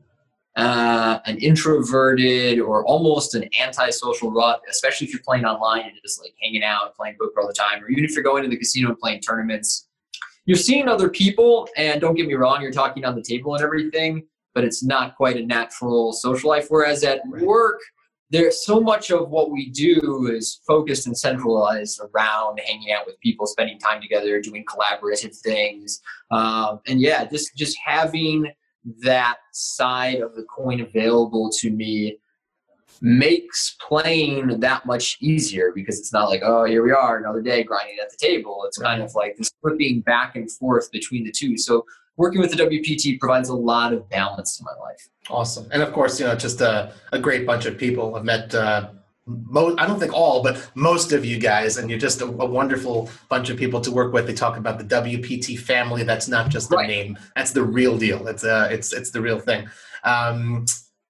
uh, 0.55 1.19
an 1.25 1.37
introverted 1.37 2.59
or 2.59 2.85
almost 2.85 3.35
an 3.35 3.49
antisocial 3.61 4.31
rut, 4.31 4.61
especially 4.69 5.05
if 5.05 5.13
you're 5.13 5.21
playing 5.23 5.45
online 5.45 5.81
and 5.81 5.91
just 6.01 6.21
like 6.21 6.33
hanging 6.41 6.63
out, 6.63 6.95
playing 6.95 7.15
poker 7.19 7.41
all 7.41 7.47
the 7.47 7.53
time, 7.53 7.83
or 7.83 7.89
even 7.89 8.05
if 8.05 8.13
you're 8.13 8.23
going 8.23 8.43
to 8.43 8.49
the 8.49 8.57
casino 8.57 8.89
and 8.89 8.99
playing 8.99 9.21
tournaments. 9.21 9.87
You're 10.45 10.57
seeing 10.57 10.87
other 10.87 11.09
people, 11.09 11.67
and 11.75 11.99
don't 11.99 12.13
get 12.15 12.27
me 12.27 12.35
wrong, 12.35 12.61
you're 12.61 12.71
talking 12.71 13.03
on 13.03 13.15
the 13.15 13.21
table 13.21 13.55
and 13.55 13.63
everything, 13.63 14.27
but 14.53 14.63
it's 14.63 14.83
not 14.83 15.15
quite 15.15 15.37
a 15.37 15.45
natural 15.45 16.13
social 16.13 16.49
life. 16.51 16.67
Whereas 16.69 17.03
at 17.03 17.19
work, 17.27 17.79
there's 18.29 18.63
so 18.63 18.79
much 18.79 19.11
of 19.11 19.29
what 19.29 19.51
we 19.51 19.69
do 19.71 20.31
is 20.31 20.61
focused 20.67 21.07
and 21.07 21.17
centralized 21.17 21.99
around 21.99 22.59
hanging 22.65 22.91
out 22.91 23.05
with 23.05 23.19
people, 23.19 23.47
spending 23.47 23.79
time 23.79 24.01
together, 24.01 24.39
doing 24.39 24.63
collaborative 24.65 25.35
things, 25.35 26.01
um, 26.31 26.79
and 26.87 27.01
yeah, 27.01 27.25
just 27.25 27.55
just 27.55 27.77
having 27.83 28.51
that 29.01 29.37
side 29.51 30.21
of 30.21 30.35
the 30.35 30.43
coin 30.43 30.81
available 30.81 31.49
to 31.59 31.71
me 31.71 32.17
makes 33.01 33.75
playing 33.85 34.59
that 34.59 34.85
much 34.85 35.17
easier 35.19 35.71
because 35.75 35.99
it's 35.99 36.13
not 36.13 36.29
like 36.29 36.41
oh 36.43 36.63
here 36.63 36.83
we 36.83 36.91
are 36.91 37.17
another 37.17 37.41
day 37.41 37.63
grinding 37.63 37.97
at 38.01 38.09
the 38.09 38.17
table. 38.17 38.63
It's 38.65 38.77
kind 38.77 39.01
of 39.01 39.13
like 39.15 39.35
this 39.37 39.51
flipping 39.61 40.01
back 40.01 40.35
and 40.35 40.49
forth 40.51 40.91
between 40.91 41.23
the 41.23 41.31
two. 41.31 41.57
So 41.57 41.85
working 42.17 42.39
with 42.39 42.51
the 42.51 42.63
wpt 42.63 43.19
provides 43.19 43.49
a 43.49 43.55
lot 43.55 43.91
of 43.91 44.07
balance 44.09 44.57
to 44.57 44.63
my 44.63 44.71
life. 44.81 45.09
Awesome. 45.29 45.67
And 45.71 45.81
of 45.81 45.91
course 45.91 46.19
you 46.19 46.25
know 46.25 46.35
just 46.35 46.61
a, 46.61 46.93
a 47.11 47.19
great 47.19 47.45
bunch 47.45 47.65
of 47.65 47.77
people. 47.77 48.15
I've 48.15 48.23
met 48.23 48.53
uh, 48.55 48.89
most, 49.27 49.79
I 49.79 49.87
don't 49.87 49.99
think 49.99 50.13
all, 50.13 50.43
but 50.43 50.69
most 50.75 51.11
of 51.11 51.25
you 51.25 51.39
guys, 51.39 51.77
and 51.77 51.89
you're 51.89 51.99
just 51.99 52.21
a, 52.21 52.25
a, 52.25 52.45
wonderful 52.45 53.09
bunch 53.27 53.49
of 53.49 53.57
people 53.57 53.81
to 53.81 53.91
work 53.91 54.13
with. 54.13 54.27
They 54.27 54.33
talk 54.33 54.57
about 54.57 54.77
the 54.77 54.85
WPT 54.85 55.57
family. 55.57 56.03
That's 56.03 56.27
not 56.27 56.49
just 56.49 56.69
the 56.69 56.77
right. 56.77 56.87
name. 56.87 57.17
That's 57.35 57.51
the 57.51 57.63
real 57.63 57.97
deal. 57.97 58.27
It's 58.27 58.43
uh, 58.43 58.69
it's 58.71 58.93
it's 58.93 59.09
the 59.09 59.21
real 59.21 59.39
thing. 59.39 59.67
Um, 60.03 60.65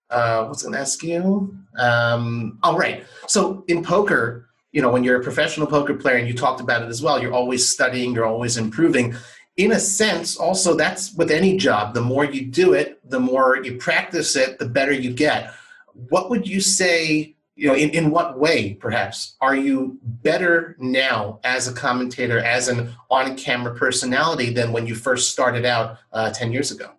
uh, 0.10 0.46
what's 0.46 0.64
going 0.64 0.74
to 0.74 0.80
ask 0.80 1.04
you? 1.04 1.58
Um, 1.78 2.58
all 2.64 2.78
right. 2.78 3.04
So 3.28 3.66
in 3.68 3.84
poker, 3.84 4.48
you 4.72 4.82
know, 4.82 4.90
when 4.90 5.04
you're 5.04 5.20
a 5.20 5.24
professional 5.24 5.68
poker 5.68 5.94
player, 5.94 6.16
and 6.16 6.28
you 6.28 6.34
talked 6.34 6.62
about 6.62 6.84
it 6.84 6.88
as 6.88 7.02
well, 7.02 7.22
you're 7.22 7.34
always 7.34 7.68
studying, 7.68 8.14
you're 8.14 8.26
always 8.26 8.56
improving. 8.56 9.16
In 9.58 9.74
a 9.74 9.80
sense, 9.80 10.38
also 10.38 10.76
that's 10.76 11.14
with 11.14 11.32
any 11.32 11.58
job. 11.58 11.94
The 11.94 12.02
more 12.02 12.24
you 12.24 12.46
do 12.46 12.74
it, 12.74 13.00
the 13.10 13.20
more 13.20 13.62
you 13.62 13.78
practice 13.78 14.36
it, 14.38 14.58
the 14.58 14.68
better 14.68 14.92
you 14.94 15.14
get. 15.14 15.54
What 15.94 16.30
would 16.30 16.48
you 16.48 16.62
say? 16.62 17.35
You 17.56 17.68
know, 17.68 17.76
in, 17.76 17.90
in 17.92 18.12
what 18.12 18.38
way, 18.38 18.74
perhaps, 18.74 19.36
are 19.40 19.56
you 19.56 19.98
better 20.04 20.76
now 20.78 21.40
as 21.46 21.68
a 21.68 21.74
commentator, 21.74 22.40
as 22.40 22.68
an 22.68 22.94
on 23.10 23.38
camera 23.38 23.74
personality 23.74 24.54
than 24.54 24.74
when 24.74 24.86
you 24.86 24.94
first 24.94 25.32
started 25.32 25.66
out 25.66 25.98
uh, 26.12 26.32
10 26.32 26.52
years 26.52 26.72
ago? 26.72 26.92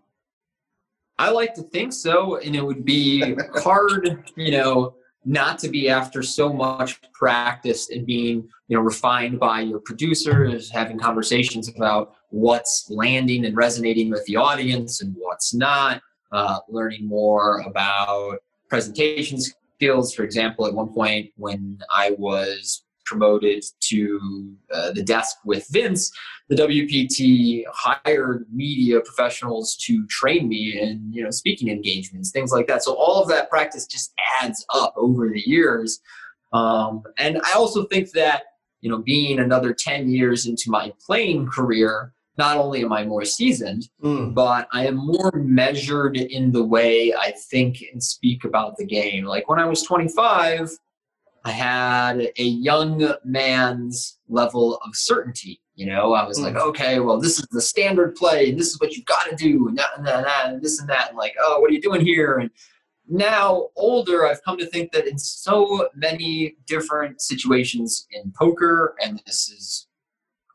I 1.19 1.31
like 1.31 1.55
to 1.55 1.63
think 1.63 1.93
so. 1.93 2.37
And 2.37 2.57
it 2.57 2.65
would 2.65 2.85
be 2.85 3.37
hard, 3.57 4.31
you 4.35 4.51
know, 4.51 4.95
not 5.27 5.59
to 5.59 5.69
be 5.69 5.91
after 5.91 6.23
so 6.23 6.51
much 6.51 7.01
practice 7.13 7.91
and 7.91 8.07
being, 8.07 8.49
you 8.69 8.77
know, 8.77 8.83
refined 8.83 9.39
by 9.39 9.61
your 9.61 9.81
producers, 9.81 10.71
having 10.71 10.99
conversations 10.99 11.69
about 11.69 12.15
what's 12.31 12.89
landing 12.91 13.45
and 13.45 13.57
resonating 13.57 14.09
with 14.11 14.25
the 14.25 14.37
audience 14.37 15.03
and 15.03 15.15
what's 15.19 15.53
not, 15.53 16.01
uh, 16.33 16.61
learning 16.69 17.07
more 17.07 17.61
about 17.61 18.39
presentations 18.69 19.55
skills. 19.77 20.15
For 20.15 20.23
example, 20.23 20.67
at 20.67 20.75
one 20.75 20.93
point 20.93 21.31
when 21.37 21.79
I 21.91 22.15
was 22.19 22.83
promoted 23.05 23.65
to 23.81 24.53
uh, 24.75 24.91
the 24.93 25.03
desk 25.03 25.37
with 25.45 25.67
Vince, 25.71 26.11
the 26.49 26.57
WPT 26.57 27.63
hired 27.73 28.47
media 28.53 29.01
professionals 29.01 29.77
to 29.77 30.05
train 30.09 30.49
me 30.49 30.81
in 30.81 31.09
you 31.13 31.23
know 31.23 31.31
speaking 31.31 31.69
engagements, 31.69 32.31
things 32.31 32.53
like 32.53 32.67
that. 32.67 32.83
So 32.83 32.95
all 32.95 33.23
of 33.23 33.29
that 33.29 33.51
practice 33.51 33.87
just 33.87 34.13
adds 34.43 34.65
up 34.75 34.95
over 34.97 35.29
the 35.29 35.43
years. 35.47 36.01
Um, 36.53 37.03
and 37.19 37.41
I 37.45 37.53
also 37.55 37.85
think 37.85 38.13
that 38.13 38.45
you 38.87 38.91
know, 38.91 38.99
being 38.99 39.41
another 39.41 39.75
10 39.75 40.11
years 40.11 40.47
into 40.47 40.71
my 40.71 40.93
playing 41.05 41.49
career, 41.49 42.13
not 42.39 42.57
only 42.57 42.83
am 42.83 42.93
I 42.93 43.05
more 43.05 43.25
seasoned, 43.25 43.89
mm. 44.03 44.35
but 44.35 44.69
I 44.73 44.87
am 44.87 44.97
more 44.97 45.33
measured 45.33 46.17
in 46.17 46.53
the 46.53 46.65
way 46.65 47.15
I 47.15 47.33
think 47.51 47.83
and 47.93 48.03
speak 48.03 48.45
about 48.45 48.77
the 48.77 48.85
game. 48.85 49.25
Like 49.25 49.49
when 49.49 49.59
I 49.59 49.65
was 49.65 49.83
25, 49.83 50.71
I 51.45 51.51
had 51.51 52.33
a 52.37 52.43
young 52.43 53.15
man's 53.25 54.19
level 54.29 54.79
of 54.85 54.97
certainty. 54.97 55.61
You 55.77 55.87
know, 55.87 56.15
I 56.15 56.27
was 56.27 56.39
mm. 56.39 56.43
like, 56.43 56.57
okay, 56.57 57.01
well, 57.01 57.21
this 57.21 57.39
is 57.39 57.47
the 57.51 57.61
standard 57.61 58.17
play, 58.17 58.51
and 58.51 58.59
this 58.59 58.69
is 58.69 58.81
what 58.81 58.93
you've 58.93 59.07
got 59.07 59.29
to 59.29 59.37
do, 59.37 59.69
and 59.69 59.79
that 59.79 59.91
and 59.97 60.07
that, 60.07 60.17
and 60.17 60.27
that, 60.27 60.47
and 60.47 60.63
this 60.63 60.81
and 60.81 60.89
that, 60.89 61.11
and 61.11 61.19
like, 61.19 61.35
oh, 61.41 61.61
what 61.61 61.71
are 61.71 61.75
you 61.75 61.81
doing 61.81 62.01
here? 62.01 62.39
And 62.39 62.51
now, 63.09 63.69
older, 63.77 64.27
I've 64.27 64.43
come 64.43 64.59
to 64.59 64.67
think 64.67 64.91
that 64.93 65.07
in 65.07 65.19
so 65.19 65.89
many 65.95 66.57
different 66.67 67.21
situations 67.21 68.07
in 68.11 68.33
poker, 68.37 68.95
and 69.01 69.23
this 69.27 69.49
is 69.49 69.87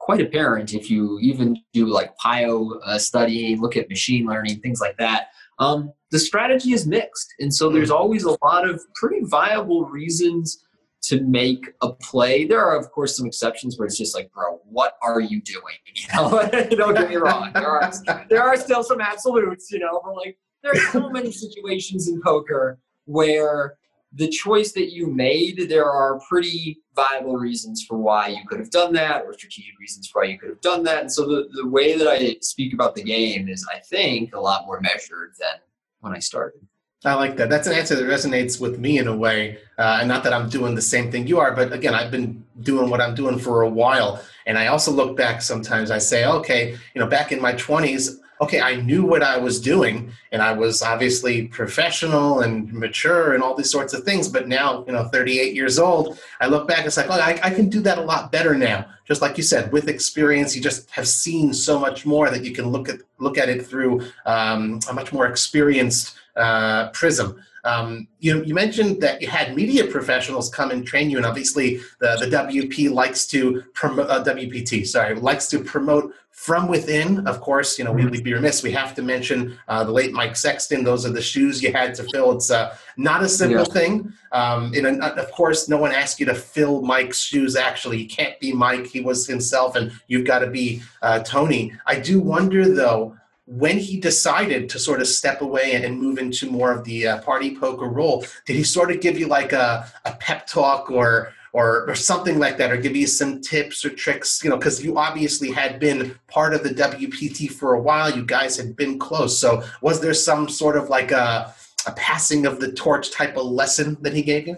quite 0.01 0.19
apparent 0.19 0.73
if 0.73 0.89
you 0.89 1.19
even 1.19 1.55
do 1.73 1.85
like 1.85 2.11
PIO 2.17 2.79
uh, 2.83 2.97
studying, 2.97 3.61
look 3.61 3.77
at 3.77 3.87
machine 3.87 4.25
learning, 4.25 4.59
things 4.59 4.81
like 4.81 4.97
that. 4.97 5.27
Um, 5.59 5.93
the 6.09 6.17
strategy 6.17 6.73
is 6.73 6.87
mixed. 6.87 7.31
And 7.39 7.53
so 7.53 7.69
there's 7.69 7.89
hmm. 7.89 7.95
always 7.95 8.23
a 8.23 8.35
lot 8.43 8.67
of 8.67 8.81
pretty 8.95 9.23
viable 9.23 9.85
reasons 9.85 10.65
to 11.03 11.21
make 11.21 11.71
a 11.81 11.93
play. 11.93 12.45
There 12.45 12.63
are, 12.63 12.77
of 12.77 12.91
course, 12.91 13.15
some 13.15 13.27
exceptions 13.27 13.77
where 13.77 13.85
it's 13.85 13.97
just 13.97 14.15
like, 14.15 14.31
bro, 14.31 14.59
what 14.65 14.95
are 15.03 15.21
you 15.21 15.41
doing? 15.41 15.75
You 15.93 16.07
know, 16.15 16.49
don't 16.71 16.95
get 16.95 17.09
me 17.09 17.17
wrong. 17.17 17.51
There 17.53 17.67
are, 17.67 17.91
there 18.29 18.41
are 18.41 18.55
still 18.55 18.83
some 18.83 19.01
absolutes, 19.01 19.71
you 19.71 19.79
know, 19.79 20.01
but 20.03 20.15
like 20.15 20.37
there 20.63 20.71
are 20.71 20.91
so 20.91 21.09
many 21.09 21.31
situations 21.31 22.07
in 22.07 22.21
poker 22.21 22.79
where 23.05 23.77
the 24.13 24.27
choice 24.27 24.73
that 24.73 24.91
you 24.91 25.07
made, 25.07 25.67
there 25.69 25.89
are 25.89 26.19
pretty 26.27 26.79
viable 26.95 27.37
reasons 27.37 27.83
for 27.83 27.97
why 27.97 28.27
you 28.27 28.45
could 28.47 28.59
have 28.59 28.69
done 28.69 28.91
that 28.93 29.23
or 29.23 29.33
strategic 29.33 29.79
reasons 29.79 30.07
for 30.07 30.21
why 30.21 30.27
you 30.27 30.37
could 30.37 30.49
have 30.49 30.61
done 30.61 30.83
that. 30.83 30.99
And 31.01 31.11
so 31.11 31.25
the, 31.25 31.47
the 31.53 31.67
way 31.67 31.97
that 31.97 32.07
I 32.07 32.37
speak 32.41 32.73
about 32.73 32.95
the 32.95 33.03
game 33.03 33.47
is, 33.47 33.65
I 33.73 33.79
think, 33.79 34.35
a 34.35 34.39
lot 34.39 34.65
more 34.65 34.81
measured 34.81 35.33
than 35.39 35.59
when 36.01 36.13
I 36.13 36.19
started. 36.19 36.61
I 37.03 37.15
like 37.15 37.35
that. 37.37 37.49
That's 37.49 37.65
an 37.65 37.73
answer 37.73 37.95
that 37.95 38.03
resonates 38.03 38.61
with 38.61 38.77
me 38.77 38.99
in 38.99 39.07
a 39.07 39.15
way. 39.15 39.57
Uh, 39.77 39.99
and 40.01 40.07
not 40.07 40.23
that 40.23 40.33
I'm 40.33 40.49
doing 40.49 40.75
the 40.75 40.81
same 40.81 41.11
thing 41.11 41.25
you 41.25 41.39
are, 41.39 41.55
but 41.55 41.73
again, 41.73 41.95
I've 41.95 42.11
been 42.11 42.45
doing 42.61 42.91
what 42.91 43.01
I'm 43.01 43.15
doing 43.15 43.39
for 43.39 43.63
a 43.63 43.69
while. 43.69 44.21
And 44.45 44.57
I 44.57 44.67
also 44.67 44.91
look 44.91 45.17
back 45.17 45.41
sometimes, 45.41 45.89
I 45.89 45.97
say, 45.97 46.25
okay, 46.25 46.77
you 46.93 47.01
know, 47.01 47.07
back 47.07 47.31
in 47.31 47.41
my 47.41 47.53
20s, 47.53 48.19
okay, 48.41 48.59
I 48.59 48.75
knew 48.75 49.05
what 49.05 49.21
I 49.21 49.37
was 49.37 49.61
doing, 49.61 50.11
and 50.31 50.41
I 50.41 50.51
was 50.51 50.81
obviously 50.81 51.47
professional 51.47 52.41
and 52.41 52.73
mature 52.73 53.33
and 53.33 53.43
all 53.43 53.55
these 53.55 53.71
sorts 53.71 53.93
of 53.93 54.03
things. 54.03 54.27
But 54.27 54.47
now, 54.47 54.83
you 54.87 54.93
know, 54.93 55.05
38 55.05 55.53
years 55.53 55.77
old, 55.77 56.19
I 56.41 56.47
look 56.47 56.67
back, 56.67 56.85
it's 56.85 56.97
like, 56.97 57.09
oh, 57.09 57.13
I, 57.13 57.39
I 57.43 57.51
can 57.51 57.69
do 57.69 57.81
that 57.81 57.99
a 57.99 58.01
lot 58.01 58.31
better 58.31 58.55
now. 58.55 58.87
Just 59.05 59.21
like 59.21 59.37
you 59.37 59.43
said, 59.43 59.71
with 59.71 59.87
experience, 59.87 60.55
you 60.55 60.61
just 60.61 60.89
have 60.89 61.07
seen 61.07 61.53
so 61.53 61.77
much 61.77 62.05
more 62.05 62.29
that 62.31 62.43
you 62.43 62.51
can 62.51 62.67
look 62.69 62.89
at 62.89 62.99
look 63.19 63.37
at 63.37 63.49
it 63.49 63.65
through 63.65 64.01
um, 64.25 64.79
a 64.89 64.93
much 64.93 65.13
more 65.13 65.27
experienced 65.27 66.15
uh, 66.35 66.89
prism. 66.89 67.39
Um, 67.63 68.07
you, 68.19 68.43
you 68.43 68.53
mentioned 68.53 69.01
that 69.01 69.21
you 69.21 69.27
had 69.27 69.55
media 69.55 69.85
professionals 69.85 70.49
come 70.49 70.71
and 70.71 70.85
train 70.85 71.09
you, 71.09 71.17
and 71.17 71.25
obviously 71.25 71.77
the, 71.99 72.17
the 72.19 72.27
WP 72.27 72.91
likes 72.91 73.25
to 73.27 73.63
promote 73.73 74.09
uh, 74.09 74.23
WPT. 74.23 74.85
Sorry, 74.87 75.15
likes 75.15 75.47
to 75.47 75.63
promote 75.63 76.13
from 76.31 76.67
within. 76.67 77.27
Of 77.27 77.41
course, 77.41 77.77
you 77.77 77.85
know 77.85 77.91
we, 77.91 78.05
would 78.05 78.23
be 78.23 78.33
remiss. 78.33 78.63
We 78.63 78.71
have 78.71 78.95
to 78.95 79.01
mention 79.01 79.57
uh, 79.67 79.83
the 79.83 79.91
late 79.91 80.11
Mike 80.11 80.35
Sexton. 80.35 80.83
Those 80.83 81.05
are 81.05 81.11
the 81.11 81.21
shoes 81.21 81.61
you 81.61 81.71
had 81.71 81.93
to 81.95 82.03
fill. 82.11 82.31
It's 82.31 82.49
uh, 82.49 82.75
not 82.97 83.21
a 83.21 83.29
simple 83.29 83.65
yeah. 83.67 83.73
thing. 83.73 84.13
Um, 84.31 84.73
and 84.73 85.03
of 85.03 85.31
course, 85.31 85.69
no 85.69 85.77
one 85.77 85.91
asked 85.91 86.19
you 86.19 86.25
to 86.27 86.35
fill 86.35 86.81
Mike's 86.81 87.19
shoes. 87.19 87.55
Actually, 87.55 88.01
you 88.01 88.07
can't 88.07 88.39
be 88.39 88.53
Mike. 88.53 88.87
He 88.87 89.01
was 89.01 89.27
himself, 89.27 89.75
and 89.75 89.91
you've 90.07 90.25
got 90.25 90.39
to 90.39 90.47
be 90.47 90.81
uh, 91.01 91.19
Tony. 91.19 91.73
I 91.85 91.99
do 91.99 92.19
wonder 92.19 92.73
though 92.73 93.17
when 93.51 93.77
he 93.77 93.99
decided 93.99 94.69
to 94.69 94.79
sort 94.79 95.01
of 95.01 95.07
step 95.07 95.41
away 95.41 95.73
and 95.73 95.99
move 95.99 96.17
into 96.17 96.49
more 96.49 96.71
of 96.71 96.85
the 96.85 97.05
uh, 97.05 97.21
party 97.21 97.53
poker 97.53 97.87
role, 97.87 98.25
did 98.45 98.55
he 98.55 98.63
sort 98.63 98.89
of 98.91 99.01
give 99.01 99.19
you 99.19 99.27
like 99.27 99.51
a, 99.51 99.91
a 100.05 100.13
pep 100.13 100.47
talk 100.47 100.89
or, 100.89 101.33
or 101.51 101.89
or 101.89 101.95
something 101.95 102.39
like 102.39 102.57
that, 102.57 102.71
or 102.71 102.77
give 102.77 102.95
you 102.95 103.05
some 103.05 103.41
tips 103.41 103.83
or 103.83 103.89
tricks? 103.89 104.41
You 104.41 104.51
know, 104.51 104.57
because 104.57 104.81
you 104.81 104.97
obviously 104.97 105.51
had 105.51 105.81
been 105.81 106.15
part 106.27 106.53
of 106.53 106.63
the 106.63 106.69
WPT 106.69 107.51
for 107.51 107.73
a 107.73 107.81
while. 107.81 108.09
You 108.09 108.25
guys 108.25 108.55
had 108.55 108.77
been 108.77 108.97
close. 108.97 109.37
So 109.37 109.63
was 109.81 109.99
there 109.99 110.13
some 110.13 110.47
sort 110.47 110.77
of 110.77 110.87
like 110.87 111.11
a, 111.11 111.53
a 111.85 111.91
passing 111.91 112.45
of 112.45 112.61
the 112.61 112.71
torch 112.71 113.11
type 113.11 113.35
of 113.35 113.47
lesson 113.47 113.97
that 113.99 114.13
he 114.13 114.21
gave 114.21 114.47
you? 114.47 114.57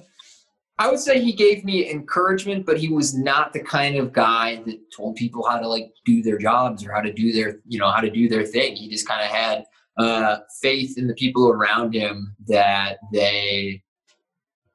I 0.79 0.89
would 0.89 0.99
say 0.99 1.21
he 1.21 1.33
gave 1.33 1.63
me 1.63 1.89
encouragement, 1.89 2.65
but 2.65 2.79
he 2.79 2.89
was 2.89 3.15
not 3.15 3.53
the 3.53 3.59
kind 3.59 3.95
of 3.95 4.11
guy 4.11 4.63
that 4.65 4.79
told 4.91 5.15
people 5.15 5.47
how 5.47 5.59
to 5.59 5.67
like 5.67 5.93
do 6.03 6.23
their 6.23 6.37
jobs 6.37 6.83
or 6.83 6.91
how 6.91 7.01
to 7.01 7.13
do 7.13 7.31
their, 7.31 7.59
you 7.67 7.77
know, 7.77 7.91
how 7.91 8.01
to 8.01 8.09
do 8.09 8.27
their 8.27 8.43
thing. 8.43 8.75
He 8.75 8.89
just 8.89 9.07
kind 9.07 9.21
of 9.21 9.27
had 9.27 9.65
uh, 9.97 10.37
faith 10.61 10.97
in 10.97 11.07
the 11.07 11.13
people 11.13 11.49
around 11.49 11.93
him 11.93 12.35
that 12.47 12.97
they 13.11 13.83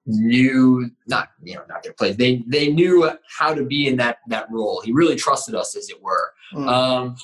knew 0.09 0.91
not 1.07 1.29
you 1.43 1.55
know 1.55 1.63
not 1.69 1.83
their 1.83 1.93
place 1.93 2.17
they 2.17 2.43
they 2.47 2.73
knew 2.73 3.11
how 3.39 3.53
to 3.53 3.63
be 3.63 3.89
in 3.89 3.97
that 3.97 4.17
that 4.27 4.51
role 4.51 4.81
he 4.81 4.91
really 4.91 5.17
trusted 5.17 5.55
us 5.55 5.77
as 5.77 5.91
it 5.91 6.03
were 6.03 6.33
mm. 6.55 6.67
um, 6.67 7.15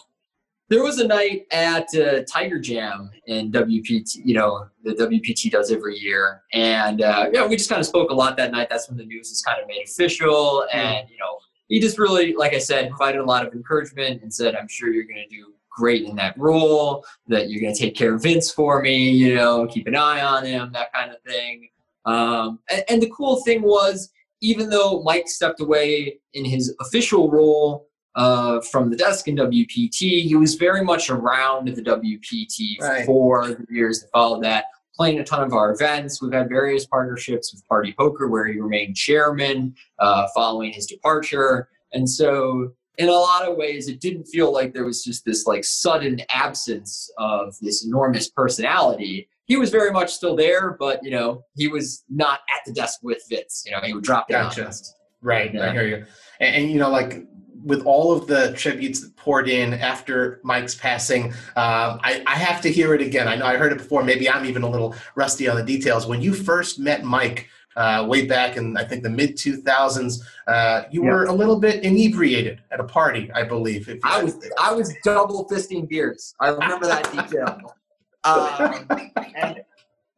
there 0.74 0.82
was 0.82 0.98
a 0.98 1.06
night 1.06 1.46
at 1.52 1.94
uh, 1.94 2.24
Tiger 2.24 2.58
Jam 2.58 3.08
in 3.28 3.52
WPT, 3.52 4.16
you 4.24 4.34
know, 4.34 4.66
the 4.82 4.92
WPT 4.94 5.48
does 5.48 5.70
every 5.70 5.96
year. 5.96 6.42
And, 6.52 7.00
uh, 7.00 7.30
yeah, 7.32 7.46
we 7.46 7.54
just 7.54 7.70
kind 7.70 7.78
of 7.78 7.86
spoke 7.86 8.10
a 8.10 8.14
lot 8.14 8.36
that 8.38 8.50
night. 8.50 8.66
That's 8.70 8.88
when 8.88 8.98
the 8.98 9.04
news 9.04 9.30
is 9.30 9.40
kind 9.40 9.62
of 9.62 9.68
made 9.68 9.84
official. 9.84 10.66
Hmm. 10.72 10.76
And, 10.76 11.08
you 11.08 11.16
know, 11.16 11.38
he 11.68 11.78
just 11.78 11.96
really, 11.96 12.34
like 12.34 12.54
I 12.54 12.58
said, 12.58 12.88
provided 12.88 13.20
a 13.20 13.24
lot 13.24 13.46
of 13.46 13.52
encouragement 13.52 14.22
and 14.22 14.34
said, 14.34 14.56
I'm 14.56 14.66
sure 14.66 14.92
you're 14.92 15.04
going 15.04 15.24
to 15.28 15.32
do 15.32 15.52
great 15.70 16.06
in 16.08 16.16
that 16.16 16.36
role, 16.36 17.04
that 17.28 17.50
you're 17.50 17.60
going 17.60 17.74
to 17.74 17.78
take 17.78 17.94
care 17.94 18.14
of 18.14 18.22
Vince 18.24 18.50
for 18.50 18.82
me, 18.82 19.10
you 19.10 19.36
know, 19.36 19.68
keep 19.68 19.86
an 19.86 19.94
eye 19.94 20.22
on 20.22 20.44
him, 20.44 20.72
that 20.72 20.92
kind 20.92 21.12
of 21.12 21.22
thing. 21.22 21.68
Um, 22.04 22.58
and, 22.68 22.84
and 22.88 23.02
the 23.02 23.10
cool 23.10 23.44
thing 23.44 23.62
was, 23.62 24.10
even 24.40 24.70
though 24.70 25.02
Mike 25.04 25.28
stepped 25.28 25.60
away 25.60 26.18
in 26.32 26.44
his 26.44 26.74
official 26.80 27.30
role, 27.30 27.86
uh, 28.16 28.60
from 28.60 28.90
the 28.90 28.96
desk 28.96 29.28
in 29.28 29.36
WPT. 29.36 30.22
He 30.22 30.36
was 30.36 30.54
very 30.54 30.84
much 30.84 31.10
around 31.10 31.68
the 31.68 31.82
WPT 31.82 32.80
right. 32.80 33.06
for 33.06 33.48
the 33.48 33.66
years 33.70 34.00
that 34.00 34.10
followed 34.12 34.42
that, 34.44 34.66
playing 34.94 35.18
a 35.18 35.24
ton 35.24 35.42
of 35.42 35.52
our 35.52 35.72
events. 35.72 36.22
We've 36.22 36.32
had 36.32 36.48
various 36.48 36.86
partnerships 36.86 37.52
with 37.52 37.66
Party 37.68 37.94
Poker 37.98 38.28
where 38.28 38.46
he 38.46 38.60
remained 38.60 38.96
chairman 38.96 39.74
uh, 39.98 40.28
following 40.34 40.72
his 40.72 40.86
departure. 40.86 41.68
And 41.92 42.08
so, 42.08 42.74
in 42.98 43.08
a 43.08 43.12
lot 43.12 43.48
of 43.48 43.56
ways, 43.56 43.88
it 43.88 44.00
didn't 44.00 44.24
feel 44.24 44.52
like 44.52 44.72
there 44.72 44.84
was 44.84 45.02
just 45.02 45.24
this 45.24 45.46
like 45.46 45.64
sudden 45.64 46.20
absence 46.30 47.10
of 47.18 47.56
this 47.60 47.84
enormous 47.84 48.30
personality. 48.30 49.28
He 49.46 49.56
was 49.56 49.70
very 49.70 49.90
much 49.90 50.12
still 50.12 50.36
there, 50.36 50.76
but 50.78 51.02
you 51.02 51.10
know, 51.10 51.44
he 51.56 51.66
was 51.66 52.04
not 52.08 52.40
at 52.54 52.64
the 52.64 52.72
desk 52.72 53.00
with 53.02 53.22
Vince. 53.28 53.64
You 53.66 53.72
know, 53.72 53.80
he 53.82 53.92
would 53.92 54.04
drop 54.04 54.28
down. 54.28 54.44
Gotcha. 54.50 54.72
Right, 55.20 55.52
yeah. 55.52 55.70
I 55.70 55.72
hear 55.72 55.86
you. 55.86 56.04
And, 56.38 56.56
and, 56.56 56.70
you 56.70 56.78
know, 56.78 56.90
like 56.90 57.26
with 57.64 57.84
all 57.86 58.12
of 58.12 58.26
the 58.26 58.52
tributes 58.52 59.00
that 59.00 59.16
poured 59.16 59.48
in 59.48 59.74
after 59.74 60.40
Mike's 60.42 60.74
passing, 60.74 61.32
uh, 61.56 61.98
I, 62.02 62.22
I, 62.26 62.36
have 62.36 62.60
to 62.60 62.70
hear 62.70 62.94
it 62.94 63.00
again. 63.00 63.26
I 63.26 63.36
know 63.36 63.46
I 63.46 63.56
heard 63.56 63.72
it 63.72 63.78
before. 63.78 64.04
Maybe 64.04 64.28
I'm 64.28 64.44
even 64.44 64.62
a 64.62 64.68
little 64.68 64.94
rusty 65.14 65.48
on 65.48 65.56
the 65.56 65.62
details. 65.62 66.06
When 66.06 66.20
you 66.20 66.34
first 66.34 66.78
met 66.78 67.04
Mike 67.04 67.48
uh, 67.76 68.06
way 68.08 68.26
back 68.26 68.56
in, 68.56 68.76
I 68.76 68.84
think, 68.84 69.02
the 69.02 69.10
mid 69.10 69.36
2000s, 69.36 70.20
uh, 70.46 70.82
you 70.90 71.04
yeah. 71.04 71.10
were 71.10 71.24
a 71.24 71.32
little 71.32 71.58
bit 71.58 71.82
inebriated 71.82 72.60
at 72.70 72.80
a 72.80 72.84
party, 72.84 73.32
I 73.32 73.42
believe. 73.44 73.88
I 74.04 74.22
was 74.22 74.36
I 74.60 74.72
was 74.72 74.94
double 75.02 75.48
fisting 75.48 75.88
beers. 75.88 76.34
I 76.40 76.48
remember 76.48 76.86
that 76.86 77.10
detail. 77.12 77.74
Um, 78.26 78.88
and 79.36 79.60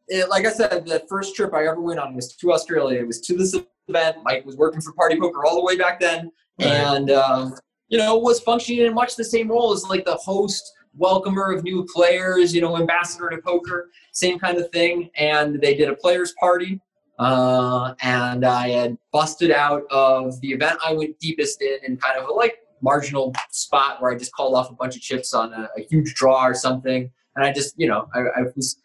it, 0.07 0.29
like 0.29 0.45
I 0.45 0.51
said, 0.53 0.85
the 0.85 1.05
first 1.09 1.35
trip 1.35 1.53
I 1.53 1.67
ever 1.67 1.81
went 1.81 1.99
on 1.99 2.15
was 2.15 2.33
to 2.37 2.53
Australia. 2.53 3.01
It 3.01 3.05
was 3.05 3.19
to 3.19 3.35
this 3.35 3.53
event. 3.89 4.19
Mike 4.23 4.45
was 4.45 4.55
working 4.55 4.79
for 4.79 4.93
Party 4.93 5.19
Poker 5.19 5.43
all 5.43 5.55
the 5.55 5.61
way 5.61 5.75
back 5.75 5.99
then 5.99 6.31
and 6.59 7.11
um, 7.11 7.55
you 7.87 7.97
know 7.97 8.17
was 8.17 8.39
functioning 8.39 8.85
in 8.85 8.93
much 8.93 9.15
the 9.15 9.23
same 9.23 9.49
role 9.49 9.73
as 9.73 9.83
like 9.85 10.05
the 10.05 10.15
host 10.15 10.73
welcomer 10.95 11.51
of 11.51 11.63
new 11.63 11.85
players 11.93 12.53
you 12.53 12.61
know 12.61 12.77
ambassador 12.77 13.29
to 13.29 13.37
poker 13.37 13.89
same 14.11 14.39
kind 14.39 14.57
of 14.57 14.69
thing. 14.71 15.09
And 15.15 15.61
they 15.61 15.75
did 15.75 15.89
a 15.89 15.95
players 15.95 16.33
party 16.39 16.81
uh, 17.19 17.93
and 18.01 18.45
i 18.45 18.69
had 18.69 18.97
busted 19.11 19.51
out 19.51 19.83
of 19.91 20.39
the 20.41 20.49
event 20.49 20.77
i 20.85 20.93
went 20.93 21.17
deepest 21.19 21.61
in 21.61 21.77
in 21.85 21.97
kind 21.97 22.17
of 22.19 22.27
a 22.29 22.33
like 22.33 22.57
marginal 22.81 23.33
spot 23.49 24.01
where 24.01 24.11
i 24.11 24.15
just 24.15 24.31
called 24.33 24.55
off 24.55 24.69
a 24.69 24.73
bunch 24.73 24.95
of 24.95 25.01
chips 25.01 25.33
on 25.33 25.51
a, 25.53 25.69
a 25.77 25.81
huge 25.89 26.13
draw 26.13 26.45
or 26.45 26.53
something. 26.53 27.09
And 27.35 27.45
i 27.45 27.51
just 27.51 27.75
you 27.77 27.87
know 27.87 28.07
I, 28.13 28.19
I 28.19 28.41
was 28.55 28.79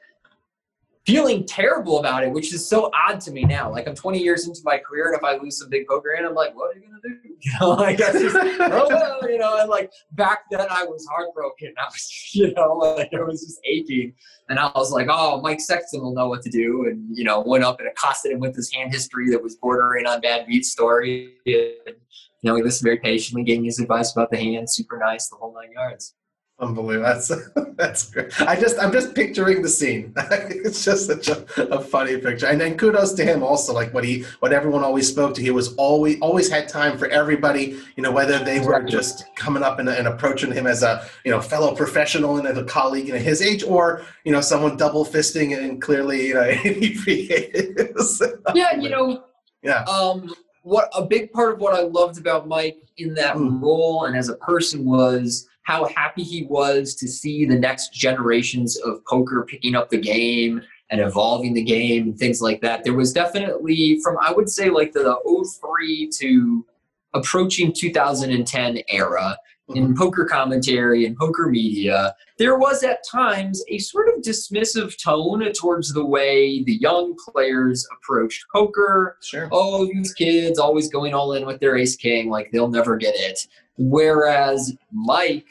feeling 1.04 1.44
terrible 1.44 1.98
about 1.98 2.22
it, 2.22 2.30
which 2.30 2.54
is 2.54 2.66
so 2.66 2.90
odd 2.94 3.20
to 3.20 3.32
me 3.32 3.44
now. 3.44 3.70
Like 3.70 3.88
I'm 3.88 3.94
20 3.94 4.20
years 4.20 4.46
into 4.46 4.60
my 4.64 4.78
career, 4.78 5.08
and 5.08 5.16
if 5.16 5.24
I 5.24 5.36
lose 5.36 5.58
some 5.58 5.68
big 5.68 5.86
poker 5.86 6.12
and 6.12 6.26
I'm 6.26 6.34
like, 6.34 6.54
what 6.54 6.76
are 6.76 6.78
you 6.78 6.86
gonna 6.86 7.00
do? 7.02 7.16
You 7.44 7.50
know, 7.60 7.70
like 7.70 8.00
I 8.00 8.12
just, 8.12 8.36
oh, 8.60 9.18
you 9.26 9.36
know, 9.36 9.58
and 9.58 9.68
like 9.68 9.90
back 10.12 10.44
then 10.48 10.64
I 10.70 10.84
was 10.84 11.04
heartbroken. 11.10 11.74
I 11.76 11.86
was, 11.86 12.30
you 12.34 12.54
know, 12.54 12.74
like 12.74 13.12
I 13.12 13.20
was 13.20 13.44
just 13.44 13.58
aching, 13.64 14.14
and 14.48 14.60
I 14.60 14.70
was 14.76 14.92
like, 14.92 15.08
oh, 15.10 15.40
Mike 15.40 15.60
Sexton 15.60 16.02
will 16.02 16.14
know 16.14 16.28
what 16.28 16.42
to 16.42 16.50
do, 16.50 16.86
and 16.86 17.04
you 17.16 17.24
know, 17.24 17.40
went 17.40 17.64
up 17.64 17.80
and 17.80 17.88
accosted 17.88 18.30
him 18.30 18.38
with 18.38 18.54
his 18.54 18.72
hand 18.72 18.92
history 18.92 19.28
that 19.30 19.42
was 19.42 19.56
bordering 19.56 20.06
on 20.06 20.20
bad 20.20 20.46
beat 20.46 20.64
story. 20.64 21.32
And, 21.44 21.96
you 22.42 22.50
know, 22.50 22.54
he 22.54 22.62
listened 22.62 22.86
very 22.86 22.98
patiently, 22.98 23.42
gave 23.42 23.58
me 23.58 23.66
his 23.66 23.80
advice 23.80 24.12
about 24.12 24.30
the 24.30 24.36
hand, 24.36 24.70
super 24.70 24.96
nice, 24.96 25.28
the 25.28 25.34
whole 25.34 25.52
nine 25.52 25.72
yards. 25.72 26.14
Unbelievable. 26.62 27.08
That's 27.08 27.32
that's 27.76 28.08
great. 28.10 28.40
I 28.40 28.54
just 28.58 28.78
I'm 28.78 28.92
just 28.92 29.16
picturing 29.16 29.62
the 29.62 29.68
scene. 29.68 30.12
it's 30.16 30.84
just 30.84 31.08
such 31.08 31.28
a, 31.28 31.44
a 31.74 31.80
funny 31.80 32.16
picture. 32.18 32.46
And 32.46 32.60
then 32.60 32.78
kudos 32.78 33.14
to 33.14 33.24
him 33.24 33.42
also, 33.42 33.74
like 33.74 33.92
what 33.92 34.04
he 34.04 34.24
what 34.38 34.52
everyone 34.52 34.84
always 34.84 35.08
spoke 35.08 35.34
to. 35.34 35.42
He 35.42 35.50
was 35.50 35.74
always 35.74 36.20
always 36.20 36.48
had 36.48 36.68
time 36.68 36.98
for 36.98 37.08
everybody, 37.08 37.80
you 37.96 38.02
know, 38.04 38.12
whether 38.12 38.38
they 38.38 38.60
were 38.60 38.80
just 38.84 39.24
coming 39.34 39.64
up 39.64 39.80
and, 39.80 39.88
and 39.88 40.06
approaching 40.06 40.52
him 40.52 40.68
as 40.68 40.84
a 40.84 41.04
you 41.24 41.32
know 41.32 41.40
fellow 41.40 41.74
professional 41.74 42.36
and 42.36 42.46
as 42.46 42.56
a 42.56 42.64
colleague 42.64 43.08
in 43.08 43.20
his 43.20 43.42
age, 43.42 43.64
or 43.64 44.04
you 44.22 44.30
know 44.30 44.40
someone 44.40 44.76
double 44.76 45.04
fisting 45.04 45.58
and 45.58 45.82
clearly 45.82 46.28
you 46.28 46.34
know 46.34 46.48
he 46.52 46.90
is 47.24 48.22
Yeah, 48.54 48.76
you 48.76 48.88
know. 48.88 49.24
Yeah. 49.62 49.82
Um, 49.84 50.32
what 50.62 50.90
a 50.96 51.04
big 51.04 51.32
part 51.32 51.54
of 51.54 51.60
what 51.60 51.74
I 51.74 51.82
loved 51.82 52.18
about 52.18 52.46
Mike 52.46 52.78
in 52.98 53.14
that 53.14 53.34
mm. 53.34 53.60
role 53.60 54.04
and 54.04 54.16
as 54.16 54.28
a 54.28 54.36
person 54.36 54.84
was 54.84 55.48
how 55.62 55.86
happy 55.86 56.22
he 56.22 56.44
was 56.44 56.94
to 56.96 57.08
see 57.08 57.44
the 57.44 57.58
next 57.58 57.92
generations 57.92 58.76
of 58.78 59.04
poker 59.04 59.44
picking 59.48 59.74
up 59.74 59.90
the 59.90 60.00
game 60.00 60.62
and 60.90 61.00
evolving 61.00 61.54
the 61.54 61.62
game 61.62 62.02
and 62.02 62.18
things 62.18 62.42
like 62.42 62.60
that. 62.60 62.84
There 62.84 62.94
was 62.94 63.12
definitely 63.12 64.00
from 64.02 64.16
I 64.20 64.32
would 64.32 64.50
say 64.50 64.70
like 64.70 64.92
the 64.92 65.16
03 65.60 66.10
to 66.18 66.66
approaching 67.14 67.72
2010 67.72 68.78
era 68.88 69.36
in 69.74 69.84
mm-hmm. 69.84 69.94
poker 69.94 70.24
commentary 70.24 71.06
and 71.06 71.16
poker 71.16 71.48
media, 71.48 72.14
there 72.38 72.58
was 72.58 72.82
at 72.82 72.98
times 73.10 73.62
a 73.68 73.78
sort 73.78 74.08
of 74.08 74.22
dismissive 74.22 75.00
tone 75.02 75.50
towards 75.52 75.92
the 75.92 76.04
way 76.04 76.62
the 76.64 76.74
young 76.74 77.16
players 77.28 77.86
approached 77.96 78.44
poker. 78.52 79.16
Sure. 79.22 79.48
Oh, 79.52 79.86
these 79.86 80.12
kids 80.12 80.58
always 80.58 80.88
going 80.88 81.14
all 81.14 81.32
in 81.34 81.46
with 81.46 81.60
their 81.60 81.76
ace 81.76 81.96
king, 81.96 82.28
like 82.28 82.50
they'll 82.50 82.68
never 82.68 82.96
get 82.96 83.14
it. 83.16 83.46
Whereas 83.78 84.74
Mike 84.92 85.46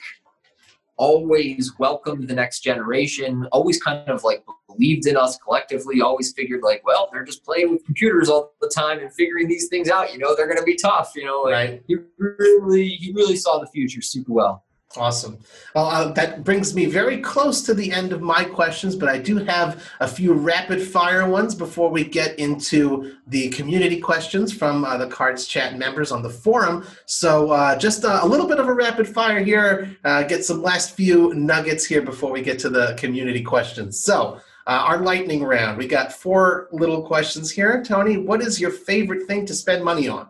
always 0.97 1.73
welcomed 1.79 2.27
the 2.27 2.33
next 2.33 2.59
generation, 2.59 3.47
always 3.51 3.81
kind 3.81 4.07
of 4.07 4.23
like 4.23 4.43
believed 4.67 5.07
in 5.07 5.17
us 5.17 5.37
collectively, 5.37 6.01
always 6.01 6.31
figured 6.33 6.61
like, 6.63 6.85
well, 6.85 7.09
they're 7.11 7.23
just 7.23 7.43
playing 7.43 7.71
with 7.71 7.83
computers 7.85 8.29
all 8.29 8.53
the 8.61 8.69
time 8.69 8.99
and 8.99 9.11
figuring 9.13 9.47
these 9.47 9.67
things 9.67 9.89
out. 9.89 10.13
You 10.13 10.19
know, 10.19 10.35
they're 10.35 10.45
going 10.45 10.59
to 10.59 10.63
be 10.63 10.75
tough. 10.75 11.13
You 11.15 11.25
know, 11.25 11.41
like, 11.41 11.53
right. 11.53 11.83
he 11.87 11.95
really, 12.17 12.89
he 12.89 13.11
really 13.13 13.35
saw 13.35 13.59
the 13.59 13.67
future 13.67 14.01
super 14.01 14.31
well. 14.31 14.63
Awesome. 14.97 15.39
Well, 15.73 15.85
uh, 15.85 16.11
that 16.13 16.43
brings 16.43 16.75
me 16.75 16.85
very 16.85 17.21
close 17.21 17.61
to 17.63 17.73
the 17.73 17.91
end 17.91 18.11
of 18.11 18.21
my 18.21 18.43
questions, 18.43 18.95
but 18.95 19.07
I 19.07 19.17
do 19.17 19.37
have 19.37 19.83
a 20.01 20.07
few 20.07 20.33
rapid 20.33 20.81
fire 20.81 21.29
ones 21.29 21.55
before 21.55 21.89
we 21.89 22.03
get 22.03 22.37
into 22.37 23.15
the 23.27 23.49
community 23.49 24.01
questions 24.01 24.51
from 24.51 24.83
uh, 24.83 24.97
the 24.97 25.07
Cards 25.07 25.47
Chat 25.47 25.77
members 25.77 26.11
on 26.11 26.21
the 26.21 26.29
forum. 26.29 26.85
So, 27.05 27.51
uh, 27.51 27.77
just 27.77 28.03
a 28.03 28.25
little 28.25 28.47
bit 28.47 28.59
of 28.59 28.67
a 28.67 28.73
rapid 28.73 29.07
fire 29.07 29.39
here, 29.39 29.95
uh, 30.03 30.23
get 30.23 30.43
some 30.43 30.61
last 30.61 30.95
few 30.95 31.33
nuggets 31.35 31.85
here 31.85 32.01
before 32.01 32.31
we 32.31 32.41
get 32.41 32.59
to 32.59 32.69
the 32.69 32.93
community 32.97 33.41
questions. 33.41 33.99
So, 34.03 34.41
uh, 34.67 34.83
our 34.87 35.01
lightning 35.01 35.43
round. 35.43 35.77
We 35.77 35.87
got 35.87 36.11
four 36.11 36.67
little 36.71 37.01
questions 37.01 37.49
here. 37.49 37.83
Tony, 37.83 38.17
what 38.17 38.41
is 38.41 38.59
your 38.59 38.71
favorite 38.71 39.25
thing 39.25 39.45
to 39.47 39.55
spend 39.55 39.83
money 39.83 40.07
on? 40.07 40.27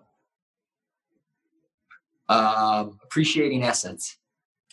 Um, 2.30 2.99
appreciating 3.03 3.64
essence. 3.64 4.18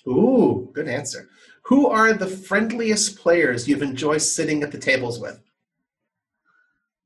Ooh, 0.09 0.70
good 0.72 0.88
answer. 0.88 1.28
Who 1.62 1.88
are 1.88 2.14
the 2.14 2.26
friendliest 2.26 3.18
players 3.18 3.68
you've 3.68 3.82
enjoyed 3.82 4.22
sitting 4.22 4.62
at 4.62 4.72
the 4.72 4.78
tables 4.78 5.20
with? 5.20 5.40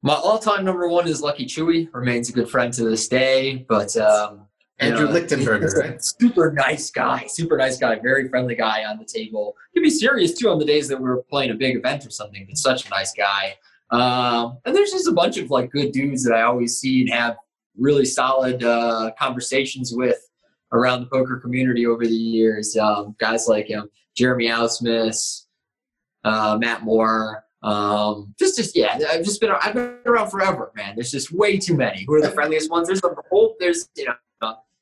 My 0.02 0.14
all-time 0.14 0.64
number 0.64 0.88
one 0.88 1.06
is 1.08 1.20
Lucky 1.20 1.46
Chewy. 1.46 1.88
Remains 1.92 2.28
a 2.28 2.32
good 2.32 2.48
friend 2.48 2.72
to 2.74 2.84
this 2.84 3.08
day, 3.08 3.64
but 3.68 3.96
um, 3.96 4.46
Andrew 4.78 5.06
know, 5.06 5.12
Lichtenberger, 5.12 5.74
right? 5.80 6.02
Super 6.02 6.52
nice 6.52 6.90
guy, 6.90 7.26
super 7.28 7.56
nice 7.56 7.78
guy, 7.78 7.98
very 8.00 8.28
friendly 8.28 8.54
guy 8.54 8.84
on 8.84 8.98
the 8.98 9.04
table. 9.04 9.56
He'd 9.72 9.80
be 9.80 9.90
serious 9.90 10.34
too 10.34 10.48
on 10.48 10.58
the 10.58 10.64
days 10.64 10.88
that 10.88 11.00
we 11.00 11.08
are 11.08 11.18
playing 11.28 11.50
a 11.50 11.54
big 11.54 11.76
event 11.76 12.06
or 12.06 12.10
something. 12.10 12.44
But 12.48 12.56
such 12.56 12.86
a 12.86 12.90
nice 12.90 13.12
guy. 13.12 13.56
Um, 13.90 14.58
and 14.64 14.74
there's 14.74 14.90
just 14.90 15.08
a 15.08 15.12
bunch 15.12 15.38
of 15.38 15.50
like 15.50 15.70
good 15.70 15.92
dudes 15.92 16.24
that 16.24 16.34
I 16.34 16.42
always 16.42 16.78
see 16.78 17.02
and 17.02 17.10
have 17.10 17.36
really 17.78 18.04
solid 18.04 18.64
uh, 18.64 19.12
conversations 19.18 19.92
with 19.94 20.28
around 20.72 21.00
the 21.00 21.06
poker 21.06 21.36
community 21.38 21.86
over 21.86 22.06
the 22.06 22.14
years. 22.14 22.76
Um, 22.76 23.14
guys 23.18 23.46
like 23.48 23.68
you 23.68 23.76
know, 23.76 23.88
Jeremy 24.16 24.48
Ausmus, 24.48 25.46
uh, 26.24 26.58
Matt 26.60 26.82
Moore. 26.82 27.44
Um, 27.62 28.34
just, 28.38 28.56
just 28.56 28.76
yeah, 28.76 28.98
I've 29.08 29.24
just 29.24 29.40
been 29.40 29.50
I've 29.50 29.74
been 29.74 29.98
around 30.06 30.30
forever, 30.30 30.72
man. 30.74 30.94
There's 30.96 31.12
just 31.12 31.32
way 31.32 31.58
too 31.58 31.76
many. 31.76 32.04
Who 32.06 32.14
are 32.14 32.20
the 32.20 32.30
friendliest 32.30 32.70
ones? 32.70 32.88
There's 32.88 33.04
a 33.04 33.14
whole 33.30 33.56
there's 33.60 33.88
you 33.96 34.06
know. 34.06 34.14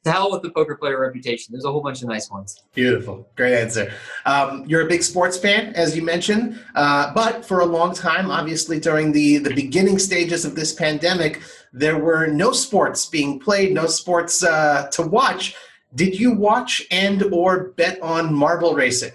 To 0.04 0.12
hell 0.12 0.30
with 0.30 0.40
the 0.40 0.48
poker 0.48 0.76
player 0.76 0.98
reputation. 0.98 1.52
There's 1.52 1.66
a 1.66 1.70
whole 1.70 1.82
bunch 1.82 2.00
of 2.00 2.08
nice 2.08 2.30
ones. 2.30 2.62
Beautiful. 2.72 3.28
Great 3.36 3.54
answer. 3.54 3.92
Um, 4.24 4.64
you're 4.66 4.86
a 4.86 4.88
big 4.88 5.02
sports 5.02 5.36
fan, 5.36 5.74
as 5.74 5.94
you 5.94 6.00
mentioned, 6.00 6.58
uh, 6.74 7.12
but 7.12 7.44
for 7.44 7.60
a 7.60 7.66
long 7.66 7.94
time, 7.94 8.30
obviously, 8.30 8.80
during 8.80 9.12
the, 9.12 9.36
the 9.36 9.54
beginning 9.54 9.98
stages 9.98 10.46
of 10.46 10.54
this 10.54 10.72
pandemic, 10.72 11.42
there 11.74 11.98
were 11.98 12.26
no 12.26 12.52
sports 12.52 13.04
being 13.04 13.38
played, 13.38 13.74
no 13.74 13.84
sports 13.84 14.42
uh, 14.42 14.88
to 14.92 15.02
watch. 15.02 15.54
Did 15.94 16.18
you 16.18 16.32
watch 16.32 16.82
and 16.90 17.22
or 17.32 17.70
bet 17.72 18.00
on 18.02 18.32
marble 18.34 18.74
racing? 18.74 19.12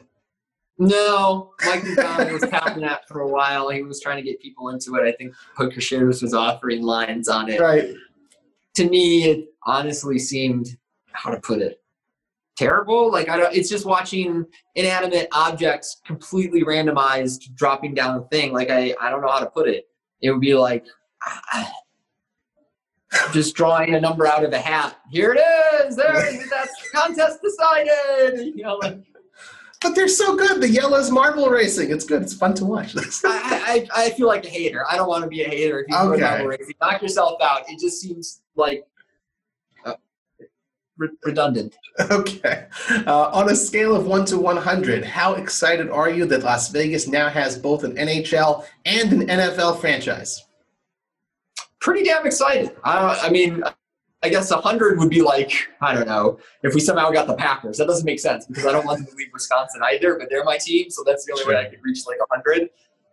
No, 0.77 1.53
Mike 1.65 1.85
McDonald 1.85 2.31
was 2.33 2.49
tapping 2.49 2.83
that 2.83 3.07
for 3.07 3.21
a 3.21 3.27
while. 3.27 3.69
He 3.69 3.81
was 3.81 4.01
trying 4.01 4.17
to 4.17 4.29
get 4.29 4.41
people 4.41 4.69
into 4.69 4.95
it. 4.95 5.07
I 5.07 5.13
think 5.13 5.33
Poker 5.55 5.79
Shares 5.79 6.21
was 6.21 6.33
offering 6.33 6.81
lines 6.81 7.29
on 7.29 7.49
it. 7.49 7.61
Right. 7.61 7.93
To 8.75 8.89
me, 8.89 9.23
it 9.23 9.53
honestly 9.63 10.19
seemed 10.19 10.67
how 11.13 11.31
to 11.31 11.39
put 11.39 11.59
it 11.59 11.81
terrible. 12.55 13.11
Like 13.11 13.29
I 13.29 13.37
don't. 13.37 13.55
It's 13.55 13.69
just 13.69 13.85
watching 13.85 14.45
inanimate 14.75 15.27
objects 15.31 16.01
completely 16.05 16.63
randomized 16.63 17.55
dropping 17.55 17.93
down 17.93 18.17
a 18.17 18.23
thing. 18.27 18.53
Like 18.53 18.69
I, 18.69 18.93
I 19.01 19.09
don't 19.09 19.21
know 19.21 19.31
how 19.31 19.39
to 19.39 19.49
put 19.49 19.67
it. 19.67 19.85
It 20.21 20.31
would 20.31 20.41
be 20.41 20.55
like 20.55 20.85
ah, 21.25 21.41
ah, 21.53 21.71
just 23.31 23.55
drawing 23.55 23.95
a 23.95 24.01
number 24.01 24.27
out 24.27 24.43
of 24.43 24.53
a 24.53 24.59
hat. 24.59 24.97
Here 25.09 25.35
it 25.37 25.87
is. 25.87 25.95
There, 25.95 26.13
that's 26.13 26.89
contest 26.93 27.41
decided. 27.41 28.55
You 28.55 28.63
know, 28.63 28.75
like. 28.75 28.99
But 29.81 29.93
they're 29.93 30.07
so 30.07 30.35
good. 30.35 30.61
The 30.61 30.69
yellow's 30.69 31.11
marble 31.11 31.49
racing. 31.49 31.91
It's 31.91 32.05
good. 32.05 32.23
It's 32.23 32.33
fun 32.33 32.53
to 32.55 32.65
watch. 32.65 32.95
I, 33.25 33.87
I, 33.93 34.05
I 34.05 34.09
feel 34.11 34.27
like 34.27 34.45
a 34.45 34.49
hater. 34.49 34.85
I 34.89 34.95
don't 34.95 35.07
want 35.07 35.23
to 35.23 35.29
be 35.29 35.43
a 35.43 35.47
hater. 35.47 35.81
If 35.81 35.89
you 35.89 35.95
okay. 35.95 36.21
marble 36.21 36.47
racing, 36.47 36.75
knock 36.81 37.01
yourself 37.01 37.39
out. 37.41 37.69
It 37.69 37.79
just 37.79 38.01
seems 38.01 38.41
like 38.55 38.85
uh, 39.85 39.95
re- 40.97 41.09
redundant. 41.23 41.75
Okay. 41.99 42.67
Uh, 43.05 43.29
on 43.31 43.49
a 43.49 43.55
scale 43.55 43.95
of 43.95 44.07
one 44.07 44.25
to 44.25 44.37
one 44.37 44.57
hundred, 44.57 45.05
how 45.05 45.35
excited 45.35 45.89
are 45.89 46.09
you 46.09 46.25
that 46.25 46.43
Las 46.43 46.69
Vegas 46.69 47.07
now 47.07 47.29
has 47.29 47.57
both 47.57 47.83
an 47.83 47.95
NHL 47.95 48.65
and 48.85 49.13
an 49.13 49.27
NFL 49.27 49.79
franchise? 49.79 50.44
Pretty 51.85 52.03
damn 52.03 52.25
excited. 52.25 52.75
I, 52.83 53.27
I 53.27 53.29
mean, 53.29 53.63
I 54.23 54.29
guess 54.29 54.49
100 54.49 54.97
would 54.97 55.09
be 55.11 55.21
like, 55.21 55.53
I 55.81 55.93
don't 55.93 56.07
know, 56.07 56.39
if 56.63 56.73
we 56.73 56.81
somehow 56.81 57.11
got 57.11 57.27
the 57.27 57.35
Packers. 57.35 57.77
That 57.77 57.85
doesn't 57.85 58.07
make 58.07 58.19
sense 58.19 58.47
because 58.47 58.65
I 58.65 58.71
don't 58.71 58.87
want 58.87 58.97
them 58.97 59.07
to 59.07 59.15
leave 59.15 59.27
Wisconsin 59.31 59.81
either, 59.83 60.17
but 60.17 60.27
they're 60.31 60.43
my 60.43 60.57
team, 60.57 60.89
so 60.89 61.03
that's 61.05 61.25
the 61.25 61.33
only 61.33 61.45
way 61.45 61.61
I 61.61 61.69
could 61.69 61.77
reach 61.83 61.99
like 62.07 62.19
100 62.27 62.69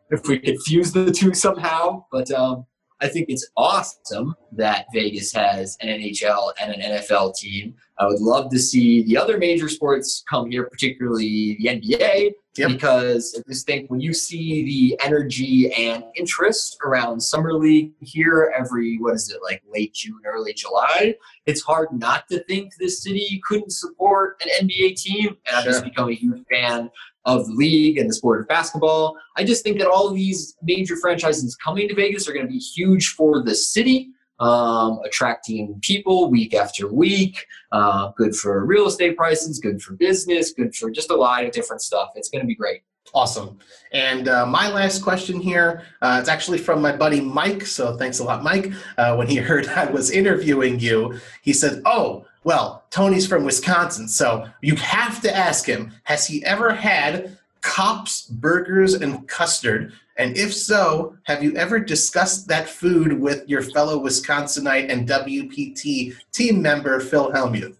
if 0.08 0.26
we 0.26 0.38
could 0.38 0.58
fuse 0.62 0.90
the 0.90 1.12
two 1.12 1.34
somehow. 1.34 2.06
But 2.10 2.30
um, 2.30 2.64
I 3.02 3.08
think 3.08 3.26
it's 3.28 3.50
awesome 3.56 4.36
that 4.52 4.86
Vegas 4.94 5.32
has 5.32 5.76
an 5.80 5.88
NHL 5.88 6.52
and 6.60 6.72
an 6.72 6.80
NFL 6.80 7.34
team. 7.34 7.74
I 7.98 8.06
would 8.06 8.20
love 8.20 8.48
to 8.50 8.58
see 8.60 9.02
the 9.02 9.16
other 9.16 9.38
major 9.38 9.68
sports 9.68 10.22
come 10.30 10.50
here, 10.50 10.68
particularly 10.68 11.56
the 11.58 11.66
NBA, 11.66 12.30
yep. 12.56 12.68
because 12.68 13.36
I 13.36 13.42
just 13.50 13.66
think 13.66 13.90
when 13.90 14.00
you 14.00 14.14
see 14.14 14.64
the 14.64 15.04
energy 15.04 15.72
and 15.72 16.04
interest 16.16 16.78
around 16.84 17.20
Summer 17.20 17.54
League 17.54 17.92
here 17.98 18.54
every, 18.56 18.98
what 18.98 19.14
is 19.14 19.30
it, 19.30 19.40
like 19.42 19.62
late 19.68 19.94
June, 19.94 20.20
early 20.24 20.52
July, 20.52 21.16
it's 21.46 21.62
hard 21.62 21.88
not 21.92 22.28
to 22.28 22.42
think 22.44 22.72
this 22.78 23.02
city 23.02 23.42
couldn't 23.44 23.72
support 23.72 24.40
an 24.42 24.68
NBA 24.68 24.94
team. 24.94 25.28
And 25.28 25.38
sure. 25.48 25.58
I've 25.58 25.64
just 25.64 25.84
become 25.84 26.08
a 26.08 26.14
huge 26.14 26.44
fan 26.48 26.88
of 27.24 27.46
the 27.46 27.52
league 27.52 27.98
and 27.98 28.08
the 28.08 28.14
sport 28.14 28.40
of 28.40 28.48
basketball. 28.48 29.16
I 29.36 29.44
just 29.44 29.62
think 29.62 29.78
that 29.78 29.88
all 29.88 30.08
of 30.08 30.14
these 30.14 30.56
major 30.62 30.96
franchises 30.96 31.56
coming 31.56 31.88
to 31.88 31.94
Vegas 31.94 32.28
are 32.28 32.32
going 32.32 32.46
to 32.46 32.52
be 32.52 32.58
huge 32.58 33.08
for 33.10 33.42
the 33.42 33.54
city, 33.54 34.10
um, 34.40 35.00
attracting 35.04 35.78
people 35.82 36.30
week 36.30 36.54
after 36.54 36.92
week. 36.92 37.46
Uh, 37.70 38.10
good 38.16 38.34
for 38.34 38.64
real 38.64 38.86
estate 38.86 39.16
prices, 39.16 39.60
good 39.60 39.80
for 39.80 39.94
business, 39.94 40.52
good 40.52 40.74
for 40.74 40.90
just 40.90 41.10
a 41.10 41.16
lot 41.16 41.44
of 41.44 41.52
different 41.52 41.82
stuff. 41.82 42.10
It's 42.16 42.28
going 42.28 42.42
to 42.42 42.46
be 42.46 42.56
great. 42.56 42.82
Awesome. 43.14 43.58
And 43.92 44.28
uh, 44.28 44.46
my 44.46 44.70
last 44.70 45.02
question 45.02 45.38
here, 45.38 45.82
uh, 46.00 46.16
it's 46.18 46.30
actually 46.30 46.58
from 46.58 46.80
my 46.80 46.96
buddy 46.96 47.20
Mike. 47.20 47.66
So 47.66 47.96
thanks 47.98 48.20
a 48.20 48.24
lot, 48.24 48.42
Mike. 48.42 48.72
Uh, 48.96 49.16
when 49.16 49.26
he 49.26 49.36
heard 49.48 49.66
I 49.68 49.86
was 49.86 50.10
interviewing 50.10 50.80
you, 50.80 51.20
he 51.42 51.52
said, 51.52 51.82
Oh, 51.84 52.24
well, 52.44 52.84
Tony's 52.90 53.26
from 53.26 53.44
Wisconsin, 53.44 54.08
so 54.08 54.48
you 54.60 54.76
have 54.76 55.20
to 55.22 55.34
ask 55.34 55.66
him 55.66 55.92
has 56.04 56.26
he 56.26 56.44
ever 56.44 56.74
had 56.74 57.38
Kopp's, 57.62 58.22
Burgers 58.26 58.94
and 58.94 59.26
Custard 59.28 59.92
And 60.16 60.36
if 60.36 60.52
so, 60.52 61.16
have 61.24 61.42
you 61.42 61.56
ever 61.56 61.78
discussed 61.78 62.48
that 62.48 62.68
food 62.68 63.18
with 63.18 63.48
your 63.48 63.62
fellow 63.62 63.98
Wisconsinite 63.98 64.92
and 64.92 65.08
WPT 65.08 66.14
team 66.32 66.60
member 66.60 67.00
Phil 67.00 67.32
Hellmuth? 67.32 67.76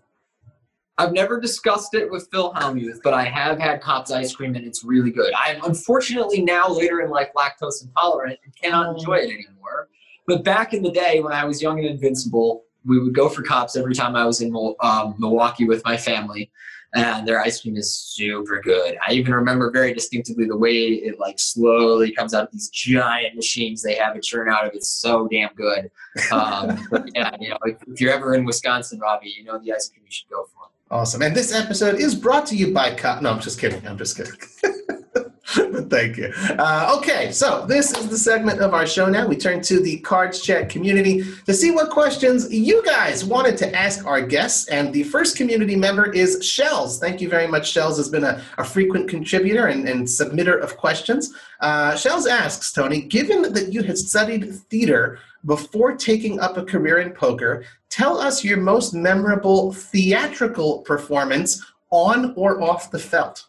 I've 0.98 1.12
never 1.12 1.40
discussed 1.40 1.94
it 1.94 2.10
with 2.10 2.28
Phil 2.30 2.52
Hellmuth, 2.54 3.00
but 3.02 3.12
I 3.12 3.24
have 3.24 3.58
had 3.58 3.80
Kopp's 3.82 4.12
ice 4.12 4.34
cream 4.34 4.54
and 4.54 4.64
it's 4.64 4.84
really 4.84 5.10
good. 5.10 5.32
I'm 5.36 5.62
unfortunately 5.64 6.42
now 6.42 6.68
later 6.68 7.00
in 7.00 7.10
life 7.10 7.28
lactose 7.36 7.82
intolerant 7.82 8.38
and 8.44 8.54
cannot 8.56 8.86
oh. 8.86 8.94
enjoy 8.94 9.14
it 9.14 9.30
anymore. 9.30 9.88
But 10.26 10.44
back 10.44 10.72
in 10.72 10.82
the 10.82 10.92
day 10.92 11.20
when 11.20 11.32
I 11.32 11.44
was 11.44 11.60
young 11.60 11.80
and 11.80 11.88
invincible, 11.88 12.64
we 12.84 12.98
would 12.98 13.14
go 13.14 13.28
for 13.28 13.42
Kopp's 13.42 13.76
every 13.76 13.94
time 13.94 14.16
I 14.16 14.24
was 14.24 14.40
in 14.40 14.54
um, 14.80 15.14
Milwaukee 15.18 15.66
with 15.66 15.84
my 15.84 15.96
family, 15.96 16.50
and 16.94 17.26
their 17.26 17.40
ice 17.40 17.62
cream 17.62 17.76
is 17.76 17.94
super 17.94 18.60
good. 18.60 18.96
I 19.06 19.12
even 19.12 19.32
remember 19.32 19.70
very 19.70 19.94
distinctively 19.94 20.46
the 20.46 20.56
way 20.56 20.88
it 20.88 21.18
like 21.18 21.38
slowly 21.38 22.12
comes 22.12 22.34
out 22.34 22.44
of 22.44 22.52
these 22.52 22.68
giant 22.68 23.34
machines 23.34 23.82
they 23.82 23.94
have 23.94 24.16
it 24.16 24.22
churn 24.22 24.50
out 24.50 24.66
of. 24.66 24.72
It's 24.74 24.90
so 24.90 25.26
damn 25.28 25.54
good. 25.54 25.90
Um, 26.30 26.86
yeah, 27.14 27.34
you 27.40 27.50
know, 27.50 27.58
if, 27.64 27.76
if, 27.86 28.00
you're 28.00 28.12
ever 28.12 28.34
in 28.34 28.44
Wisconsin, 28.44 29.00
Robbie, 29.00 29.34
you 29.36 29.44
know 29.44 29.58
the 29.58 29.72
ice 29.72 29.88
cream 29.88 30.02
you 30.04 30.10
should 30.10 30.28
go 30.28 30.44
for. 30.44 30.68
Awesome. 30.90 31.22
And 31.22 31.34
this 31.34 31.54
episode 31.54 31.98
is 31.98 32.14
brought 32.14 32.46
to 32.48 32.56
you 32.56 32.74
by 32.74 32.94
Kopp. 32.94 33.22
No, 33.22 33.30
I'm 33.30 33.40
just 33.40 33.58
kidding. 33.58 33.86
I'm 33.86 33.96
just 33.96 34.16
kidding. 34.16 34.34
Thank 35.90 36.16
you. 36.16 36.32
Uh, 36.58 36.94
okay, 36.96 37.30
so 37.30 37.66
this 37.66 37.92
is 37.92 38.08
the 38.08 38.16
segment 38.16 38.60
of 38.60 38.72
our 38.72 38.86
show 38.86 39.06
now. 39.06 39.26
We 39.26 39.36
turn 39.36 39.60
to 39.62 39.80
the 39.80 39.98
Cards 39.98 40.40
Chat 40.40 40.70
community 40.70 41.24
to 41.44 41.52
see 41.52 41.70
what 41.70 41.90
questions 41.90 42.50
you 42.50 42.82
guys 42.84 43.22
wanted 43.22 43.58
to 43.58 43.74
ask 43.76 44.06
our 44.06 44.22
guests. 44.22 44.68
And 44.68 44.94
the 44.94 45.02
first 45.02 45.36
community 45.36 45.76
member 45.76 46.10
is 46.10 46.42
Shells. 46.42 46.98
Thank 46.98 47.20
you 47.20 47.28
very 47.28 47.46
much. 47.46 47.70
Shells 47.70 47.98
has 47.98 48.08
been 48.08 48.24
a, 48.24 48.42
a 48.56 48.64
frequent 48.64 49.10
contributor 49.10 49.66
and, 49.66 49.86
and 49.86 50.06
submitter 50.06 50.58
of 50.58 50.78
questions. 50.78 51.34
Uh, 51.60 51.96
Shells 51.96 52.26
asks, 52.26 52.72
Tony, 52.72 53.02
given 53.02 53.52
that 53.52 53.74
you 53.74 53.82
had 53.82 53.98
studied 53.98 54.54
theater 54.70 55.18
before 55.44 55.96
taking 55.96 56.40
up 56.40 56.56
a 56.56 56.64
career 56.64 57.00
in 57.00 57.10
poker, 57.10 57.64
tell 57.90 58.18
us 58.18 58.42
your 58.42 58.56
most 58.56 58.94
memorable 58.94 59.74
theatrical 59.74 60.78
performance 60.78 61.62
on 61.90 62.32
or 62.36 62.62
off 62.62 62.90
the 62.90 62.98
felt 62.98 63.48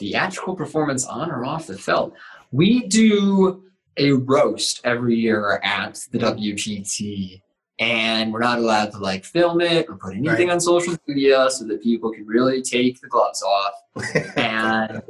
theatrical 0.00 0.56
performance 0.56 1.06
on 1.06 1.30
or 1.30 1.44
off 1.44 1.68
the 1.68 1.78
felt. 1.78 2.14
We 2.50 2.88
do 2.88 3.62
a 3.96 4.12
roast 4.12 4.80
every 4.82 5.14
year 5.14 5.60
at 5.62 6.00
the 6.10 6.18
WPT, 6.18 7.42
and 7.78 8.32
we're 8.32 8.40
not 8.40 8.58
allowed 8.58 8.92
to 8.92 8.98
like 8.98 9.24
film 9.24 9.60
it 9.60 9.88
or 9.88 9.96
put 9.96 10.14
anything 10.14 10.48
right. 10.48 10.54
on 10.54 10.60
social 10.60 10.96
media 11.06 11.48
so 11.50 11.64
that 11.66 11.82
people 11.82 12.10
can 12.10 12.26
really 12.26 12.62
take 12.62 13.00
the 13.00 13.08
gloves 13.08 13.42
off. 13.42 13.74
and 14.36 15.02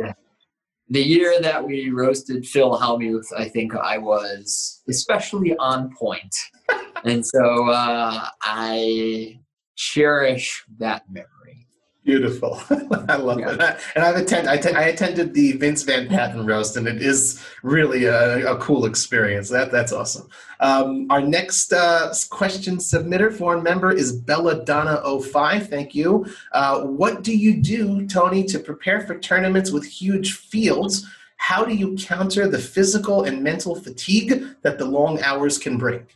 the 0.88 1.01
year 1.01 1.41
that 1.41 1.64
we 1.64 1.91
roasted 1.91 2.47
Phil 2.47 2.78
Hellmuth, 2.78 3.26
I 3.36 3.49
think 3.49 3.74
I 3.76 3.97
was 3.97 4.82
especially 4.88 5.57
on 5.57 5.95
point. 5.95 6.34
and 7.05 7.24
so 7.24 7.68
uh, 7.70 8.26
I 8.43 9.41
cherish 9.76 10.64
that 10.78 11.05
memory. 11.09 11.28
Beautiful. 12.05 12.59
I 13.09 13.16
love 13.16 13.40
yeah. 13.40 13.53
it. 13.53 13.80
And 13.94 14.05
I've 14.05 14.16
attended, 14.16 14.51
I, 14.51 14.57
t- 14.57 14.74
I 14.74 14.82
attended 14.84 15.34
the 15.34 15.53
Vince 15.53 15.82
Van 15.82 16.09
Patten 16.09 16.46
roast, 16.46 16.76
and 16.78 16.88
it 16.88 17.03
is 17.03 17.44
really 17.62 18.07
a, 18.07 18.55
a 18.55 18.57
cool 18.57 18.86
experience. 18.86 19.51
That 19.51 19.70
That's 19.70 19.92
awesome. 19.92 20.28
Um, 20.61 21.07
our 21.11 21.20
next 21.20 21.72
uh, 21.74 22.12
question 22.30 22.78
submitter, 22.78 23.32
foreign 23.32 23.62
member, 23.62 23.92
is 23.92 24.18
Belladonna05. 24.22 25.66
Thank 25.68 25.94
you. 25.94 26.26
Uh, 26.53 26.82
what 26.84 27.22
do 27.22 27.36
you 27.36 27.61
do, 27.61 28.07
Tony, 28.07 28.44
to 28.44 28.59
prepare 28.59 29.03
for 29.03 29.18
tournaments 29.18 29.70
with 29.70 29.84
huge 29.84 30.32
fields? 30.32 31.07
How 31.36 31.64
do 31.64 31.74
you 31.74 31.96
counter 31.96 32.48
the 32.48 32.59
physical 32.59 33.24
and 33.24 33.42
mental 33.42 33.74
fatigue 33.74 34.44
that 34.62 34.78
the 34.78 34.84
long 34.86 35.20
hours 35.22 35.59
can 35.59 35.76
bring? 35.76 36.07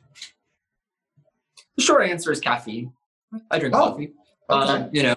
The 1.77 1.83
short 1.83 2.09
answer 2.09 2.33
is 2.33 2.41
caffeine. 2.41 2.93
I 3.51 3.59
drink 3.59 3.75
oh, 3.75 3.91
coffee. 3.91 4.13
Okay. 4.51 4.73
Um, 4.73 4.91
you 4.93 5.03
know, 5.03 5.17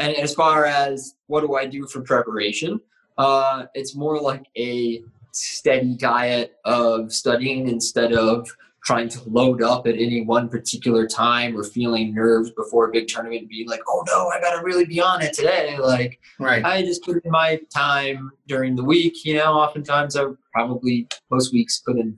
and 0.00 0.16
as 0.16 0.34
far 0.34 0.64
as 0.64 1.14
what 1.26 1.42
do 1.42 1.56
I 1.56 1.66
do 1.66 1.86
for 1.86 2.00
preparation, 2.00 2.80
uh, 3.18 3.66
it's 3.74 3.94
more 3.94 4.18
like 4.18 4.46
a 4.56 5.02
steady 5.32 5.94
diet 5.94 6.56
of 6.64 7.12
studying 7.12 7.68
instead 7.68 8.12
of 8.12 8.48
trying 8.84 9.08
to 9.10 9.20
load 9.28 9.62
up 9.62 9.86
at 9.86 9.94
any 9.94 10.22
one 10.22 10.48
particular 10.48 11.06
time 11.06 11.56
or 11.56 11.62
feeling 11.62 12.14
nerves 12.14 12.50
before 12.52 12.88
a 12.88 12.90
big 12.90 13.06
tournament 13.06 13.48
being 13.48 13.68
like 13.68 13.82
oh 13.88 14.02
no 14.06 14.28
i 14.28 14.40
gotta 14.40 14.64
really 14.64 14.86
be 14.86 15.00
on 15.00 15.20
it 15.20 15.34
today 15.34 15.76
like 15.78 16.18
right. 16.38 16.64
i 16.64 16.82
just 16.82 17.04
put 17.04 17.22
in 17.22 17.30
my 17.30 17.60
time 17.72 18.32
during 18.48 18.74
the 18.74 18.82
week 18.82 19.22
you 19.24 19.34
know 19.34 19.52
oftentimes 19.52 20.16
i 20.16 20.24
probably 20.54 21.06
most 21.30 21.52
weeks 21.52 21.82
put 21.86 21.98
in 21.98 22.16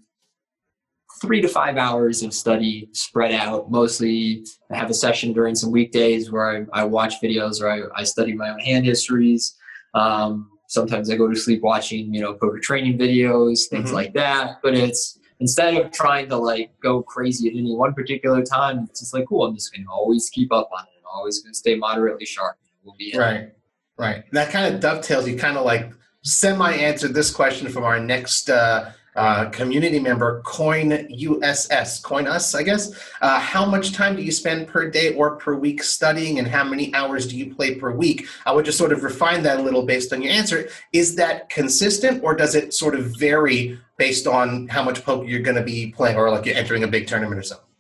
three 1.23 1.41
to 1.41 1.49
five 1.49 1.77
hours 1.77 2.25
of 2.25 2.35
study 2.35 2.89
spread 2.93 3.33
out. 3.33 3.70
Mostly, 3.70 4.45
I 4.73 4.77
have 4.77 4.91
a 4.91 4.95
session 4.95 5.33
during 5.33 5.55
some 5.55 5.70
weekdays 5.70 6.33
where 6.33 6.66
I, 6.75 6.81
I 6.81 6.85
watch 6.85 7.14
videos 7.23 7.62
or 7.62 7.70
I, 7.70 8.01
I, 8.01 8.03
study 8.03 8.35
my 8.35 8.51
own 8.51 8.59
hand 8.59 8.85
histories. 8.85 9.57
Um, 9.95 10.51
sometimes 10.66 11.11
I 11.11 11.16
go 11.16 11.29
to 11.29 11.37
sleep 11.37 11.62
watching, 11.62 12.12
you 12.12 12.20
know, 12.20 12.35
poker 12.35 12.59
training 12.59 12.99
videos, 12.99 13.68
things 13.70 13.87
mm-hmm. 13.87 13.95
like 13.95 14.14
that. 14.14 14.59
But 14.64 14.75
it's 14.75 15.20
instead 15.39 15.77
of 15.77 15.93
trying 15.93 16.29
to 16.29 16.37
like 16.37 16.73
go 16.83 17.03
crazy 17.03 17.49
at 17.49 17.55
any 17.55 17.73
one 17.73 17.95
particular 17.95 18.43
time, 18.43 18.89
it's 18.91 18.99
just 18.99 19.14
like, 19.14 19.29
cool, 19.29 19.47
I'm 19.47 19.55
just 19.55 19.73
going 19.73 19.85
to 19.85 19.91
always 19.91 20.29
keep 20.29 20.53
up 20.53 20.70
on 20.77 20.83
it. 20.83 20.99
I'm 20.99 21.16
always 21.18 21.41
going 21.41 21.53
to 21.53 21.59
stay 21.59 21.77
moderately 21.77 22.27
sharp. 22.27 22.57
We'll 22.83 22.97
be 22.99 23.14
right, 23.16 23.53
right. 23.97 24.25
That 24.33 24.51
kind 24.51 24.75
of 24.75 24.81
dovetails. 24.81 25.29
You 25.29 25.37
kind 25.37 25.57
of 25.57 25.64
like 25.64 25.93
semi 26.25 26.73
answered 26.73 27.14
this 27.14 27.31
question 27.31 27.68
from 27.68 27.85
our 27.85 28.01
next. 28.01 28.51
Uh, 28.51 28.91
uh, 29.17 29.47
community 29.51 30.01
member 30.01 30.41
coin 30.43 30.91
uss 30.91 32.03
coin 32.03 32.27
us 32.27 32.55
i 32.55 32.63
guess. 32.63 32.93
Uh, 33.21 33.39
how 33.39 33.65
much 33.65 33.93
time 33.93 34.17
do 34.17 34.23
you 34.23 34.33
spend 34.33 34.67
per 34.67 34.89
day 34.89 35.15
or 35.15 35.37
per 35.37 35.55
week 35.55 35.83
studying 35.83 36.39
and 36.39 36.49
how 36.49 36.65
many 36.65 36.95
hours 36.95 37.27
do 37.27 37.37
you 37.37 37.55
play 37.55 37.75
per 37.75 37.91
week? 37.91 38.27
I 38.47 38.53
would 38.53 38.65
just 38.65 38.79
sort 38.79 38.93
of 38.93 39.03
refine 39.03 39.43
that 39.43 39.61
a 39.61 39.63
little 39.63 39.85
based 39.85 40.13
on 40.13 40.23
your 40.23 40.33
answer. 40.33 40.69
Is 40.93 41.17
that 41.17 41.49
consistent 41.51 42.23
or 42.23 42.35
does 42.35 42.55
it 42.55 42.75
sort 42.75 42.95
of 42.95 43.17
vary 43.19 43.79
based 43.97 44.27
on 44.27 44.69
how 44.69 44.83
much 44.83 45.05
poker 45.05 45.25
you're 45.25 45.43
going 45.43 45.57
to 45.57 45.63
be 45.63 45.93
playing 45.93 46.17
or 46.17 46.31
like 46.31 46.47
you're 46.47 46.57
entering 46.57 46.85
a 46.85 46.89
big 46.89 47.07
tournament 47.07 47.39
or 47.39 47.43
something 47.43 47.72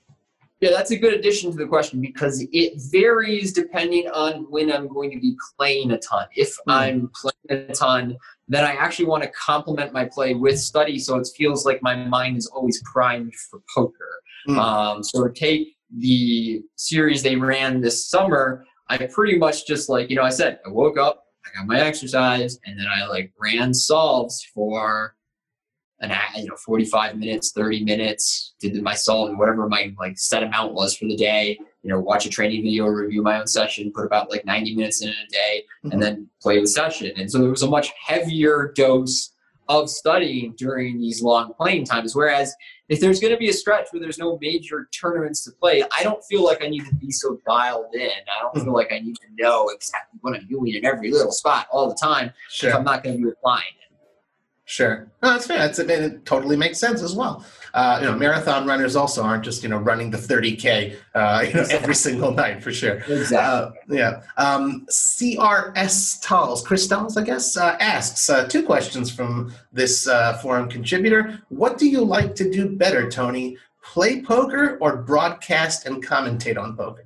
yeah, 0.62 0.70
that's 0.70 0.92
a 0.92 0.96
good 0.96 1.12
addition 1.12 1.50
to 1.50 1.56
the 1.56 1.66
question 1.66 2.00
because 2.00 2.46
it 2.52 2.74
varies 2.92 3.52
depending 3.52 4.08
on 4.08 4.46
when 4.48 4.70
I'm 4.70 4.86
going 4.86 5.10
to 5.10 5.18
be 5.18 5.36
playing 5.58 5.90
a 5.90 5.98
ton. 5.98 6.28
If 6.36 6.54
mm. 6.54 6.72
I'm 6.72 7.10
playing 7.20 7.68
a 7.68 7.72
ton, 7.72 8.16
then 8.46 8.64
I 8.64 8.74
actually 8.74 9.06
want 9.06 9.24
to 9.24 9.28
complement 9.30 9.92
my 9.92 10.04
play 10.04 10.34
with 10.34 10.60
study 10.60 11.00
so 11.00 11.18
it 11.18 11.28
feels 11.36 11.66
like 11.66 11.82
my 11.82 11.96
mind 11.96 12.36
is 12.36 12.46
always 12.46 12.80
primed 12.84 13.34
for 13.34 13.60
poker. 13.74 14.22
Mm. 14.48 14.56
Um, 14.56 15.02
so 15.02 15.26
take 15.26 15.74
the 15.98 16.62
series 16.76 17.24
they 17.24 17.34
ran 17.34 17.80
this 17.80 18.08
summer. 18.08 18.64
I 18.88 18.98
pretty 18.98 19.36
much 19.38 19.66
just 19.66 19.88
like, 19.88 20.10
you 20.10 20.16
know, 20.16 20.22
I 20.22 20.30
said, 20.30 20.60
I 20.64 20.70
woke 20.70 20.96
up, 20.96 21.24
I 21.44 21.58
got 21.58 21.66
my 21.66 21.80
exercise, 21.80 22.60
and 22.66 22.78
then 22.78 22.86
I 22.86 23.06
like 23.06 23.32
ran 23.36 23.74
solves 23.74 24.46
for 24.54 25.16
an 26.02 26.12
you 26.36 26.46
know 26.46 26.56
45 26.56 27.16
minutes 27.16 27.52
30 27.52 27.84
minutes 27.84 28.54
did 28.60 28.80
my 28.82 28.94
solve 28.94 29.36
whatever 29.38 29.68
my 29.68 29.94
like 29.98 30.18
set 30.18 30.42
amount 30.42 30.74
was 30.74 30.96
for 30.96 31.06
the 31.06 31.16
day 31.16 31.58
you 31.82 31.90
know 31.90 31.98
watch 31.98 32.26
a 32.26 32.28
training 32.28 32.62
video 32.62 32.86
review 32.86 33.22
my 33.22 33.38
own 33.38 33.46
session 33.46 33.90
put 33.92 34.04
about 34.04 34.30
like 34.30 34.44
90 34.44 34.74
minutes 34.74 35.02
in 35.02 35.08
a 35.08 35.26
day 35.30 35.64
mm-hmm. 35.84 35.92
and 35.92 36.02
then 36.02 36.28
play 36.40 36.60
the 36.60 36.66
session 36.66 37.12
and 37.16 37.30
so 37.30 37.38
there 37.38 37.50
was 37.50 37.62
a 37.62 37.70
much 37.70 37.92
heavier 38.04 38.72
dose 38.74 39.30
of 39.68 39.88
studying 39.88 40.54
during 40.58 41.00
these 41.00 41.22
long 41.22 41.54
playing 41.54 41.84
times 41.84 42.16
whereas 42.16 42.52
if 42.88 43.00
there's 43.00 43.20
going 43.20 43.32
to 43.32 43.38
be 43.38 43.48
a 43.48 43.52
stretch 43.52 43.86
where 43.90 44.00
there's 44.00 44.18
no 44.18 44.36
major 44.40 44.88
tournaments 44.92 45.44
to 45.44 45.52
play 45.52 45.84
i 45.96 46.02
don't 46.02 46.22
feel 46.24 46.44
like 46.44 46.62
i 46.64 46.68
need 46.68 46.84
to 46.84 46.94
be 46.96 47.12
so 47.12 47.38
dialed 47.46 47.94
in 47.94 48.00
i 48.00 48.42
don't 48.42 48.54
mm-hmm. 48.54 48.64
feel 48.64 48.74
like 48.74 48.92
i 48.92 48.98
need 48.98 49.14
to 49.14 49.26
know 49.38 49.68
exactly 49.68 50.18
what 50.20 50.34
i'm 50.34 50.46
doing 50.48 50.74
in 50.74 50.84
every 50.84 51.12
little 51.12 51.32
spot 51.32 51.68
all 51.70 51.88
the 51.88 51.94
time 51.94 52.32
sure. 52.50 52.70
if 52.70 52.76
i'm 52.76 52.84
not 52.84 53.04
going 53.04 53.16
to 53.16 53.22
be 53.22 53.30
applying 53.30 53.62
Sure, 54.72 55.06
no, 55.22 55.32
that's 55.32 55.46
fair. 55.46 55.58
That's 55.58 55.78
it 55.78 56.24
totally 56.24 56.56
makes 56.56 56.78
sense 56.78 57.02
as 57.02 57.14
well. 57.14 57.44
Uh, 57.74 57.98
you 58.00 58.06
know, 58.06 58.16
marathon 58.16 58.66
runners 58.66 58.96
also 58.96 59.22
aren't 59.22 59.44
just 59.44 59.62
you 59.62 59.68
know 59.68 59.76
running 59.76 60.10
the 60.10 60.16
30k 60.16 60.96
uh, 61.14 61.44
you 61.46 61.52
know 61.56 61.66
every 61.68 61.94
single 61.94 62.32
night 62.32 62.62
for 62.62 62.72
sure. 62.72 62.94
Exactly. 63.06 63.36
Uh, 63.36 63.70
yeah. 63.90 64.22
Um, 64.38 64.86
CRS 64.88 66.22
Talls, 66.22 66.66
Chris 66.66 66.86
Talls, 66.86 67.18
I 67.18 67.22
guess, 67.22 67.54
uh, 67.54 67.76
asks 67.80 68.30
uh, 68.30 68.46
two 68.46 68.62
questions 68.62 69.14
from 69.14 69.52
this 69.74 70.08
uh, 70.08 70.38
forum 70.38 70.70
contributor. 70.70 71.42
What 71.50 71.76
do 71.76 71.86
you 71.86 72.02
like 72.02 72.34
to 72.36 72.50
do 72.50 72.74
better, 72.74 73.10
Tony? 73.10 73.58
Play 73.84 74.22
poker 74.22 74.78
or 74.80 74.96
broadcast 74.96 75.84
and 75.84 76.02
commentate 76.02 76.56
on 76.56 76.78
poker? 76.78 77.04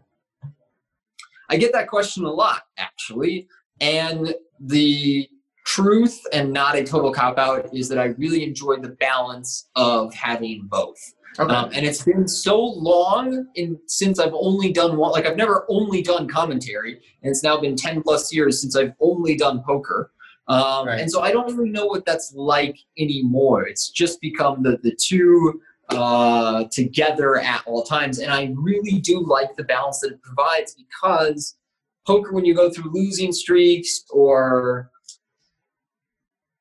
I 1.49 1.57
get 1.57 1.73
that 1.73 1.89
question 1.89 2.25
a 2.27 2.31
lot, 2.31 2.63
actually, 2.79 3.49
and 3.81 4.33
the 4.61 5.29
truth 5.67 6.23
and 6.33 6.53
not 6.53 6.77
a 6.77 6.85
total 6.85 7.13
cop 7.13 7.39
out 7.39 7.69
is 7.75 7.89
that 7.89 7.99
I 7.99 8.07
really 8.19 8.45
enjoy 8.45 8.77
the 8.77 8.91
balance 8.91 9.69
of 9.75 10.15
having 10.15 10.63
both. 10.65 10.97
Okay. 11.39 11.53
Um, 11.53 11.71
and 11.75 11.85
it's 11.85 12.03
been 12.03 12.27
so 12.27 12.59
long 12.59 13.47
in 13.57 13.79
since 13.87 14.19
I've 14.19 14.33
only 14.33 14.73
done 14.73 14.97
one. 14.97 15.13
Like 15.13 15.27
I've 15.27 15.37
never 15.37 15.67
only 15.69 16.01
done 16.01 16.29
commentary, 16.29 16.93
and 17.23 17.31
it's 17.31 17.43
now 17.43 17.61
been 17.61 17.77
ten 17.77 18.03
plus 18.03 18.33
years 18.33 18.61
since 18.61 18.75
I've 18.75 18.95
only 19.01 19.37
done 19.37 19.63
poker. 19.67 20.13
Um, 20.49 20.87
Right. 20.87 21.01
And 21.01 21.11
so 21.11 21.21
I 21.21 21.33
don't 21.33 21.55
really 21.55 21.71
know 21.71 21.87
what 21.87 22.07
that's 22.07 22.33
like 22.35 22.79
anymore. 22.99 23.67
It's 23.67 23.91
just 23.91 24.21
become 24.23 24.63
the 24.63 24.79
the 24.83 24.97
two 24.99 25.61
uh, 25.91 26.65
together 26.73 27.37
at 27.37 27.63
all 27.67 27.83
times, 27.83 28.19
and 28.19 28.33
I 28.33 28.55
really 28.55 28.99
do 29.01 29.21
like 29.21 29.57
the 29.57 29.65
balance 29.65 30.01
that 30.01 30.13
it 30.13 30.23
provides 30.23 30.75
because 30.75 31.59
poker, 32.07 32.33
when 32.33 32.47
you 32.47 32.55
go 32.55 32.71
through 32.71 32.93
losing 32.95 33.33
streaks 33.33 34.05
or 34.11 34.91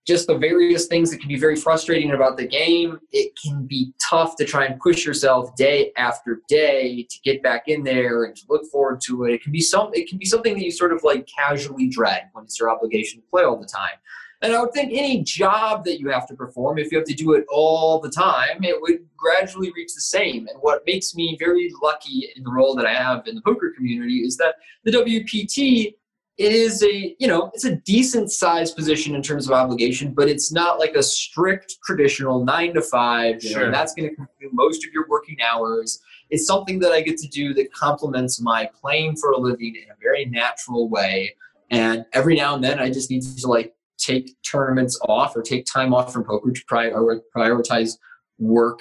just 0.06 0.28
the 0.28 0.38
various 0.38 0.86
things 0.86 1.10
that 1.10 1.20
can 1.20 1.28
be 1.28 1.38
very 1.38 1.56
frustrating 1.56 2.12
about 2.12 2.38
the 2.38 2.46
game, 2.46 3.00
it 3.12 3.32
can 3.42 3.66
be 3.66 3.92
tough 4.00 4.36
to 4.38 4.46
try 4.46 4.66
and 4.66 4.80
push 4.80 5.06
yourself 5.06 5.56
day 5.56 5.92
after 5.98 6.42
day 6.48 7.08
to 7.10 7.20
get 7.24 7.42
back 7.42 7.68
in 7.68 7.84
there 7.84 8.26
and 8.26 8.36
to 8.36 8.44
look 8.50 8.66
forward 8.72 9.02
to 9.02 9.26
it. 9.26 9.34
It 9.34 9.44
can 9.44 9.52
be 9.52 9.62
some 9.62 9.90
it 9.94 10.08
can 10.08 10.20
be 10.20 10.26
something 10.26 10.54
that 10.54 10.64
you 10.64 10.72
sort 10.72 10.94
of 10.94 11.04
like 11.04 11.28
casually 11.28 11.88
dread 11.88 12.30
when 12.34 12.46
it's 12.46 12.60
your 12.60 12.70
obligation 12.70 13.20
to 13.22 13.28
play 13.28 13.44
all 13.44 13.58
the 13.58 13.66
time. 13.66 13.98
And 14.42 14.54
I 14.54 14.62
would 14.62 14.74
think 14.74 14.92
any 14.94 15.24
job 15.24 15.86
that 15.86 16.00
you 16.00 16.10
have 16.10 16.28
to 16.28 16.36
perform, 16.36 16.78
if 16.78 16.92
you 16.92 17.00
have 17.00 17.08
to 17.08 17.14
do 17.14 17.34
it 17.34 17.46
all 17.50 18.00
the 18.00 18.12
time, 18.12 18.64
it 18.64 18.80
would 18.80 19.00
gradually 19.18 19.72
reach 19.76 19.94
the 19.96 20.02
same. 20.02 20.48
And 20.48 20.60
what 20.60 20.84
makes 20.86 21.16
me 21.16 21.36
very 21.40 21.72
lucky 21.82 22.30
in 22.36 22.44
the 22.44 22.52
role 22.52 22.76
that 22.76 22.86
I 22.86 22.94
have 22.94 23.26
in 23.28 23.36
the 23.36 23.42
poker 23.42 23.74
community 23.76 24.20
is 24.20 24.38
that 24.38 24.56
the 24.84 24.92
WPT 24.92 25.96
is 26.38 26.84
a 26.84 27.16
you 27.18 27.28
know 27.28 27.50
it's 27.54 27.64
a 27.64 27.76
decent 27.78 28.30
sized 28.32 28.76
position 28.76 29.16
in 29.16 29.22
terms 29.22 29.48
of 29.48 29.54
obligation 29.54 30.14
but 30.14 30.28
it's 30.28 30.52
not 30.52 30.80
like 30.80 30.94
a 30.96 31.04
strict 31.04 31.78
traditional 31.86 32.44
nine 32.44 32.74
to 32.74 32.82
five 32.82 33.42
you 33.42 33.52
Sure. 33.52 33.66
know 33.66 33.72
that's 33.72 33.94
going 33.94 34.10
to 34.10 34.16
consume 34.16 34.50
most 34.54 34.86
of 34.86 34.92
your 34.94 35.06
working 35.08 35.38
hours. 35.42 36.02
It's 36.30 36.46
something 36.46 36.80
that 36.80 36.92
i 36.92 37.02
get 37.02 37.18
to 37.20 37.28
do 37.30 37.54
that 37.54 37.72
complements 37.72 38.42
my 38.42 38.70
playing 38.80 39.16
for 39.16 39.32
a 39.32 39.38
living 39.38 39.76
in 39.76 39.90
a 39.90 39.96
very 40.02 40.26
natural 40.26 40.90
way. 40.90 41.36
And 41.72 42.06
every 42.14 42.36
now 42.36 42.56
and 42.56 42.64
then 42.64 42.80
i 42.80 42.90
just 42.90 43.10
need 43.10 43.22
to 43.22 43.48
like 43.48 43.74
take 43.98 44.36
tournaments 44.44 45.00
off 45.08 45.38
or 45.38 45.42
take 45.42 45.66
time 45.66 45.94
off 45.94 46.12
from 46.12 46.26
poker 46.26 46.52
to 46.52 46.62
prior- 46.68 47.22
prioritize 47.36 47.98
work 48.40 48.80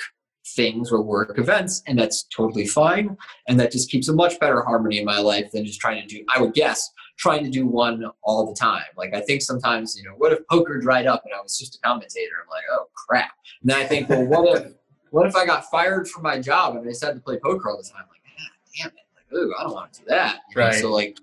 things 0.57 0.91
or 0.93 1.01
work 1.03 1.39
events 1.39 1.83
and 1.87 1.99
that's 1.99 2.25
totally 2.25 2.67
fine. 2.67 3.17
And 3.49 3.59
that 3.61 3.71
just 3.71 3.91
keeps 3.91 4.09
a 4.09 4.13
much 4.13 4.39
better 4.41 4.63
harmony 4.63 4.99
in 4.99 5.05
my 5.05 5.19
life 5.19 5.53
than 5.53 5.65
just 5.65 5.81
trying 5.81 6.03
to 6.03 6.07
do 6.09 6.25
i 6.35 6.41
would 6.41 6.53
guess 6.53 6.91
trying 7.17 7.45
to 7.45 7.51
do 7.51 7.67
one 7.67 8.05
all 8.23 8.47
the 8.47 8.55
time. 8.55 8.83
Like 8.97 9.15
I 9.15 9.21
think 9.21 9.43
sometimes, 9.43 9.97
you 9.97 10.05
know, 10.09 10.15
what 10.17 10.33
if 10.33 10.47
poker 10.49 10.79
dried 10.79 11.07
up 11.07 11.23
and 11.25 11.35
I 11.35 11.41
was 11.41 11.59
just 11.59 11.77
a 11.77 11.81
commentator? 11.81 12.33
I'm 12.43 12.51
like, 12.51 12.65
oh 12.73 12.89
crap. 12.95 13.33
And 13.63 13.71
then 13.71 13.79
I 13.79 13.85
think, 13.85 14.09
well, 14.09 14.27
what 14.27 14.63
if 14.63 14.73
what 15.11 15.27
if 15.27 15.37
I 15.37 15.47
got 15.47 15.71
fired 15.71 16.09
from 16.09 16.25
my 16.25 16.41
job 16.41 16.75
and 16.75 16.85
I 16.85 16.89
decided 16.89 17.15
to 17.17 17.21
play 17.21 17.39
poker 17.39 17.71
all 17.71 17.77
the 17.77 17.85
time? 17.85 18.05
Like, 18.11 18.21
ah, 18.27 18.53
damn 18.77 18.89
it. 18.89 18.95
Like, 19.15 19.41
ooh, 19.41 19.55
I 19.59 19.63
don't 19.63 19.73
want 19.73 19.93
to 19.93 20.01
do 20.01 20.07
that. 20.09 20.41
You 20.51 20.57
know, 20.57 20.67
Right. 20.67 20.75
So 20.75 20.91
like 20.91 21.19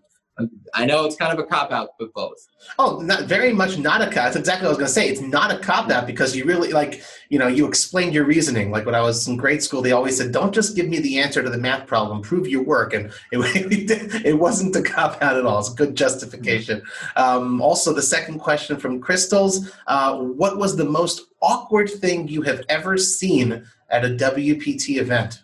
I 0.73 0.85
know 0.85 1.05
it's 1.05 1.15
kind 1.15 1.31
of 1.31 1.39
a 1.39 1.47
cop 1.47 1.71
out, 1.71 1.89
but 1.99 2.13
both. 2.13 2.47
Oh, 2.79 2.99
not 2.99 3.23
very 3.23 3.53
much 3.53 3.77
not 3.77 4.01
a 4.01 4.05
cop. 4.05 4.13
That's 4.13 4.35
exactly 4.35 4.65
what 4.65 4.69
I 4.69 4.77
was 4.77 4.77
going 4.77 4.87
to 4.87 4.93
say. 4.93 5.09
It's 5.09 5.21
not 5.21 5.51
a 5.51 5.59
cop 5.59 5.89
out 5.89 6.07
because 6.07 6.35
you 6.35 6.45
really 6.45 6.71
like, 6.71 7.03
you 7.29 7.39
know, 7.39 7.47
you 7.47 7.67
explained 7.67 8.13
your 8.13 8.25
reasoning. 8.25 8.71
Like 8.71 8.85
when 8.85 8.95
I 8.95 9.01
was 9.01 9.27
in 9.27 9.37
grade 9.37 9.61
school, 9.61 9.81
they 9.81 9.91
always 9.91 10.17
said, 10.17 10.31
"Don't 10.31 10.53
just 10.53 10.75
give 10.75 10.87
me 10.87 10.99
the 10.99 11.19
answer 11.19 11.43
to 11.43 11.49
the 11.49 11.57
math 11.57 11.87
problem. 11.87 12.21
Prove 12.21 12.47
your 12.47 12.63
work." 12.63 12.93
And 12.93 13.11
it, 13.31 14.25
it 14.25 14.37
wasn't 14.37 14.75
a 14.75 14.81
cop 14.81 15.21
out 15.21 15.37
at 15.37 15.45
all. 15.45 15.59
It's 15.59 15.71
a 15.71 15.75
good 15.75 15.95
justification. 15.95 16.81
Um, 17.15 17.61
also, 17.61 17.93
the 17.93 18.01
second 18.01 18.39
question 18.39 18.77
from 18.77 19.01
Crystals: 19.01 19.71
uh, 19.87 20.17
What 20.17 20.57
was 20.57 20.75
the 20.75 20.85
most 20.85 21.27
awkward 21.41 21.89
thing 21.89 22.27
you 22.27 22.41
have 22.43 22.63
ever 22.69 22.97
seen 22.97 23.65
at 23.89 24.05
a 24.05 24.09
WPT 24.09 24.97
event? 24.97 25.43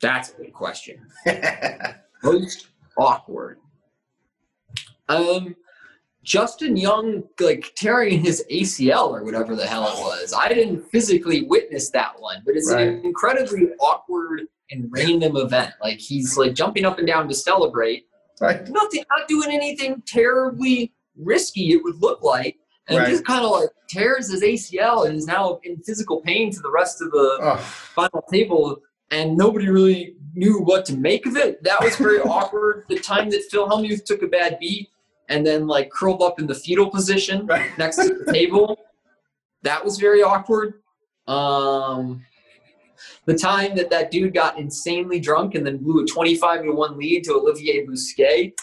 That's 0.00 0.30
a 0.30 0.34
good 0.34 0.52
question. 0.52 1.06
Most 2.22 2.68
awkward. 2.98 3.58
Um, 5.08 5.56
Justin 6.22 6.76
Young 6.76 7.22
like 7.40 7.72
tearing 7.76 8.20
his 8.20 8.44
ACL 8.50 9.08
or 9.10 9.24
whatever 9.24 9.54
the 9.56 9.66
hell 9.66 9.84
it 9.84 9.98
was. 10.00 10.34
I 10.36 10.48
didn't 10.48 10.82
physically 10.90 11.42
witness 11.44 11.90
that 11.90 12.20
one, 12.20 12.42
but 12.44 12.56
it's 12.56 12.70
Right. 12.70 12.88
an 12.88 13.04
incredibly 13.04 13.68
awkward 13.80 14.42
and 14.70 14.88
random 14.90 15.36
event. 15.36 15.72
Like 15.80 15.98
he's 15.98 16.36
like 16.36 16.54
jumping 16.54 16.84
up 16.84 16.98
and 16.98 17.06
down 17.06 17.28
to 17.28 17.34
celebrate, 17.34 18.06
right. 18.40 18.68
nothing, 18.68 19.04
not 19.10 19.26
doing 19.28 19.50
anything 19.50 20.02
terribly 20.06 20.92
risky. 21.16 21.72
It 21.72 21.82
would 21.82 21.96
look 22.02 22.22
like, 22.22 22.58
and 22.88 22.98
Right. 22.98 23.08
just 23.08 23.24
kind 23.24 23.42
of 23.44 23.50
like 23.52 23.70
tears 23.88 24.30
his 24.30 24.42
ACL 24.42 25.04
and 25.06 25.16
is 25.16 25.26
now 25.26 25.60
in 25.62 25.78
physical 25.82 26.20
pain 26.20 26.50
to 26.52 26.60
the 26.60 26.70
rest 26.70 27.00
of 27.00 27.10
the 27.12 27.38
Oh, 27.40 27.56
final 27.56 28.22
table 28.30 28.82
and 29.10 29.34
nobody 29.34 29.70
really 29.70 30.16
knew 30.38 30.58
what 30.60 30.84
to 30.86 30.96
make 30.96 31.26
of 31.26 31.36
it. 31.36 31.62
That 31.64 31.82
was 31.82 31.96
very 31.96 32.20
awkward. 32.36 32.84
The 32.88 32.98
time 32.98 33.28
that 33.30 33.42
Phil 33.50 33.68
Hellmuth 33.68 34.04
took 34.04 34.22
a 34.22 34.26
bad 34.26 34.58
beat 34.60 34.88
and 35.28 35.46
then 35.46 35.66
like 35.66 35.90
curled 35.90 36.22
up 36.22 36.38
in 36.38 36.46
the 36.46 36.54
fetal 36.54 36.88
position 36.90 37.46
right. 37.46 37.70
next 37.78 37.96
to 37.96 38.14
the 38.24 38.32
table, 38.32 38.78
that 39.62 39.84
was 39.84 39.98
very 39.98 40.22
awkward. 40.22 40.74
Um, 41.26 42.24
the 43.26 43.36
time 43.36 43.76
that 43.76 43.90
that 43.90 44.10
dude 44.10 44.32
got 44.32 44.58
insanely 44.58 45.20
drunk 45.20 45.54
and 45.54 45.66
then 45.66 45.76
blew 45.78 46.02
a 46.02 46.06
25 46.06 46.62
to 46.62 46.70
1 46.72 46.96
lead 46.98 47.24
to 47.24 47.34
Olivier 47.34 47.86
Busquet. 47.86 48.52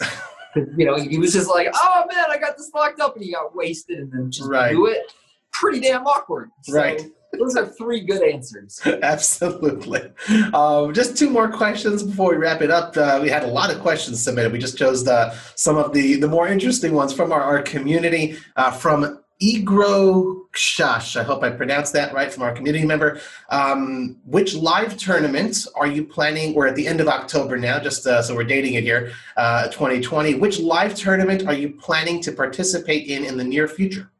You 0.74 0.86
know, 0.86 0.96
he 0.96 1.18
was 1.18 1.34
just 1.34 1.50
like, 1.50 1.68
oh 1.74 2.04
man, 2.10 2.24
I 2.30 2.38
got 2.38 2.56
this 2.56 2.70
locked 2.74 2.98
up, 2.98 3.14
and 3.14 3.22
he 3.22 3.32
got 3.32 3.54
wasted 3.54 3.98
and 3.98 4.10
then 4.10 4.30
just 4.30 4.48
Right. 4.48 4.72
blew 4.72 4.86
it. 4.86 5.12
Pretty 5.52 5.80
damn 5.80 6.06
awkward. 6.06 6.48
So, 6.62 6.72
Right. 6.72 7.02
Those 7.38 7.56
are 7.56 7.66
three 7.66 8.00
good 8.00 8.22
answers. 8.22 8.80
Absolutely. 9.02 10.10
Um, 10.52 10.92
just 10.92 11.16
two 11.16 11.30
more 11.30 11.48
questions 11.50 12.02
before 12.02 12.30
we 12.30 12.36
wrap 12.36 12.62
it 12.62 12.70
up. 12.70 12.96
Uh, 12.96 13.18
we 13.22 13.28
had 13.28 13.42
a 13.42 13.48
lot 13.48 13.70
of 13.70 13.80
questions 13.80 14.22
submitted. 14.22 14.52
We 14.52 14.58
just 14.58 14.78
chose 14.78 15.04
the, 15.04 15.34
some 15.54 15.76
of 15.76 15.92
the, 15.92 16.16
the 16.16 16.28
more 16.28 16.48
interesting 16.48 16.94
ones 16.94 17.12
from 17.12 17.32
our, 17.32 17.42
our 17.42 17.62
community. 17.62 18.36
Uh, 18.56 18.70
from 18.70 19.20
Igro 19.42 20.46
Kshash, 20.52 21.20
I 21.20 21.22
hope 21.22 21.42
I 21.42 21.50
pronounced 21.50 21.92
that 21.92 22.14
right, 22.14 22.32
from 22.32 22.42
our 22.42 22.52
community 22.52 22.86
member. 22.86 23.20
Um, 23.50 24.16
which 24.24 24.54
live 24.54 24.96
tournament 24.96 25.66
are 25.74 25.86
you 25.86 26.04
planning? 26.04 26.54
We're 26.54 26.68
at 26.68 26.74
the 26.74 26.88
end 26.88 27.00
of 27.00 27.08
October 27.08 27.58
now, 27.58 27.78
just 27.78 28.06
uh, 28.06 28.22
so 28.22 28.34
we're 28.34 28.44
dating 28.44 28.74
it 28.74 28.84
here, 28.84 29.12
uh, 29.36 29.68
2020. 29.68 30.36
Which 30.36 30.58
live 30.58 30.94
tournament 30.94 31.46
are 31.46 31.52
you 31.52 31.70
planning 31.70 32.22
to 32.22 32.32
participate 32.32 33.08
in 33.08 33.24
in 33.24 33.36
the 33.36 33.44
near 33.44 33.68
future? 33.68 34.10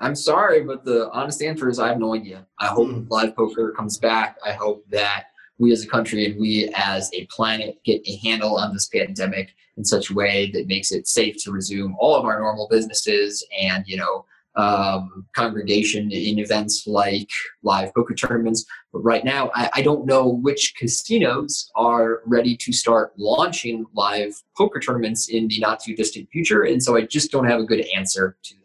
I'm 0.00 0.14
sorry, 0.14 0.62
but 0.62 0.84
the 0.84 1.10
honest 1.10 1.42
answer 1.42 1.68
is 1.68 1.78
I 1.78 1.88
have 1.88 1.98
no 1.98 2.14
idea. 2.14 2.46
I 2.58 2.66
hope 2.66 2.88
Hmm. 2.88 3.04
live 3.08 3.36
poker 3.36 3.72
comes 3.72 3.98
back. 3.98 4.36
I 4.44 4.52
hope 4.52 4.84
that 4.90 5.26
we 5.58 5.72
as 5.72 5.84
a 5.84 5.88
country 5.88 6.24
and 6.24 6.40
we 6.40 6.70
as 6.74 7.10
a 7.12 7.26
planet 7.26 7.78
get 7.84 8.00
a 8.06 8.16
handle 8.16 8.56
on 8.56 8.72
this 8.72 8.86
pandemic 8.88 9.50
in 9.76 9.84
such 9.84 10.10
a 10.10 10.14
way 10.14 10.50
that 10.52 10.66
makes 10.66 10.90
it 10.90 11.06
safe 11.06 11.36
to 11.44 11.52
resume 11.52 11.94
all 11.98 12.16
of 12.16 12.24
our 12.24 12.40
normal 12.40 12.66
businesses 12.70 13.46
and, 13.60 13.84
you 13.86 13.98
know, 13.98 14.24
um, 14.56 15.26
congregation 15.34 16.10
in 16.10 16.38
events 16.38 16.86
like 16.86 17.30
live 17.62 17.94
poker 17.94 18.14
tournaments. 18.14 18.64
But 18.92 19.00
right 19.00 19.24
now, 19.24 19.50
I, 19.54 19.70
I 19.74 19.82
don't 19.82 20.06
know 20.06 20.26
which 20.28 20.74
casinos 20.76 21.70
are 21.76 22.22
ready 22.26 22.56
to 22.56 22.72
start 22.72 23.12
launching 23.16 23.86
live 23.94 24.32
poker 24.56 24.80
tournaments 24.80 25.28
in 25.28 25.46
the 25.48 25.60
not 25.60 25.80
too 25.80 25.94
distant 25.94 26.28
future. 26.32 26.62
And 26.64 26.82
so 26.82 26.96
I 26.96 27.02
just 27.02 27.30
don't 27.30 27.46
have 27.46 27.60
a 27.60 27.64
good 27.64 27.86
answer 27.96 28.36
to 28.42 28.54
that. 28.54 28.59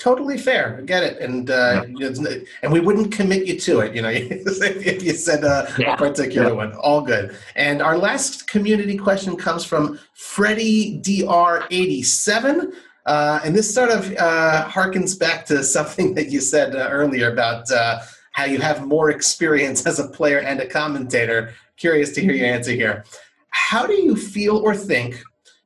Totally 0.00 0.38
fair. 0.38 0.78
I 0.78 0.82
get 0.82 1.02
it, 1.02 1.18
and 1.20 1.50
uh, 1.50 1.84
n- 1.84 2.46
and 2.62 2.72
we 2.72 2.80
wouldn't 2.80 3.12
commit 3.12 3.46
you 3.46 3.60
to 3.60 3.80
it. 3.80 3.94
You 3.94 4.00
know, 4.00 4.08
if 4.12 5.02
you 5.02 5.12
said 5.12 5.44
uh, 5.44 5.66
Yeah. 5.78 5.92
a 5.94 5.96
particular 5.98 6.48
Yeah. 6.48 6.54
one, 6.54 6.72
all 6.76 7.02
good. 7.02 7.36
And 7.54 7.82
our 7.82 7.98
last 7.98 8.48
community 8.48 8.96
question 8.96 9.36
comes 9.36 9.62
from 9.64 9.98
Freddie 10.14 10.98
Dr. 11.02 11.66
eighty 11.70 12.02
seven. 12.02 12.72
Uh, 13.06 13.40
and 13.44 13.54
this 13.54 13.72
sort 13.74 13.90
of 13.90 14.10
uh, 14.18 14.66
harkens 14.68 15.18
back 15.18 15.44
to 15.46 15.62
something 15.62 16.14
that 16.14 16.30
you 16.30 16.40
said 16.40 16.74
uh, 16.76 16.88
earlier 16.90 17.30
about 17.32 17.70
uh, 17.70 17.98
how 18.32 18.44
you 18.44 18.58
have 18.60 18.86
more 18.86 19.10
experience 19.10 19.86
as 19.86 19.98
a 19.98 20.08
player 20.08 20.38
and 20.38 20.60
a 20.60 20.66
commentator. 20.66 21.52
Curious 21.76 22.12
to 22.14 22.20
hear 22.22 22.32
your 22.34 22.46
answer 22.46 22.72
here. 22.72 23.04
How 23.50 23.86
do 23.86 23.94
you 23.94 24.14
feel 24.16 24.56
or 24.58 24.74
think 24.76 25.20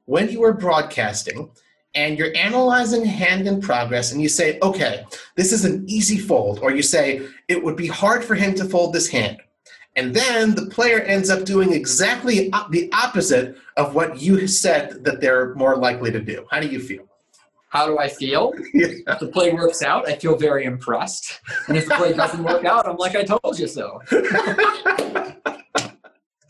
when 0.06 0.28
you 0.30 0.42
are 0.44 0.52
broadcasting 0.54 1.50
and 1.94 2.18
you're 2.18 2.36
analyzing 2.36 3.04
hand 3.04 3.46
in 3.46 3.60
progress 3.60 4.12
and 4.12 4.20
you 4.20 4.28
say, 4.28 4.58
okay, 4.62 5.04
this 5.36 5.52
is 5.52 5.64
an 5.64 5.84
easy 5.88 6.18
fold, 6.18 6.58
or 6.60 6.72
you 6.72 6.82
say, 6.82 7.26
it 7.48 7.62
would 7.62 7.76
be 7.76 7.86
hard 7.86 8.24
for 8.24 8.34
him 8.34 8.54
to 8.54 8.64
fold 8.64 8.92
this 8.92 9.08
hand. 9.08 9.38
And 9.96 10.14
then 10.14 10.54
the 10.54 10.66
player 10.66 11.00
ends 11.00 11.30
up 11.30 11.44
doing 11.44 11.72
exactly 11.72 12.50
the 12.70 12.90
opposite 12.92 13.56
of 13.76 13.94
what 13.94 14.20
you 14.20 14.46
said 14.48 15.04
that 15.04 15.20
they're 15.20 15.54
more 15.54 15.76
likely 15.76 16.10
to 16.10 16.20
do. 16.20 16.46
How 16.50 16.60
do 16.60 16.66
you 16.66 16.80
feel? 16.80 17.06
How 17.68 17.86
do 17.86 17.98
I 17.98 18.08
feel? 18.08 18.52
If 18.74 19.18
the 19.20 19.28
play 19.28 19.52
works 19.52 19.82
out, 19.82 20.08
I 20.08 20.16
feel 20.16 20.36
very 20.36 20.64
impressed. 20.64 21.40
And 21.68 21.76
if 21.76 21.86
the 21.86 21.94
play 21.94 22.12
doesn't 22.12 22.42
work 22.42 22.64
out, 22.64 22.88
I'm 22.88 22.96
like, 22.96 23.14
I 23.14 23.24
told 23.24 23.58
you 23.58 23.68
so. 23.68 24.00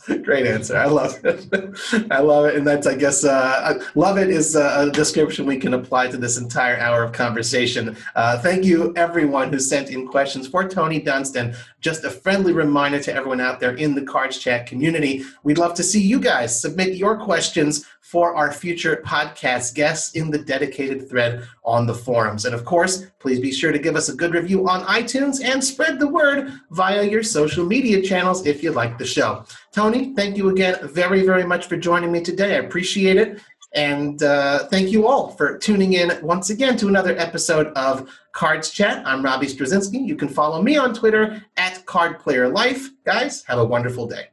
Great 0.23 0.47
answer. 0.47 0.77
I 0.77 0.87
love 0.87 1.19
it. 1.25 1.47
I 2.11 2.21
love 2.21 2.47
it. 2.47 2.57
And 2.57 2.67
that's, 2.67 2.87
I 2.87 2.95
guess, 2.95 3.25
uh, 3.25 3.83
love 3.95 4.19
it 4.19 4.29
is 4.29 4.55
a 4.55 4.91
description 4.91 5.47
we 5.47 5.57
can 5.57 5.75
apply 5.75 6.09
to 6.09 6.17
this 6.19 6.37
entire 6.37 6.79
hour 6.79 7.03
of 7.03 7.13
conversation. 7.13 7.97
Uh, 8.15 8.39
thank 8.39 8.65
you, 8.65 8.93
everyone 8.97 9.51
who 9.51 9.59
sent 9.59 9.91
in 9.91 10.07
questions 10.07 10.47
for 10.47 10.69
Tony 10.69 11.01
Dunstan. 11.01 11.55
Just 11.81 12.05
a 12.05 12.11
friendly 12.11 12.53
reminder 12.53 13.01
to 13.03 13.15
everyone 13.15 13.41
out 13.41 13.61
there 13.61 13.75
in 13.77 13.95
the 13.95 14.03
Cards 14.03 14.39
Chat 14.39 14.67
community. 14.67 15.25
We'd 15.43 15.59
love 15.59 15.75
to 15.75 15.83
see 15.83 16.03
you 16.03 16.21
guys 16.21 16.61
submit 16.61 16.97
your 16.97 17.17
questions 17.17 17.87
for 18.05 18.37
our 18.37 18.53
future 18.53 19.03
podcast 19.05 19.75
guests 19.75 20.15
in 20.15 20.31
the 20.31 20.39
dedicated 20.39 21.09
thread 21.09 21.49
on 21.65 21.87
the 21.87 21.95
forums. 21.95 22.45
And 22.45 22.55
of 22.55 22.65
course, 22.67 23.07
please 23.19 23.41
be 23.41 23.51
sure 23.51 23.73
to 23.73 23.79
give 23.79 23.97
us 23.97 24.11
a 24.11 24.15
good 24.15 24.35
review 24.35 24.69
on 24.69 24.85
iTunes 24.85 25.43
and 25.43 25.65
spread 25.65 25.99
the 25.99 26.07
word 26.07 26.53
via 26.71 27.03
your 27.03 27.23
social 27.23 27.65
media 27.65 28.03
channels 28.03 28.47
if 28.47 28.63
you 28.63 28.73
like 28.73 28.99
the 28.99 29.07
show. 29.07 29.45
Tony, 29.75 30.15
thank 30.15 30.37
you 30.37 30.51
again 30.51 30.79
very, 30.87 31.27
very 31.27 31.43
much 31.43 31.67
for 31.67 31.77
joining 31.77 32.13
me 32.13 32.21
today. 32.23 32.55
I 32.55 32.59
appreciate 32.59 33.17
it. 33.17 33.41
And 33.75 34.23
uh, 34.23 34.69
thank 34.69 34.91
you 34.91 35.09
all 35.09 35.33
for 35.33 35.59
tuning 35.59 35.95
in 35.95 36.17
once 36.23 36.51
again 36.51 36.77
to 36.77 36.87
another 36.87 37.19
episode 37.19 37.67
of 37.75 38.09
Cards 38.31 38.71
Chat. 38.71 39.05
I'm 39.05 39.25
Robbie 39.25 39.49
Strazynski. 39.49 40.07
You 40.07 40.15
can 40.15 40.29
follow 40.29 40.63
me 40.63 40.77
on 40.77 40.95
Twitter 40.95 41.45
at 41.57 41.85
CardPlayerLife. 41.87 42.87
Guys, 43.05 43.43
have 43.49 43.59
a 43.59 43.65
wonderful 43.65 44.07
day. 44.07 44.29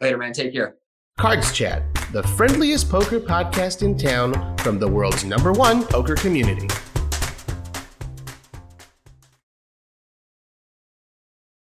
Later, 0.00 0.18
man. 0.18 0.32
Take 0.32 0.52
care. 0.52 0.74
Cards 1.18 1.52
Chat, 1.52 1.84
the 2.12 2.24
friendliest 2.24 2.90
poker 2.90 3.20
podcast 3.20 3.82
in 3.82 3.96
town 3.96 4.56
from 4.58 4.80
the 4.80 4.88
world's 4.88 5.24
number 5.24 5.52
one 5.52 5.84
poker 5.84 6.16
community. 6.16 6.68